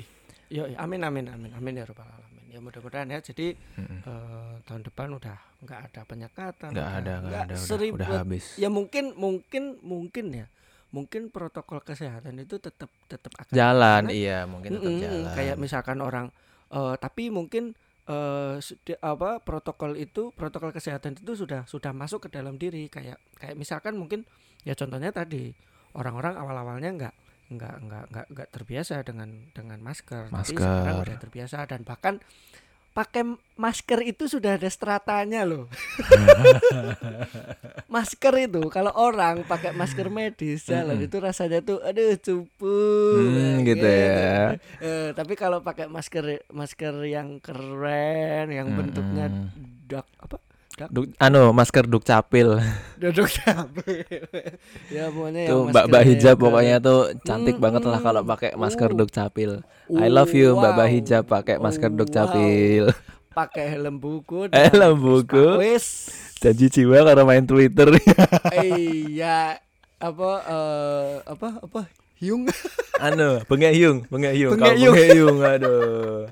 yo, 0.49 0.63
amin 0.81 1.01
amin 1.05 1.25
amin 1.29 1.51
amin 1.53 1.73
ya 1.77 1.85
robbal 1.85 2.09
alamin. 2.09 2.34
Ya 2.55 2.63
mudah-mudahan 2.63 3.11
ya. 3.11 3.19
Jadi 3.19 3.51
Mm-mm. 3.75 3.99
eh, 4.01 4.53
tahun 4.63 4.81
depan 4.81 5.11
udah 5.11 5.35
nggak 5.59 5.79
ada 5.91 6.01
penyekatan. 6.07 6.71
Nggak 6.71 6.89
ada 6.95 7.13
nggak 7.19 7.41
ada 7.43 7.53
udah, 7.53 7.59
seribet. 7.59 7.99
udah 7.99 8.07
habis. 8.23 8.45
Ya 8.55 8.71
mungkin 8.71 9.11
mungkin 9.13 9.75
mungkin 9.83 10.25
ya. 10.31 10.47
Mungkin 10.89 11.27
protokol 11.27 11.83
kesehatan 11.83 12.39
itu 12.39 12.55
tetap 12.55 12.87
tetap 13.11 13.35
akan 13.35 13.51
Jalan, 13.51 14.07
karena- 14.07 14.15
iya 14.15 14.39
mungkin 14.47 14.79
tetap 14.79 14.87
Mm-mm, 14.87 15.03
jalan. 15.03 15.33
Kayak 15.35 15.55
misalkan 15.59 15.99
orang 15.99 16.27
eh, 16.71 16.95
tapi 16.95 17.27
mungkin 17.27 17.75
eh 18.05 18.55
di- 18.85 19.01
apa 19.01 19.41
protokol 19.41 19.97
itu 19.97 20.29
protokol 20.31 20.69
kesehatan 20.71 21.17
itu 21.17 21.33
sudah 21.35 21.65
sudah 21.65 21.89
masuk 21.91 22.23
ke 22.23 22.29
dalam 22.31 22.55
diri 22.55 22.85
kayak 22.85 23.17
kayak 23.35 23.57
misalkan 23.57 23.97
mungkin 23.97 24.23
ya 24.61 24.71
contohnya 24.71 25.09
tadi 25.09 25.51
orang-orang 25.91 26.37
awal-awalnya 26.37 26.89
nggak 26.93 27.13
nggak 27.45 27.75
nggak 27.77 28.03
nggak 28.09 28.25
nggak 28.33 28.49
terbiasa 28.49 29.05
dengan 29.05 29.29
dengan 29.53 29.77
masker, 29.77 30.33
tapi 30.33 30.57
sekarang 30.57 30.95
Masker. 30.97 31.05
udah 31.05 31.17
terbiasa 31.21 31.57
dan 31.69 31.81
bahkan 31.85 32.17
pakai 32.95 33.27
masker 33.59 34.07
itu 34.07 34.23
sudah 34.25 34.55
ada 34.55 34.71
stratanya 34.71 35.43
loh. 35.43 35.67
masker 37.95 38.47
itu 38.47 38.63
kalau 38.71 38.95
orang 38.95 39.43
pakai 39.43 39.75
masker 39.75 40.07
medis 40.07 40.63
jalan 40.63 40.95
Mm-mm. 40.95 41.07
itu 41.11 41.17
rasanya 41.19 41.59
tuh 41.59 41.83
aduh 41.83 42.15
cupu. 42.15 42.77
Hmm, 43.19 43.67
gitu 43.67 43.83
ya. 43.83 44.55
Eh, 44.79 45.09
tapi 45.11 45.35
kalau 45.35 45.59
pakai 45.59 45.91
masker 45.91 46.47
masker 46.49 46.95
yang 47.03 47.43
keren, 47.43 48.47
yang 48.49 48.71
bentuknya 48.73 49.27
Mm-mm. 49.27 49.91
dak 49.91 50.07
apa? 50.17 50.39
Duk, 50.75 51.07
anu 51.17 51.55
masker 51.55 51.87
duk 51.87 52.03
capil. 52.03 52.59
Duduk 53.01 53.31
capek. 53.31 54.03
ya 54.91 55.07
pokoknya 55.07 55.41
yang 55.41 55.49
tuh 55.49 55.61
mbak 55.71 55.85
mbak 55.87 56.03
hijab 56.03 56.35
pokoknya 56.35 56.75
tuh 56.77 56.99
cantik 57.21 57.55
Mm, 57.55 57.63
banget 57.63 57.83
lah 57.85 57.99
kalau 57.99 58.21
pakai 58.21 58.51
masker 58.53 58.91
Uh. 58.91 58.97
duk 58.97 59.07
capil. 59.09 59.63
I 59.87 60.07
love 60.07 60.31
you 60.31 60.51
mbak 60.53 60.75
mbak 60.75 60.85
Wow. 60.85 60.93
hijab 60.93 61.23
pakai 61.25 61.55
masker 61.57 61.89
duk 61.89 62.07
Wow. 62.07 62.15
capil. 62.17 62.83
pakai 63.37 63.65
helm 63.69 63.99
buku 63.99 64.47
Helm 64.49 64.99
buku. 64.99 65.47
wis 65.63 66.11
Janji 66.37 66.67
jiwa 66.69 67.03
karena 67.03 67.23
main 67.23 67.43
Twitter. 67.43 67.95
iya 68.59 69.55
apa 69.95 70.29
eh, 70.43 71.13
apa 71.25 71.47
apa 71.61 71.81
hiung 72.15 72.51
anu 72.97 73.39
bengek 73.45 73.71
hyung 73.71 74.03
bengek 74.05 74.35
hyung 74.35 74.51
hyung. 74.53 74.91
bengek 74.91 75.07
hyung 75.09 75.37
aduh 75.39 76.27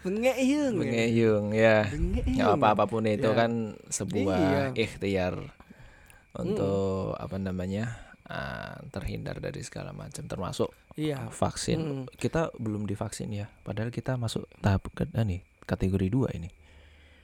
bengek 0.00 0.36
hiung 0.36 0.74
bengek 0.76 1.08
hyung 1.08 1.46
ya 1.50 1.84
hiung 2.24 2.56
apa 2.56 2.72
apa 2.72 2.84
pun 2.84 3.04
itu 3.04 3.24
Ya. 3.24 3.36
kan 3.36 3.52
sebuah 3.86 4.38
Iya. 4.38 4.62
ikhtiar 4.74 5.34
untuk 6.32 7.14
apa 7.14 7.36
namanya 7.36 7.98
ah, 8.24 8.78
terhindar 8.88 9.38
dari 9.38 9.60
segala 9.60 9.90
macam 9.90 10.22
termasuk 10.24 10.70
Iya. 10.94 11.26
vaksin. 11.28 11.78
Mm. 11.80 12.04
Kita 12.12 12.50
belum 12.54 12.84
divaksin 12.84 13.30
ya, 13.30 13.50
padahal 13.60 13.88
kita 13.88 14.14
masuk 14.14 14.46
tahap 14.58 14.86
ke 14.90 15.06
ah, 15.10 15.22
nih 15.22 15.40
kategori 15.64 16.06
dua 16.08 16.28
ini. 16.30 16.46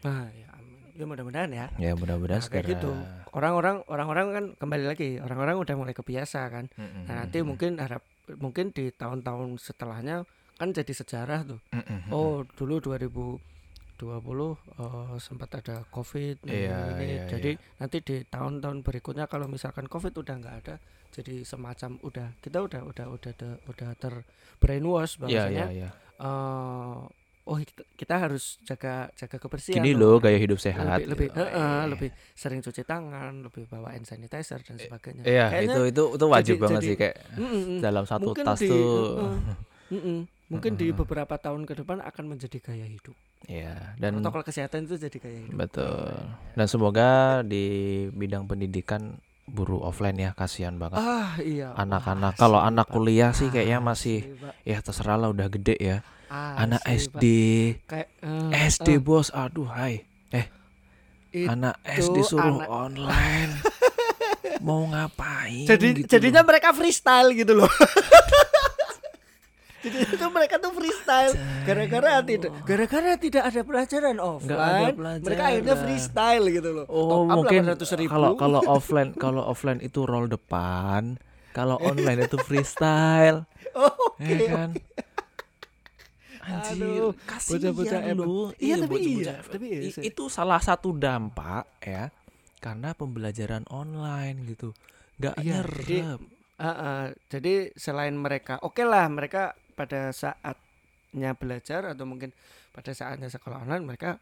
Nah, 0.03 0.27
ya, 0.29 0.49
ya 0.93 1.05
mudah-mudahan 1.05 1.51
ya. 1.51 1.67
Ya 1.77 1.93
mudah-mudahan 1.93 2.41
Nah, 2.41 2.47
segera. 2.47 2.67
gitu. 2.69 2.91
Orang-orang 3.31 3.87
orang-orang 3.87 4.27
kan 4.29 4.45
kembali 4.57 4.85
lagi, 4.87 5.11
orang-orang 5.19 5.59
udah 5.59 5.75
mulai 5.77 5.93
kebiasa 5.93 6.41
kan. 6.49 6.67
Mm-mm, 6.73 7.07
Nah, 7.07 7.15
nanti 7.23 7.39
mungkin 7.43 7.77
harap 7.77 8.03
mungkin 8.39 8.71
di 8.71 8.91
tahun-tahun 8.91 9.61
setelahnya 9.61 10.27
kan 10.57 10.69
jadi 10.71 10.89
sejarah 10.91 11.41
tuh. 11.45 11.61
mm-mm, 11.69 12.09
Oh, 12.09 12.41
dulu 12.51 12.81
2020 12.81 13.41
eh, 13.99 15.17
sempat 15.19 15.51
ada 15.55 15.85
Covid 15.87 16.41
Iya, 16.43 16.81
ini. 16.95 17.05
iya, 17.07 17.25
Jadi 17.27 17.51
nanti 17.77 17.97
di 18.01 18.17
tahun-tahun 18.23 18.81
berikutnya 18.81 19.25
kalau 19.25 19.47
misalkan 19.47 19.85
Covid 19.85 20.13
udah 20.15 20.35
nggak 20.35 20.57
ada, 20.63 20.75
jadi 21.11 21.41
semacam 21.43 22.01
udah 22.03 22.29
kita 22.39 22.59
udah 22.59 22.81
udah 22.85 23.07
udah 23.11 23.31
udah, 23.31 23.53
udah 23.67 23.91
ter 23.95 24.15
brainwash 24.57 25.17
Iya 25.19 25.21
bahwasanya 25.49 25.67
iya 25.67 25.77
iya. 25.79 25.91
eh, 26.19 26.97
oh 27.47 27.57
kita, 27.59 27.83
kita 27.95 28.15
harus 28.19 28.45
jaga 28.63 28.95
jaga 29.15 29.37
kebersihan. 29.39 29.79
Gini 29.79 29.93
loh. 29.93 30.19
gaya 30.19 30.37
hidup 30.37 30.59
sehat. 30.59 30.99
lebih 30.99 31.09
lebih 31.09 31.29
gitu. 31.31 31.39
eh, 31.39 31.49
eh, 31.49 31.57
Eh. 31.57 31.83
lebih 31.87 32.09
sering 32.33 32.61
cuci 32.61 32.83
tangan, 32.83 33.33
lebih 33.41 33.65
bawa 33.67 33.93
hand 33.93 34.05
sanitizer 34.05 34.61
dan 34.61 34.77
sebagainya. 34.77 35.23
Iya 35.23 35.47
Kayaknya 35.47 35.69
itu 35.71 35.83
itu 35.87 36.03
itu 36.13 36.25
wajib 36.27 36.55
jadi- 36.55 36.63
banget 36.63 36.77
jadi- 36.79 36.87
sih 36.87 36.97
kayak 36.99 37.17
mm, 37.33 37.45
mm, 37.47 37.79
dalam 37.79 38.05
satu 38.05 38.29
tas 38.35 38.59
di- 38.59 38.67
tuh. 38.67 39.31
mm, 39.89 39.97
mm, 39.97 40.21
mungkin 40.47 40.75
di 40.75 40.89
Mm-mm. 40.89 41.01
beberapa 41.01 41.35
tahun 41.37 41.65
ke 41.65 41.75
depan 41.77 41.99
akan 42.01 42.25
menjadi 42.29 42.59
gaya 42.61 42.85
hidup. 42.85 43.15
Iya 43.45 43.95
dan 43.97 44.17
Protokol 44.17 44.43
kesehatan 44.43 44.85
itu 44.85 44.95
jadi 44.97 45.17
gaya 45.17 45.41
hidup. 45.43 45.57
betul. 45.57 46.11
Dan 46.53 46.67
semoga 46.67 47.09
di 47.43 47.65
bidang 48.11 48.45
pendidikan 48.45 49.19
guru 49.45 49.79
offline 49.79 50.17
ya 50.17 50.31
kasihan 50.33 50.75
banget. 50.75 50.99
Ah 50.99 51.39
iya. 51.39 51.71
Anak-anak 51.73 52.35
Wah, 52.35 52.41
kalau 52.41 52.59
anak 52.59 52.87
kuliah 52.87 53.31
sih 53.31 53.47
kayaknya 53.47 53.79
masih 53.79 54.23
Asli, 54.25 54.35
Pak. 54.37 54.55
ya 54.63 54.79
terserah 54.81 55.17
lah 55.17 55.29
udah 55.29 55.47
gede 55.49 55.77
ya. 55.77 55.99
Anak 56.29 56.83
Asli, 56.83 57.07
SD, 57.07 57.25
kayak 57.87 58.09
eh, 58.19 58.67
SD 58.67 58.89
eh, 58.89 58.99
bos, 58.99 59.31
aduh 59.31 59.67
hai. 59.69 60.03
Itu 61.29 61.47
Anak 61.47 61.79
SD 61.85 62.17
suruh 62.25 62.59
anak- 62.59 62.71
online. 62.71 63.53
Mau 64.67 64.89
ngapain? 64.89 65.69
jadi 65.69 65.93
gitu 65.95 66.09
jadinya 66.09 66.41
loh. 66.41 66.49
mereka 66.49 66.73
freestyle 66.73 67.31
gitu 67.31 67.53
loh. 67.55 67.69
Jadi 69.87 69.99
itu 70.11 70.27
mereka 70.29 70.59
tuh 70.59 70.73
freestyle 70.73 71.33
gara-gara 71.63 72.19
tidak 72.21 72.51
gara-gara 72.63 73.13
tidak 73.15 73.43
ada 73.45 73.61
pelajaran 73.63 74.17
offline. 74.19 74.95
Mereka 75.21 75.43
akhirnya 75.45 75.63
pelajaran. 75.71 75.85
freestyle 75.87 76.45
gitu 76.51 76.71
loh. 76.73 76.87
Oh 76.87 77.23
Top 77.23 77.39
mungkin 77.39 77.61
800.000. 77.71 78.09
kalau 78.09 78.31
kalau 78.35 78.61
offline 78.75 79.11
kalau 79.15 79.43
offline 79.45 79.79
itu 79.79 80.03
roll 80.03 80.27
depan, 80.27 81.15
kalau 81.53 81.79
online 81.79 82.27
itu 82.27 82.35
freestyle, 82.39 83.47
Oh, 83.79 83.87
oke. 84.11 84.27
ya 84.27 84.39
kan? 84.49 84.71
Anjir, 86.47 86.79
Aduh, 86.79 87.11
kasihan 87.27 87.75
emang. 88.07 88.23
lu. 88.23 88.39
Iya, 88.57 88.75
tapi 88.79 88.91
bocah-bocah. 88.93 89.35
iya, 89.35 89.35
tapi 89.45 89.67
iya 89.67 90.03
itu 90.05 90.25
salah 90.29 90.59
satu 90.59 90.95
dampak 90.95 91.67
ya 91.81 92.15
karena 92.57 92.91
pembelajaran 92.93 93.67
online 93.69 94.47
gitu. 94.49 94.71
Gak 95.17 95.35
Iya, 95.39 95.63
jadi- 95.65 96.07
nyerap. 96.07 96.21
Ah, 96.57 96.69
ah. 96.71 97.03
jadi 97.29 97.69
selain 97.75 98.15
mereka, 98.15 98.57
oke 98.61 98.81
lah 98.81 99.05
mereka 99.07 99.53
pada 99.77 100.09
saatnya 100.11 101.31
belajar 101.33 101.93
atau 101.93 102.03
mungkin 102.03 102.33
pada 102.73 102.91
saatnya 102.91 103.29
sekolah 103.29 103.63
online 103.63 103.85
mereka 103.85 104.17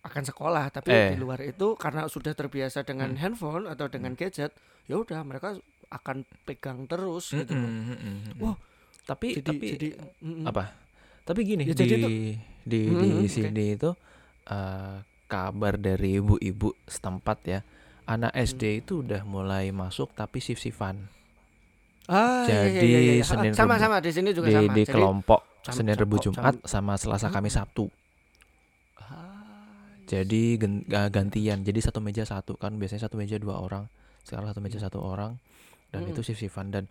akan 0.00 0.22
sekolah, 0.22 0.68
tapi 0.68 0.90
Eh. 0.90 1.10
di 1.12 1.18
luar 1.18 1.40
itu 1.40 1.74
karena 1.74 2.04
sudah 2.06 2.32
terbiasa 2.32 2.84
dengan 2.84 3.12
Hmm. 3.12 3.20
handphone 3.20 3.64
atau 3.64 3.88
dengan 3.88 4.12
gadget, 4.12 4.52
ya 4.84 5.00
udah 5.00 5.24
mereka 5.24 5.56
akan 5.88 6.22
pegang 6.44 6.84
terus 6.84 7.32
gitu. 7.32 7.50
loh. 7.50 7.64
Mm-mm, 7.64 7.84
mm-mm, 7.90 8.16
mm-mm. 8.30 8.38
Wah, 8.38 8.56
tapi 9.02 9.34
Jadi 9.34 9.48
tapi 9.48 9.66
jadi 9.70 9.88
mm-mm. 10.20 10.44
apa? 10.44 10.76
Tapi 11.24 11.40
gini 11.42 11.64
Ya, 11.64 11.72
di 11.72 11.78
jadi 11.78 11.96
di 11.96 12.04
itu- 12.04 12.20
di 12.64 12.80
Mhm, 12.86 13.16
oke. 13.18 13.28
sini 13.28 13.64
itu 13.72 13.90
eh, 14.44 14.96
kabar 15.24 15.74
dari 15.74 16.20
ibu-ibu 16.20 16.76
setempat 16.84 17.38
ya. 17.44 17.60
Anak 18.04 18.36
Hmm. 18.36 18.44
SD 18.44 18.84
itu 18.84 19.00
udah 19.00 19.24
mulai 19.24 19.72
masuk 19.72 20.12
tapi 20.12 20.36
shift-shiftan 20.36 21.08
Ah, 22.04 22.44
iya, 22.44 22.68
iya, 22.68 22.72
jadi 22.74 22.86
iya, 22.86 23.00
iya. 23.14 23.24
Senin, 23.24 23.52
sama 23.52 23.74
Rebu- 23.74 23.82
sama 23.82 23.96
di 23.98 24.10
sini 24.10 24.30
juga 24.30 24.46
di 24.46 24.54
sama. 24.54 24.70
di 24.70 24.82
Jadi- 24.82 24.92
kelompok 24.92 25.40
jam- 25.60 25.74
Senin 25.74 25.96
Rebu 25.96 26.16
Jumat 26.20 26.54
sama 26.62 26.92
Selasa 26.94 27.28
Kamis 27.28 27.54
Sabtu. 27.54 27.88
Ah, 28.96 29.40
Jadi 30.04 30.56
gen- 30.56 30.84
ga- 30.84 31.08
gantian. 31.08 31.60
Jadi 31.60 31.80
satu 31.80 31.98
meja 31.98 32.22
satu 32.22 32.54
kan 32.54 32.74
biasanya 32.74 33.08
satu 33.08 33.16
meja 33.16 33.36
dua 33.36 33.56
orang. 33.58 33.88
Sekarang 34.20 34.44
satu 34.46 34.60
meja 34.60 34.76
satu 34.78 35.00
orang 35.00 35.40
dan 35.90 36.02
Mm-mm. 36.02 36.12
itu 36.12 36.20
shift-shiftan 36.22 36.68
dan 36.68 36.84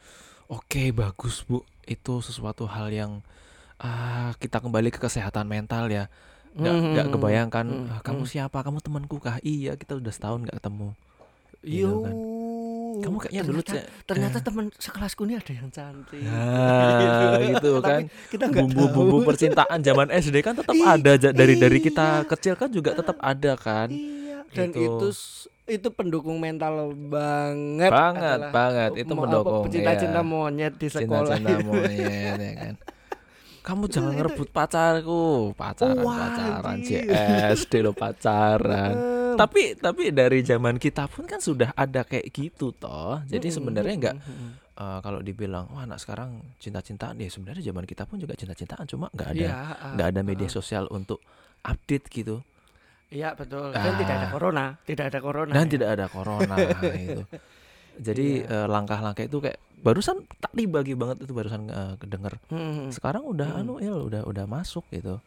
oke 0.48 0.90
bagus 0.92 1.42
Bu. 1.44 1.62
Itu 1.84 2.20
sesuatu 2.20 2.66
hal 2.66 2.90
yang 2.90 3.22
ah 3.78 4.34
kita 4.36 4.58
kembali 4.60 4.90
ke 4.90 5.00
kesehatan 5.00 5.46
mental 5.46 5.90
ya. 5.90 6.10
Nggak 6.54 6.74
nggak 6.92 7.06
Mhm. 7.08 7.14
kebayangkan 7.14 7.66
Mhm. 7.66 7.86
"Ah, 7.92 8.02
kamu 8.02 8.26
siapa? 8.26 8.62
Kamu 8.62 8.78
temanku 8.80 9.18
kah? 9.18 9.38
Iya, 9.42 9.74
kita 9.74 9.94
udah 9.94 10.10
setahun 10.10 10.46
nggak 10.46 10.58
ketemu. 10.58 10.90
Yo. 11.64 11.70
Gitu 11.70 11.98
kan. 12.00 12.16
Kamu 13.02 13.18
kayaknya 13.18 13.42
dulu 13.48 13.62
ternyata, 13.66 13.90
ternyata 14.06 14.38
eh. 14.38 14.44
teman 14.44 14.66
sekelasku 14.78 15.22
ini 15.26 15.34
ada 15.40 15.52
yang 15.56 15.70
cantik. 15.74 16.22
Nah, 16.22 17.40
gitu 17.58 17.72
kan. 17.82 18.02
kita 18.30 18.46
Bumbu-bumbu 18.54 19.18
percintaan 19.26 19.80
zaman 19.82 20.08
SD 20.14 20.36
kan 20.46 20.54
tetap 20.54 20.76
ada 20.78 21.12
dari 21.18 21.56
dari 21.58 21.80
kita 21.82 22.22
iya. 22.22 22.30
kecil 22.30 22.54
kan 22.54 22.70
juga 22.70 22.94
tetap 22.94 23.18
ada 23.18 23.58
kan. 23.58 23.90
Iya, 23.90 24.46
dan 24.54 24.70
Gitu. 24.70 24.86
itu 24.86 25.08
itu 25.64 25.88
pendukung 25.96 26.38
mental 26.44 26.92
banget. 27.08 27.92
Banget, 27.92 28.40
banget. 28.52 28.92
Itu 29.00 29.14
apa, 29.16 29.22
mendukung, 29.24 29.64
Cinta-cinta 29.72 30.22
iya. 30.22 30.28
monyet 30.28 30.74
di 30.76 30.88
sekolah. 30.92 31.40
cinta-cinta 31.40 31.50
itu. 31.56 31.68
monyet 31.72 32.38
ya 32.38 32.54
kan. 32.60 32.76
Kamu 33.64 33.88
jangan 33.88 34.12
itu- 34.12 34.18
ngerebut 34.20 34.50
pacarku, 34.50 35.24
pacaran 35.54 36.04
Wah, 36.04 36.18
pacaran. 36.28 36.78
JSD 36.80 37.74
lo 37.80 37.92
pacaran. 37.92 38.94
Tapi 39.34 39.74
tapi 39.76 40.12
dari 40.12 40.40
zaman 40.42 40.76
kita 40.76 41.08
pun 41.08 41.24
kan 41.24 41.40
sudah 41.40 41.72
ada 41.74 42.04
kayak 42.04 42.28
gitu 42.28 42.70
toh. 42.72 43.24
Jadi 43.24 43.48
mm-mm, 43.48 43.58
sebenarnya 43.58 43.94
nggak 43.98 44.16
mm-mm. 44.20 44.50
eh, 44.76 45.00
kalau 45.00 45.20
dibilang 45.20 45.72
wah 45.72 45.82
anak 45.82 45.98
sekarang 45.98 46.44
cinta-cintaan 46.58 47.18
ya 47.18 47.26
sebenarnya 47.28 47.64
zaman 47.64 47.82
kita 47.84 48.04
pun 48.04 48.18
juga 48.18 48.36
cinta-cintaan 48.36 48.86
cuma 48.86 49.08
nggak 49.10 49.30
ada 49.32 49.40
Iya, 49.40 49.54
ah, 49.56 49.94
nggak 49.96 50.08
ada 50.08 50.22
media 50.22 50.46
ah. 50.46 50.54
sosial 50.54 50.86
untuk 50.88 51.24
update 51.62 52.12
gitu 52.12 52.44
Iya 53.10 53.32
betul. 53.32 53.70
Dan 53.70 53.94
tidak 53.96 54.16
ada 54.16 54.26
Ah. 54.26 54.32
corona, 54.32 54.66
tidak 54.84 55.06
ada 55.08 55.20
corona. 55.20 55.52
dan 55.52 55.66
ya. 55.66 55.72
tidak 55.72 55.90
ada 55.92 56.06
corona 56.08 56.56
itu. 57.00 57.22
Jadi 57.96 58.42
Iya. 58.42 58.64
eh, 58.64 58.68
langkah-langkah 58.68 59.24
itu 59.24 59.38
kayak 59.38 59.58
barusan 59.78 60.24
tadi 60.40 60.64
bagi 60.66 60.94
banget 60.94 61.22
itu 61.22 61.32
barusan 61.32 61.68
eh, 61.68 61.94
kedenger. 61.98 62.40
Hmm, 62.48 62.90
Sekarang 62.90 63.24
udah 63.24 63.54
Mm. 63.54 63.60
anu 63.60 63.74
il 63.78 63.94
udah 63.94 64.24
udah 64.24 64.46
masuk 64.46 64.88
gitu. 64.90 65.20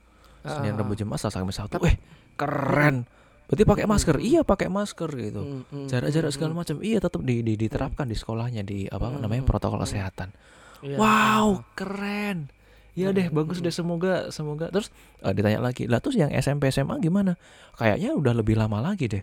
Senin 0.42 0.74
ah. 0.74 0.80
Rabu 0.80 0.94
Jumat 0.94 1.18
Selasa 1.18 1.38
Kamis 1.38 1.58
Sabtu. 1.58 1.78
Eh, 1.82 1.98
keren. 2.34 3.04
Berarti 3.46 3.62
pakai 3.62 3.86
masker. 3.86 4.16
Mm. 4.16 4.24
Iya, 4.24 4.40
pakai 4.42 4.66
masker 4.66 5.10
gitu. 5.12 5.40
Hmm, 5.40 5.62
hmm, 5.68 5.86
Jarak-jarak 5.86 6.30
hmm, 6.30 6.34
segala 6.34 6.50
hmm. 6.50 6.60
macam. 6.60 6.76
Iya, 6.80 6.98
tetap 7.00 7.20
di, 7.20 7.34
di- 7.40 7.54
diterapkan 7.56 8.06
di 8.06 8.14
sekolahnya 8.14 8.62
di 8.62 8.86
apa 8.86 9.06
Mm, 9.08 9.22
namanya 9.22 9.42
protokol 9.44 9.78
kesehatan. 9.80 10.34
Iya. 10.82 10.98
Wow, 10.98 11.62
keren. 11.72 12.50
Ya 12.92 13.12
deh, 13.12 13.28
bagus 13.28 13.60
deh 13.60 13.70
semoga 13.70 14.30
semoga 14.30 14.66
terus 14.66 14.88
eh, 15.20 15.30
ditanya 15.30 15.60
lagi. 15.60 15.84
Lah 15.84 16.00
terus 16.00 16.16
yang 16.16 16.32
SMP 16.32 16.70
SMA 16.70 16.96
gimana? 16.98 17.36
Kayaknya 17.74 18.14
udah 18.14 18.32
lebih 18.32 18.56
lama 18.56 18.80
lagi 18.80 19.06
deh. 19.06 19.22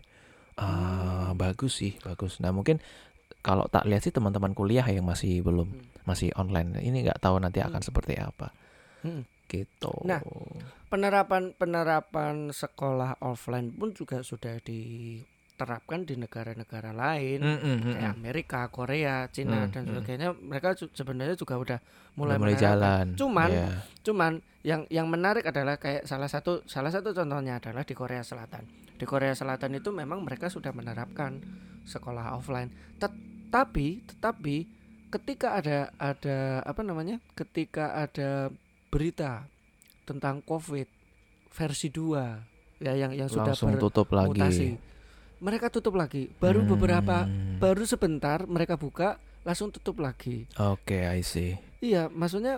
Ah, 0.54 1.32
Hmm. 1.32 1.36
bagus 1.36 1.74
sih, 1.76 1.98
bagus. 2.00 2.38
Nah, 2.38 2.52
mungkin 2.52 2.78
kalau 3.44 3.68
tak 3.68 3.84
lihat 3.86 4.02
sih 4.02 4.10
teman-teman 4.10 4.56
kuliah 4.56 4.88
yang 4.88 5.04
masih 5.04 5.44
belum 5.44 5.68
Hmm. 5.68 5.84
masih 6.04 6.32
online. 6.34 6.80
Ini 6.80 7.04
nggak 7.04 7.20
tahu 7.20 7.38
nanti 7.38 7.60
akan 7.60 7.78
Hmm. 7.78 7.88
seperti 7.88 8.16
apa. 8.16 8.56
Hmm. 9.04 9.28
Gitu. 9.46 9.91
Nah, 10.04 10.24
penerapan 10.88 11.52
penerapan 11.54 12.50
sekolah 12.50 13.20
offline 13.22 13.70
pun 13.70 13.91
juga 13.91 14.24
sudah 14.24 14.58
diterapkan 14.64 16.04
di 16.04 16.16
negara-negara 16.16 16.89
lain 16.89 17.39
Mm, 17.39 17.60
mm, 17.60 17.78
mm, 17.78 17.94
kayak 17.94 18.10
mm. 18.10 18.18
Amerika, 18.18 18.62
Korea, 18.68 19.28
Cina 19.30 19.68
Hmm, 19.68 19.70
dan 19.70 19.82
hmm. 19.84 19.89
sebagainya. 19.94 20.28
Mereka 20.34 20.68
sebenarnya 20.89 21.36
juga 21.36 21.56
udah 21.56 21.80
mulai 22.16 22.39
mulai 22.39 22.56
menerapkan. 22.56 22.64
jalan. 22.64 23.06
Cuman 23.14 23.50
Iya. 23.52 23.68
Cuman 24.02 24.32
yang 24.64 24.82
yang 24.88 25.08
menarik 25.08 25.44
adalah 25.44 25.76
kayak 25.76 26.08
salah 26.08 26.28
satu 26.28 26.64
salah 26.66 26.89
satu 26.89 27.12
contohnya 27.12 27.60
adalah 27.60 27.84
di 27.84 27.94
Korea 27.94 28.24
Selatan. 28.24 28.64
Di 28.96 29.04
Korea 29.04 29.36
Selatan 29.36 29.76
itu 29.76 29.91
memang 29.91 30.24
mereka 30.24 30.48
sudah 30.48 30.72
menerapkan 30.72 31.44
sekolah 31.84 32.34
offline. 32.34 32.72
Tetapi 33.54 34.01
tetapi 34.10 34.66
ketika 35.14 35.62
ada 35.62 35.93
ada 36.01 36.66
apa 36.66 36.82
namanya? 36.82 37.22
Ketika 37.38 37.93
ada 37.93 38.49
berita 38.89 39.45
tentang 40.10 40.41
Covid 40.41 40.89
versi 41.54 41.93
2 41.93 42.82
ya 42.82 42.97
yang 42.97 43.14
yang 43.14 43.30
sudah 43.30 43.54
langsung 43.54 43.78
tutup 43.78 44.10
lagi. 44.10 44.74
Mereka 45.38 45.70
tutup 45.70 45.93
lagi. 46.01 46.34
Baru 46.41 46.66
beberapa 46.66 47.30
Hmm. 47.30 47.62
baru 47.62 47.86
sebentar 47.86 48.49
mereka 48.49 48.74
buka 48.74 49.22
langsung 49.45 49.70
tutup 49.70 50.01
lagi. 50.01 50.49
Oke, 50.58 51.06
I 51.06 51.22
see. 51.22 51.54
Iya, 51.78 52.10
maksudnya 52.10 52.58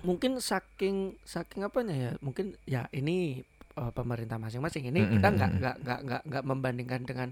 mungkin 0.00 0.40
saking 0.40 1.20
saking 1.20 1.68
apanya 1.68 1.92
ya? 1.92 2.10
Mungkin 2.24 2.56
ya 2.64 2.88
ini 2.96 3.44
eh, 3.76 3.92
pemerintah 3.92 4.40
masing-masing 4.40 4.88
ini 4.88 5.04
Mm, 5.04 5.10
kita 5.20 5.28
mm, 5.28 5.36
nggak 5.36 5.50
mm. 5.50 5.58
nggak 5.60 5.76
nggak 5.84 6.00
nggak 6.06 6.22
nggak 6.32 6.44
membandingkan 6.48 7.02
dengan 7.04 7.28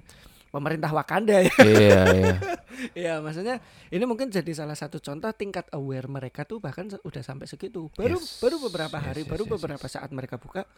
pemerintah 0.53 0.92
Wakanda 0.92 1.40
ya. 1.40 1.48
iya 1.59 2.00
iya 2.12 2.36
ya 3.09 3.14
maksudnya 3.18 3.57
ini 3.88 4.05
mungkin 4.05 4.28
jadi 4.28 4.53
salah 4.53 4.76
satu 4.76 5.00
contoh 5.00 5.32
tingkat 5.32 5.64
aware 5.72 6.05
mereka 6.07 6.44
tuh 6.44 6.61
bahkan 6.61 6.92
udah 7.03 7.22
sampai 7.24 7.48
segitu. 7.48 7.88
Baru 7.92 8.20
Yes. 8.20 8.38
baru 8.38 8.61
beberapa 8.61 8.94
Yes, 8.94 9.07
hari, 9.09 9.22
yes, 9.24 9.30
baru 9.32 9.44
yes, 9.44 9.53
beberapa 9.57 9.86
saat 9.88 10.11
mereka 10.12 10.36
buka, 10.36 10.68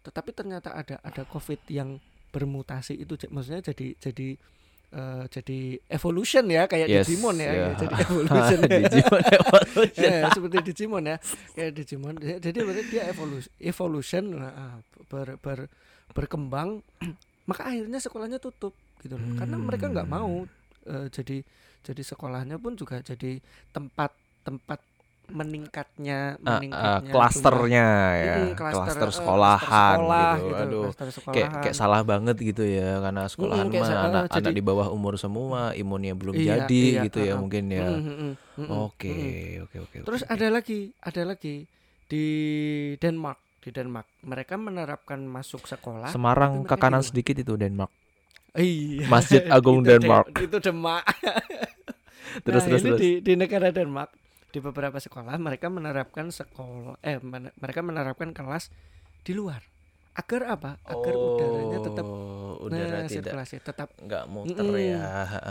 tetapi 0.00 0.30
ternyata 0.30 0.70
ada 0.70 1.02
ada 1.02 1.22
COVID 1.26 1.66
yang 1.66 1.98
bermutasi 2.30 2.94
itu 2.94 3.14
maksudnya 3.28 3.62
jadi 3.64 3.94
jadi 3.96 4.28
eh, 4.90 5.24
jadi 5.26 5.60
evolution 5.88 6.44
ya 6.46 6.66
kayak 6.66 6.86
Yes, 6.86 7.06
Digimon 7.06 7.34
ya, 7.36 7.46
ya. 7.46 7.50
kayak 7.50 7.74
jadi 7.78 7.94
evolution 8.06 8.58
ya. 8.60 8.68
Digimon 8.78 9.22
evolution. 9.42 10.10
Eh, 10.14 10.30
seperti 10.30 10.56
Digimon 10.62 11.04
ya 11.04 11.16
kayak 11.52 11.72
Digimon 11.74 12.14
Ya, 12.18 12.36
jadi 12.38 12.58
berarti 12.62 12.82
dia 12.86 13.02
evolusi 13.06 13.48
evolution 13.58 14.24
nah, 14.36 14.78
ber, 15.10 15.38
ber- 15.38 15.70
berkembang 16.10 16.82
maka 17.50 17.66
akhirnya 17.66 17.98
sekolahnya 17.98 18.38
tutup 18.38 18.74
gitu 19.04 19.14
loh 19.14 19.30
karena 19.36 19.56
mereka 19.58 19.84
nggak 19.86 20.08
Hmm. 20.08 20.16
mau 20.16 20.32
eh, 20.84 21.06
jadi 21.08 21.44
jadi 21.80 22.02
sekolahnya 22.02 22.56
pun 22.56 22.72
juga 22.74 22.98
jadi 22.98 23.38
tempat 23.70 24.10
tempat 24.40 24.80
meningkatnya 25.26 26.36
ah, 26.38 26.60
meningkatnya 26.60 27.08
klasternya 27.08 27.86
jumlah- 27.88 28.20
ya, 28.20 28.36
klaster, 28.54 29.08
eh, 29.08 29.14
sekolahan 29.14 29.96
sekolah 29.96 30.32
gitu. 30.34 30.52
Aduh, 30.54 30.82
klaster 30.86 31.06
kayak 31.08 31.16
sekolahan. 31.16 31.62
kayak 31.64 31.74
salah 31.74 32.00
banget 32.02 32.36
gitu 32.38 32.62
ya 32.62 33.00
karena 33.00 33.22
sekolahan 33.24 33.66
kayak 33.66 33.80
mah 33.80 33.88
eh, 33.90 33.96
anak 34.02 34.22
anak 34.26 34.36
jadi- 34.42 34.52
di 34.52 34.62
bawah 34.62 34.88
umur 34.90 35.16
semua 35.16 35.72
imunnya 35.74 36.12
belum 36.12 36.34
Iya, 36.34 36.44
jadi 36.60 36.82
iya, 36.90 37.02
gitu 37.02 37.18
ya 37.20 37.26
uh-uh. 37.26 37.40
mungkin 37.40 37.64
ya. 37.70 37.88
Oke, 38.84 39.16
oke, 39.60 39.76
oke. 39.80 39.96
Terus 40.04 40.22
oke. 40.22 40.30
ada 40.30 40.46
lagi, 40.46 40.78
ada 41.00 41.22
lagi 41.24 41.64
di 42.04 42.26
Denmark, 42.94 43.40
di 43.58 43.70
Denmark. 43.70 44.06
Mereka 44.22 44.54
menerapkan 44.56 45.20
masuk 45.20 45.64
sekolah. 45.64 46.12
Semarang 46.12 46.62
ke 46.62 46.76
kanan 46.76 47.00
sedikit 47.00 47.34
itu 47.34 47.56
Denmark. 47.56 47.88
Iya. 48.54 49.06
Masjid 49.06 49.42
Agung 49.56 49.82
Itu 49.82 49.88
Denmark. 49.90 50.26
De- 50.30 50.46
itu 50.46 50.58
Demak. 50.58 51.02
Terus 52.42 52.62
nah, 52.62 52.68
terus 52.70 52.82
ini 52.82 52.90
terus. 52.90 53.00
di 53.00 53.10
di 53.20 53.32
negara 53.34 53.70
Denmark 53.70 54.10
di 54.50 54.58
beberapa 54.58 54.98
sekolah 54.98 55.34
mereka 55.36 55.66
menerapkan 55.66 56.30
sekolah 56.30 56.98
eh 57.02 57.18
men- 57.18 57.54
mereka 57.58 57.82
menerapkan 57.82 58.30
kelas 58.30 58.70
di 59.22 59.34
luar. 59.34 59.62
Agar 60.14 60.46
apa? 60.46 60.78
Agar 60.86 61.10
udaranya 61.12 61.78
tetap 61.82 62.06
Oh, 62.06 62.70
udara 62.70 63.02
nah, 63.02 63.10
tidak 63.10 63.34
sirkulasi 63.34 63.56
tetap 63.58 63.88
nggak 63.98 64.24
muter 64.30 64.62
Mm-mm. 64.62 64.78
ya. 64.78 65.02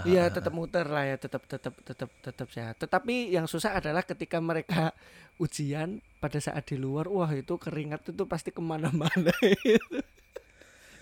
Iya 0.08 0.24
tetap 0.32 0.56
muter 0.56 0.88
lah 0.88 1.04
ya 1.04 1.20
tetap 1.20 1.44
tetap 1.44 1.76
tetap 1.84 2.08
tetap 2.24 2.48
sehat. 2.48 2.80
Tetapi 2.80 3.28
yang 3.28 3.44
susah 3.44 3.76
adalah 3.76 4.08
ketika 4.08 4.40
mereka 4.40 4.96
ujian 5.36 6.00
pada 6.24 6.40
saat 6.40 6.64
di 6.64 6.80
luar, 6.80 7.12
wah 7.12 7.28
itu 7.36 7.60
keringat 7.60 8.08
itu 8.08 8.24
pasti 8.24 8.56
ke 8.56 8.64
mana-mana. 8.64 9.36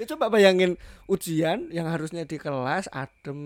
Ya 0.01 0.09
coba 0.09 0.33
bayangin 0.33 0.81
ujian 1.05 1.69
yang 1.69 1.85
harusnya 1.85 2.25
di 2.25 2.35
kelas 2.35 2.89
adem 2.89 3.37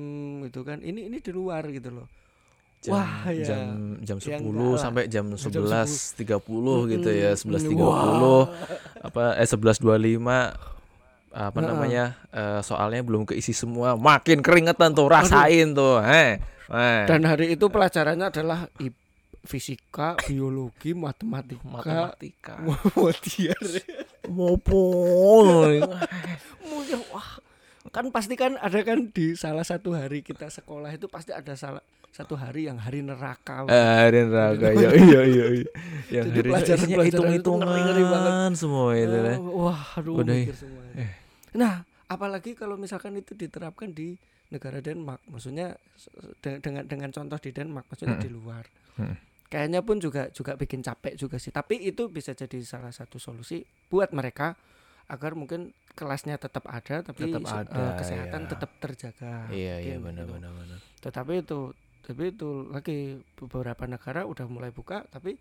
gitu 0.48 0.64
kan, 0.64 0.80
ini 0.80 1.12
ini 1.12 1.20
di 1.20 1.30
luar 1.30 1.68
gitu 1.68 1.92
loh. 1.92 2.08
Jam, 2.80 2.96
Wah, 2.96 3.28
ya. 3.28 3.44
jam 3.44 3.98
jam 4.00 4.18
Ya 4.24 4.38
10 4.40 4.46
enggak 4.46 4.72
lah. 4.72 4.80
sampai 4.80 5.04
jam 5.12 5.26
Jam 5.28 5.52
11.30 5.52 6.32
gitu 6.88 7.10
ya, 7.10 7.36
Mm-mm. 7.36 7.76
11.30 7.76 7.82
Wah. 7.82 8.46
apa 9.04 9.24
eh 9.36 9.44
11.25 9.44 10.56
apa 11.36 11.52
Heeh. 11.52 11.68
namanya 11.68 12.04
eh, 12.32 12.62
soalnya 12.62 13.04
belum 13.04 13.28
keisi 13.28 13.52
semua 13.52 14.00
makin 14.00 14.40
keringetan 14.40 14.96
tuh 14.96 15.12
rasain 15.12 15.76
tuh 15.76 16.00
eh 16.00 16.40
eh. 16.72 17.02
Dan 17.04 17.28
hari 17.28 17.52
itu 17.52 17.68
pelajarannya 17.68 18.32
adalah 18.32 18.72
i- 18.80 18.96
fisika, 19.46 20.18
biologi, 20.22 20.92
matematika, 20.92 21.64
matematika 21.64 22.56
Mudiar. 22.98 23.62
mopo 24.28 24.82
wah 27.12 27.30
kan 27.90 28.10
pasti 28.10 28.34
kan 28.34 28.58
ada 28.58 28.82
kan 28.82 29.08
di 29.08 29.34
salah 29.34 29.64
satu 29.64 29.94
hari 29.94 30.20
kita 30.20 30.50
sekolah 30.50 30.90
itu 30.90 31.06
pasti 31.06 31.32
ada 31.32 31.54
salah 31.54 31.80
satu 32.10 32.34
hari 32.34 32.64
yang 32.66 32.80
hari 32.80 33.04
neraka. 33.04 33.68
Arin 33.68 34.32
raga 34.32 34.72
ya 34.72 34.88
iya 35.06 35.22
iya 35.22 35.46
iya 35.52 35.70
yang 36.10 36.26
Jadi 36.26 36.38
hari 36.38 36.50
pelajaran-pelajaran 36.50 37.12
hitung 37.12 37.28
itu 37.30 37.52
ngeri-ngeri 37.54 38.04
banget. 38.04 38.32
hitungan 38.32 38.52
semua 38.56 38.90
itu 38.96 39.12
Eh, 39.12 39.22
lah 39.22 39.38
Wah, 39.38 39.82
aduh 39.94 40.14
Udah, 40.18 40.32
mikir 40.34 40.56
semuanya. 40.56 40.94
eh. 40.98 41.12
Nah, 41.54 41.74
apalagi 42.08 42.56
kalau 42.56 42.76
misalkan 42.76 43.16
itu 43.16 43.36
diterapkan 43.36 43.92
di 43.92 44.16
negara 44.48 44.80
Denmark, 44.80 45.28
maksudnya 45.28 45.76
dengan 46.40 46.88
dengan 46.88 47.10
contoh 47.12 47.36
di 47.36 47.52
Denmark, 47.52 47.86
maksudnya 47.86 48.16
di 48.16 48.32
luar. 48.32 48.64
Mm. 48.96 49.16
Kayaknya 49.46 49.86
pun 49.86 50.02
juga 50.02 50.28
juga 50.34 50.58
bikin 50.58 50.82
capek 50.82 51.14
juga 51.16 51.38
sih. 51.38 51.54
Tapi 51.54 51.78
itu 51.80 52.10
bisa 52.10 52.34
jadi 52.34 52.58
salah 52.66 52.90
satu 52.90 53.22
solusi 53.22 53.62
buat 53.88 54.10
mereka 54.12 54.58
agar 55.06 55.38
mungkin 55.38 55.70
kelasnya 55.94 56.36
tetap 56.42 56.66
ada 56.66 57.06
tapi 57.06 57.30
Tetap 57.30 57.46
ada, 57.46 57.94
kesehatan 57.96 58.42
ya. 58.44 58.50
tetap 58.52 58.72
terjaga. 58.82 59.34
iya 59.54 59.78
iya 59.80 59.96
Mungkin 60.02 60.06
benar 60.12 60.24
gitu. 60.26 60.34
benar 60.36 60.52
benar 60.52 60.78
Tetapi 61.00 61.34
itu 61.46 61.60
tapi 62.02 62.24
itu 62.30 62.50
lagi 62.70 62.98
beberapa 63.34 63.86
negara 63.86 64.26
udah 64.26 64.46
mulai 64.46 64.70
buka 64.70 65.06
tapi 65.08 65.38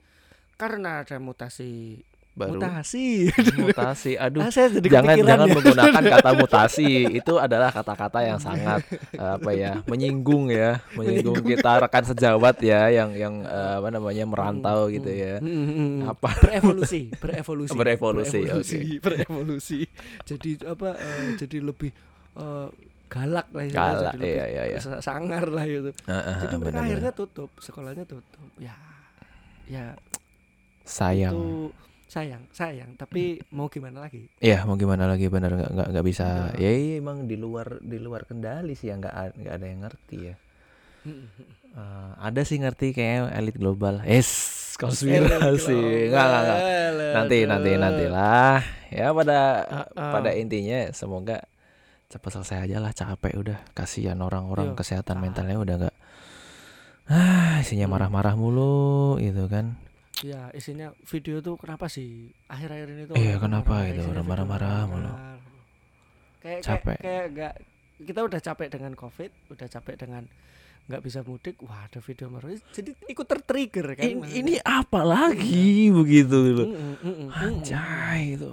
karena 0.55 1.03
ada 1.03 1.17
mutasi 1.19 2.01
baru 2.35 2.59
mutasi. 2.59 3.31
mutasi 3.63 4.13
aduh. 4.19 4.43
Ah, 4.43 4.51
saya 4.51 4.75
jangan 4.83 5.15
jangan 5.23 5.47
ya. 5.47 5.55
menggunakan 5.55 6.03
kata 6.19 6.31
mutasi. 6.43 6.91
Itu 7.15 7.39
adalah 7.39 7.71
kata-kata 7.71 8.27
yang 8.27 8.39
sangat 8.43 8.83
eh, 9.15 9.33
apa 9.39 9.51
ya 9.55 9.81
menyinggung 9.87 10.51
ya. 10.51 10.83
Menyinggung 10.99 11.47
kita 11.47 11.87
rekan 11.87 12.05
sejawat 12.11 12.59
ya 12.59 12.91
yang 12.91 13.15
yang 13.15 13.47
eh, 13.47 13.75
apa 13.79 13.89
namanya 13.95 14.27
merantau 14.27 14.91
gitu 14.91 15.09
ya. 15.09 15.39
Mm, 15.39 15.47
mm, 15.47 15.71
mm. 15.71 15.99
apa? 16.11 16.31
Berevolusi 16.43 17.01
berevolusi. 17.23 17.79
Berevolusi, 17.79 18.41
berevolusi, 18.43 18.79
berevolusi. 18.99 19.81
jadi 20.27 20.51
apa 20.75 20.99
eh, 20.99 21.39
jadi 21.39 21.59
lebih 21.63 21.91
eh, 22.35 22.69
galak 23.07 23.47
lah 23.55 23.63
ya. 23.63 23.73
Galak, 23.79 23.95
jadi 23.95 24.19
lebih 24.19 24.35
iya, 24.35 24.45
iya, 24.51 24.63
iya. 24.75 24.79
sa- 24.83 24.99
sangar 24.99 25.47
lah 25.47 25.65
gitu. 25.71 25.95
Ah, 26.11 26.19
ah, 26.19 26.37
jadi 26.43 26.55
mereka 26.59 26.83
akhirnya 26.83 27.13
tutup 27.15 27.51
sekolahnya 27.63 28.05
tutup. 28.11 28.43
Ya 28.59 28.75
ya. 29.71 29.95
Sayang. 30.85 31.33
Itu 31.33 31.73
sayang 32.15 32.47
sayang 32.55 32.95
tapi 32.95 33.43
mau 33.51 33.67
gimana 33.67 34.07
lagi? 34.07 34.31
Iya 34.39 34.63
mau 34.63 34.79
gimana 34.79 35.11
lagi 35.11 35.27
benar 35.27 35.51
nggak 35.51 35.71
nggak 35.75 35.89
nggak 35.91 36.07
bisa. 36.07 36.55
Ya 36.55 36.71
iya, 36.71 37.03
emang 37.03 37.27
di 37.27 37.35
luar 37.35 37.83
di 37.83 37.99
luar 37.99 38.23
kendali 38.23 38.79
sih 38.79 38.89
ya 38.89 38.95
nggak 38.95 39.15
nggak 39.35 39.55
ada 39.59 39.67
yang 39.67 39.81
ngerti 39.83 40.17
ya. 40.23 40.35
Eh, 41.75 42.11
ada 42.17 42.41
sih 42.47 42.63
ngerti 42.63 42.95
kayak 42.95 43.35
elit 43.35 43.59
global. 43.59 43.99
Es 44.07 44.31
konspirasi. 44.79 45.75
nggak 46.15 46.25
nggak 46.25 46.43
nggak. 46.47 46.61
Nanti 47.19 47.39
nanti 47.45 47.71
nanti 47.75 48.05
lah. 48.07 48.63
Ya 48.95 49.11
pada 49.11 49.39
Ah, 49.67 49.87
ah. 49.99 50.13
pada 50.15 50.31
intinya 50.39 50.87
semoga 50.95 51.43
cepat 52.07 52.31
selesai 52.31 52.71
aja 52.71 52.79
lah 52.79 52.95
capek 52.95 53.35
udah. 53.35 53.59
Kasihan 53.75 54.23
orang-orang 54.23 54.79
kesehatan 54.79 55.19
mentalnya 55.19 55.59
udah 55.59 55.77
nggak 55.83 55.97
ah 57.05 57.61
isinya 57.63 57.85
Hmm. 57.85 57.93
marah-marah 58.01 58.33
mulu 58.33 59.21
gitu 59.21 59.45
kan 59.53 59.77
ya 60.25 60.49
isinya 60.51 60.89
video 61.05 61.39
tuh 61.39 61.55
kenapa 61.55 61.85
sih 61.87 62.09
akhir-akhir 62.47 62.89
ini 62.89 63.03
tuh 63.05 63.15
Iya, 63.15 63.37
kenapa 63.37 63.85
gitu, 63.85 64.01
isinya 64.01 64.13
orang 64.15 64.27
marah-marah 64.27 64.81
mulu. 64.87 65.13
kayak 66.41 66.61
Capek. 66.61 66.97
kayak 66.97 67.01
kayak 67.01 67.25
nggak 67.31 67.55
kita 68.05 68.21
udah 68.23 68.41
capek 68.43 68.69
dengan 68.71 68.93
covid 68.95 69.31
udah 69.49 69.67
capek 69.67 69.95
dengan 69.97 70.23
nggak 70.85 71.01
bisa 71.01 71.21
mudik 71.21 71.57
wah 71.61 71.81
ada 71.83 71.97
video 71.99 72.29
marah 72.29 72.53
jadi 72.69 72.93
ikut 73.07 73.25
tertrigger 73.25 73.87
kan 73.95 74.05
ini, 74.05 74.15
maksudnya. 74.15 74.37
ini 74.39 74.55
apa 74.61 75.01
lagi 75.01 75.89
begitu 75.91 76.37
loh 76.53 76.67
Mm, 76.67 76.75
mm, 76.75 76.79
mm, 76.79 76.97
mm, 77.01 77.17
mm. 77.23 77.29
Anjay 77.35 78.21
itu. 78.35 78.51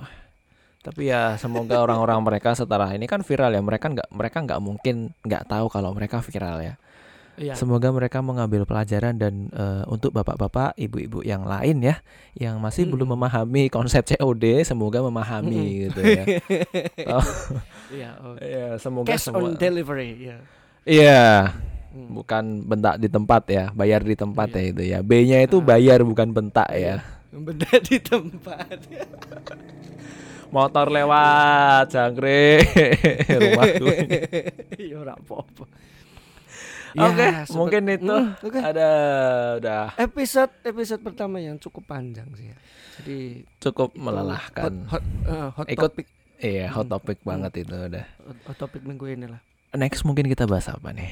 Tapi 0.82 1.02
ya 1.06 1.38
semoga 1.38 1.78
orang-orang 1.78 2.18
mereka 2.22 2.52
setelah 2.52 2.90
ini 2.90 3.06
kan 3.06 3.22
viral 3.22 3.52
ya 3.52 3.62
mereka 3.62 3.86
nggak 3.86 4.10
mereka 4.10 4.38
nggak 4.42 4.60
mungkin 4.60 4.96
nggak 5.22 5.44
tahu 5.46 5.68
kalau 5.68 5.94
mereka 5.94 6.20
viral 6.20 6.58
ya. 6.60 6.74
Iya. 7.42 7.58
Semoga 7.58 7.90
mereka 7.90 8.22
mengambil 8.22 8.64
pelajaran 8.64 9.18
dan 9.18 9.50
eh, 9.50 9.82
untuk 9.86 10.14
bapak-bapak, 10.14 10.78
ibu-ibu 10.78 11.20
yang 11.22 11.42
lain 11.42 11.82
ya 11.82 11.98
yang 12.34 12.62
masih 12.62 12.86
belum 12.86 13.10
Mm-mm. 13.10 13.18
memahami 13.18 13.64
konsep 13.68 14.06
COD 14.08 14.62
semoga 14.62 15.02
memahami 15.02 15.90
gitu 15.90 16.00
ya. 16.00 16.24
Oh, 17.12 17.26
Iya, 17.90 18.10
oh. 18.22 18.38
ya 18.38 18.68
semoga 18.78 19.10
cash 19.10 19.28
semua. 19.28 19.42
on 19.44 19.58
delivery 19.58 20.16
ya 20.22 20.38
Iya, 20.82 21.26
Mm. 21.92 22.08
bukan 22.16 22.44
bentak 22.64 22.96
di 22.98 23.10
tempat 23.10 23.44
ya, 23.48 23.68
bayar 23.72 24.00
di 24.00 24.16
tempat 24.16 24.48
Iya. 24.48 24.56
ya 24.56 24.70
itu 24.70 24.82
ya. 24.86 25.00
B-nya 25.02 25.38
itu 25.42 25.58
Ah. 25.58 25.66
bayar 25.66 26.00
bukan 26.02 26.30
bentak 26.30 26.70
ya. 26.70 27.04
benda 27.28 27.68
di 27.82 27.98
tempat 27.98 28.80
Motor 30.52 30.88
lewat, 30.88 31.88
jangkrik 31.90 32.68
rumahku. 33.40 33.88
ya 34.76 34.96
ora 34.98 35.16
apa-apa 35.16 35.64
Oke, 36.94 37.24
Ya, 37.24 37.42
sebe- 37.42 37.56
mungkin 37.56 37.84
itu 37.88 38.12
Mm, 38.12 38.36
oke. 38.42 38.60
ada 38.60 38.90
udah 39.56 39.84
episode 39.96 40.52
episode 40.62 41.02
pertama 41.02 41.38
yang 41.38 41.56
cukup 41.56 41.84
panjang 41.86 42.28
sih 42.34 42.48
ya. 42.48 42.58
Jadi 42.98 43.20
cukup 43.60 43.96
melelahkan. 43.96 44.86
Hot, 44.86 45.00
hot, 45.00 45.04
eh, 45.26 45.48
hot 45.50 45.68
Ikut 45.68 45.92
topic 45.92 46.08
Iya, 46.38 46.68
hot 46.70 46.84
Hmm. 46.84 46.94
topic 46.96 47.18
banget 47.22 47.52
itu 47.60 47.72
udah. 47.72 48.06
hot, 48.20 48.38
hot 48.46 48.58
topic 48.60 48.82
minggu 48.82 49.06
ini 49.08 49.26
lah. 49.26 49.40
Next 49.72 50.02
mungkin 50.02 50.26
kita 50.26 50.44
bahas 50.44 50.68
apa 50.68 50.90
nih? 50.90 51.10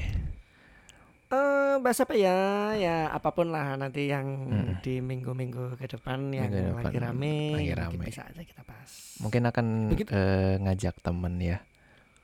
Eh 1.28 1.74
bahas 1.78 1.96
apa 1.96 2.12
ya? 2.12 2.34
Ya 2.74 3.06
apa 3.08 3.30
pun 3.30 3.48
lah 3.48 3.72
nanti 3.74 4.04
yang 4.04 4.26
Mm. 4.44 4.82
di 4.82 4.98
minggu-minggu 4.98 5.78
ke 5.78 5.86
depan 5.88 6.28
yang 6.28 6.50
Minggu 6.50 6.74
lagi 6.76 6.98
depan, 6.98 7.14
rame, 7.14 7.36
lagi 7.54 7.72
rame. 7.72 8.02
bisa 8.02 8.22
aja 8.22 8.42
kita 8.42 8.62
bahas. 8.62 8.90
Mungkin 9.16 9.42
akan 9.44 9.66
Begitu. 9.88 10.10
eh, 10.10 10.58
ngajak 10.58 10.98
temen 10.98 11.38
ya. 11.38 11.62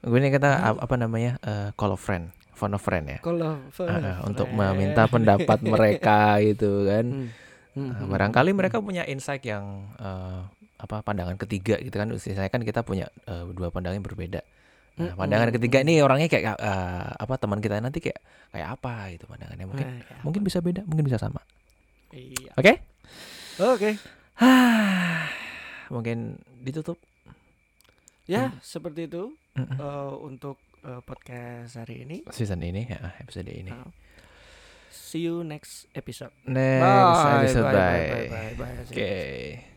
Gue 0.02 0.18
ini 0.18 0.28
kita 0.28 0.50
ap- 0.66 0.80
apa 0.80 0.94
namanya 0.96 1.38
eh, 1.40 1.70
call 1.72 1.94
a 1.94 1.96
friend, 1.96 2.34
phone 2.57 2.74
a 2.74 2.80
friend 2.80 3.07
ya. 3.07 3.18
Kalau 3.20 3.61
eh, 3.84 4.16
untuk 4.24 4.48
meminta 4.48 5.04
pendapat 5.07 5.61
mereka 5.61 6.36
gitu 6.48 6.88
kan. 6.88 7.04
Hmm. 7.76 7.92
Eh, 7.92 8.07
barangkali 8.09 8.57
mereka 8.57 8.80
punya 8.80 9.04
insight 9.04 9.44
yang 9.44 9.92
eh, 10.00 10.40
apa 10.76 11.04
pandangan 11.04 11.36
ketiga 11.36 11.76
gitu 11.78 11.92
kan. 11.92 12.09
Saya 12.16 12.48
kan 12.48 12.64
kita 12.64 12.80
punya 12.80 13.12
eh, 13.28 13.44
dua 13.52 13.68
pandangan 13.68 14.00
yang 14.00 14.07
berbeda. 14.09 14.40
Nah, 14.96 15.12
pandangan 15.12 15.52
ketiga 15.52 15.84
ini 15.84 16.00
orangnya 16.00 16.24
kayak 16.24 16.57
eh, 16.57 17.09
apa 17.14 17.36
teman 17.36 17.61
kita 17.61 17.76
nanti 17.78 18.00
kayak 18.00 18.16
kayak 18.48 18.68
apa 18.80 19.12
gitu 19.12 19.28
pandangannya 19.28 19.68
mungkin 19.68 19.86
Eh, 19.92 20.24
mungkin 20.24 20.40
bisa 20.40 20.64
beda, 20.64 20.88
mungkin 20.88 21.04
bisa 21.04 21.20
sama. 21.20 21.44
Iya. 22.16 22.57
Oke? 22.57 22.72
Oke. 23.61 23.90
mungkin 25.94 26.40
ditutup. 26.64 26.96
Ya, 28.26 28.50
Hmm. 28.50 28.59
seperti 28.59 29.07
itu 29.07 29.36
Mm-mm. 29.54 29.76
eh, 29.78 30.14
untuk 30.18 30.59
eh, 30.87 31.01
podcast 31.03 31.82
hari 31.82 32.07
ini. 32.07 32.22
Season 32.30 32.59
ini 32.62 32.87
ya, 32.87 33.18
episode 33.18 33.51
ini. 33.51 33.74
Ah. 33.74 33.91
See 34.91 35.26
you 35.26 35.45
next 35.45 35.87
episode. 35.95 36.32
Next 36.47 36.82
Bye, 36.82 37.45
episode 37.47 37.66
bye, 37.68 37.74
bye. 37.74 37.82
bye, 37.82 38.26
bye, 38.26 38.55
bye, 38.55 38.74
bye. 38.80 38.91
Oke. 38.91 39.76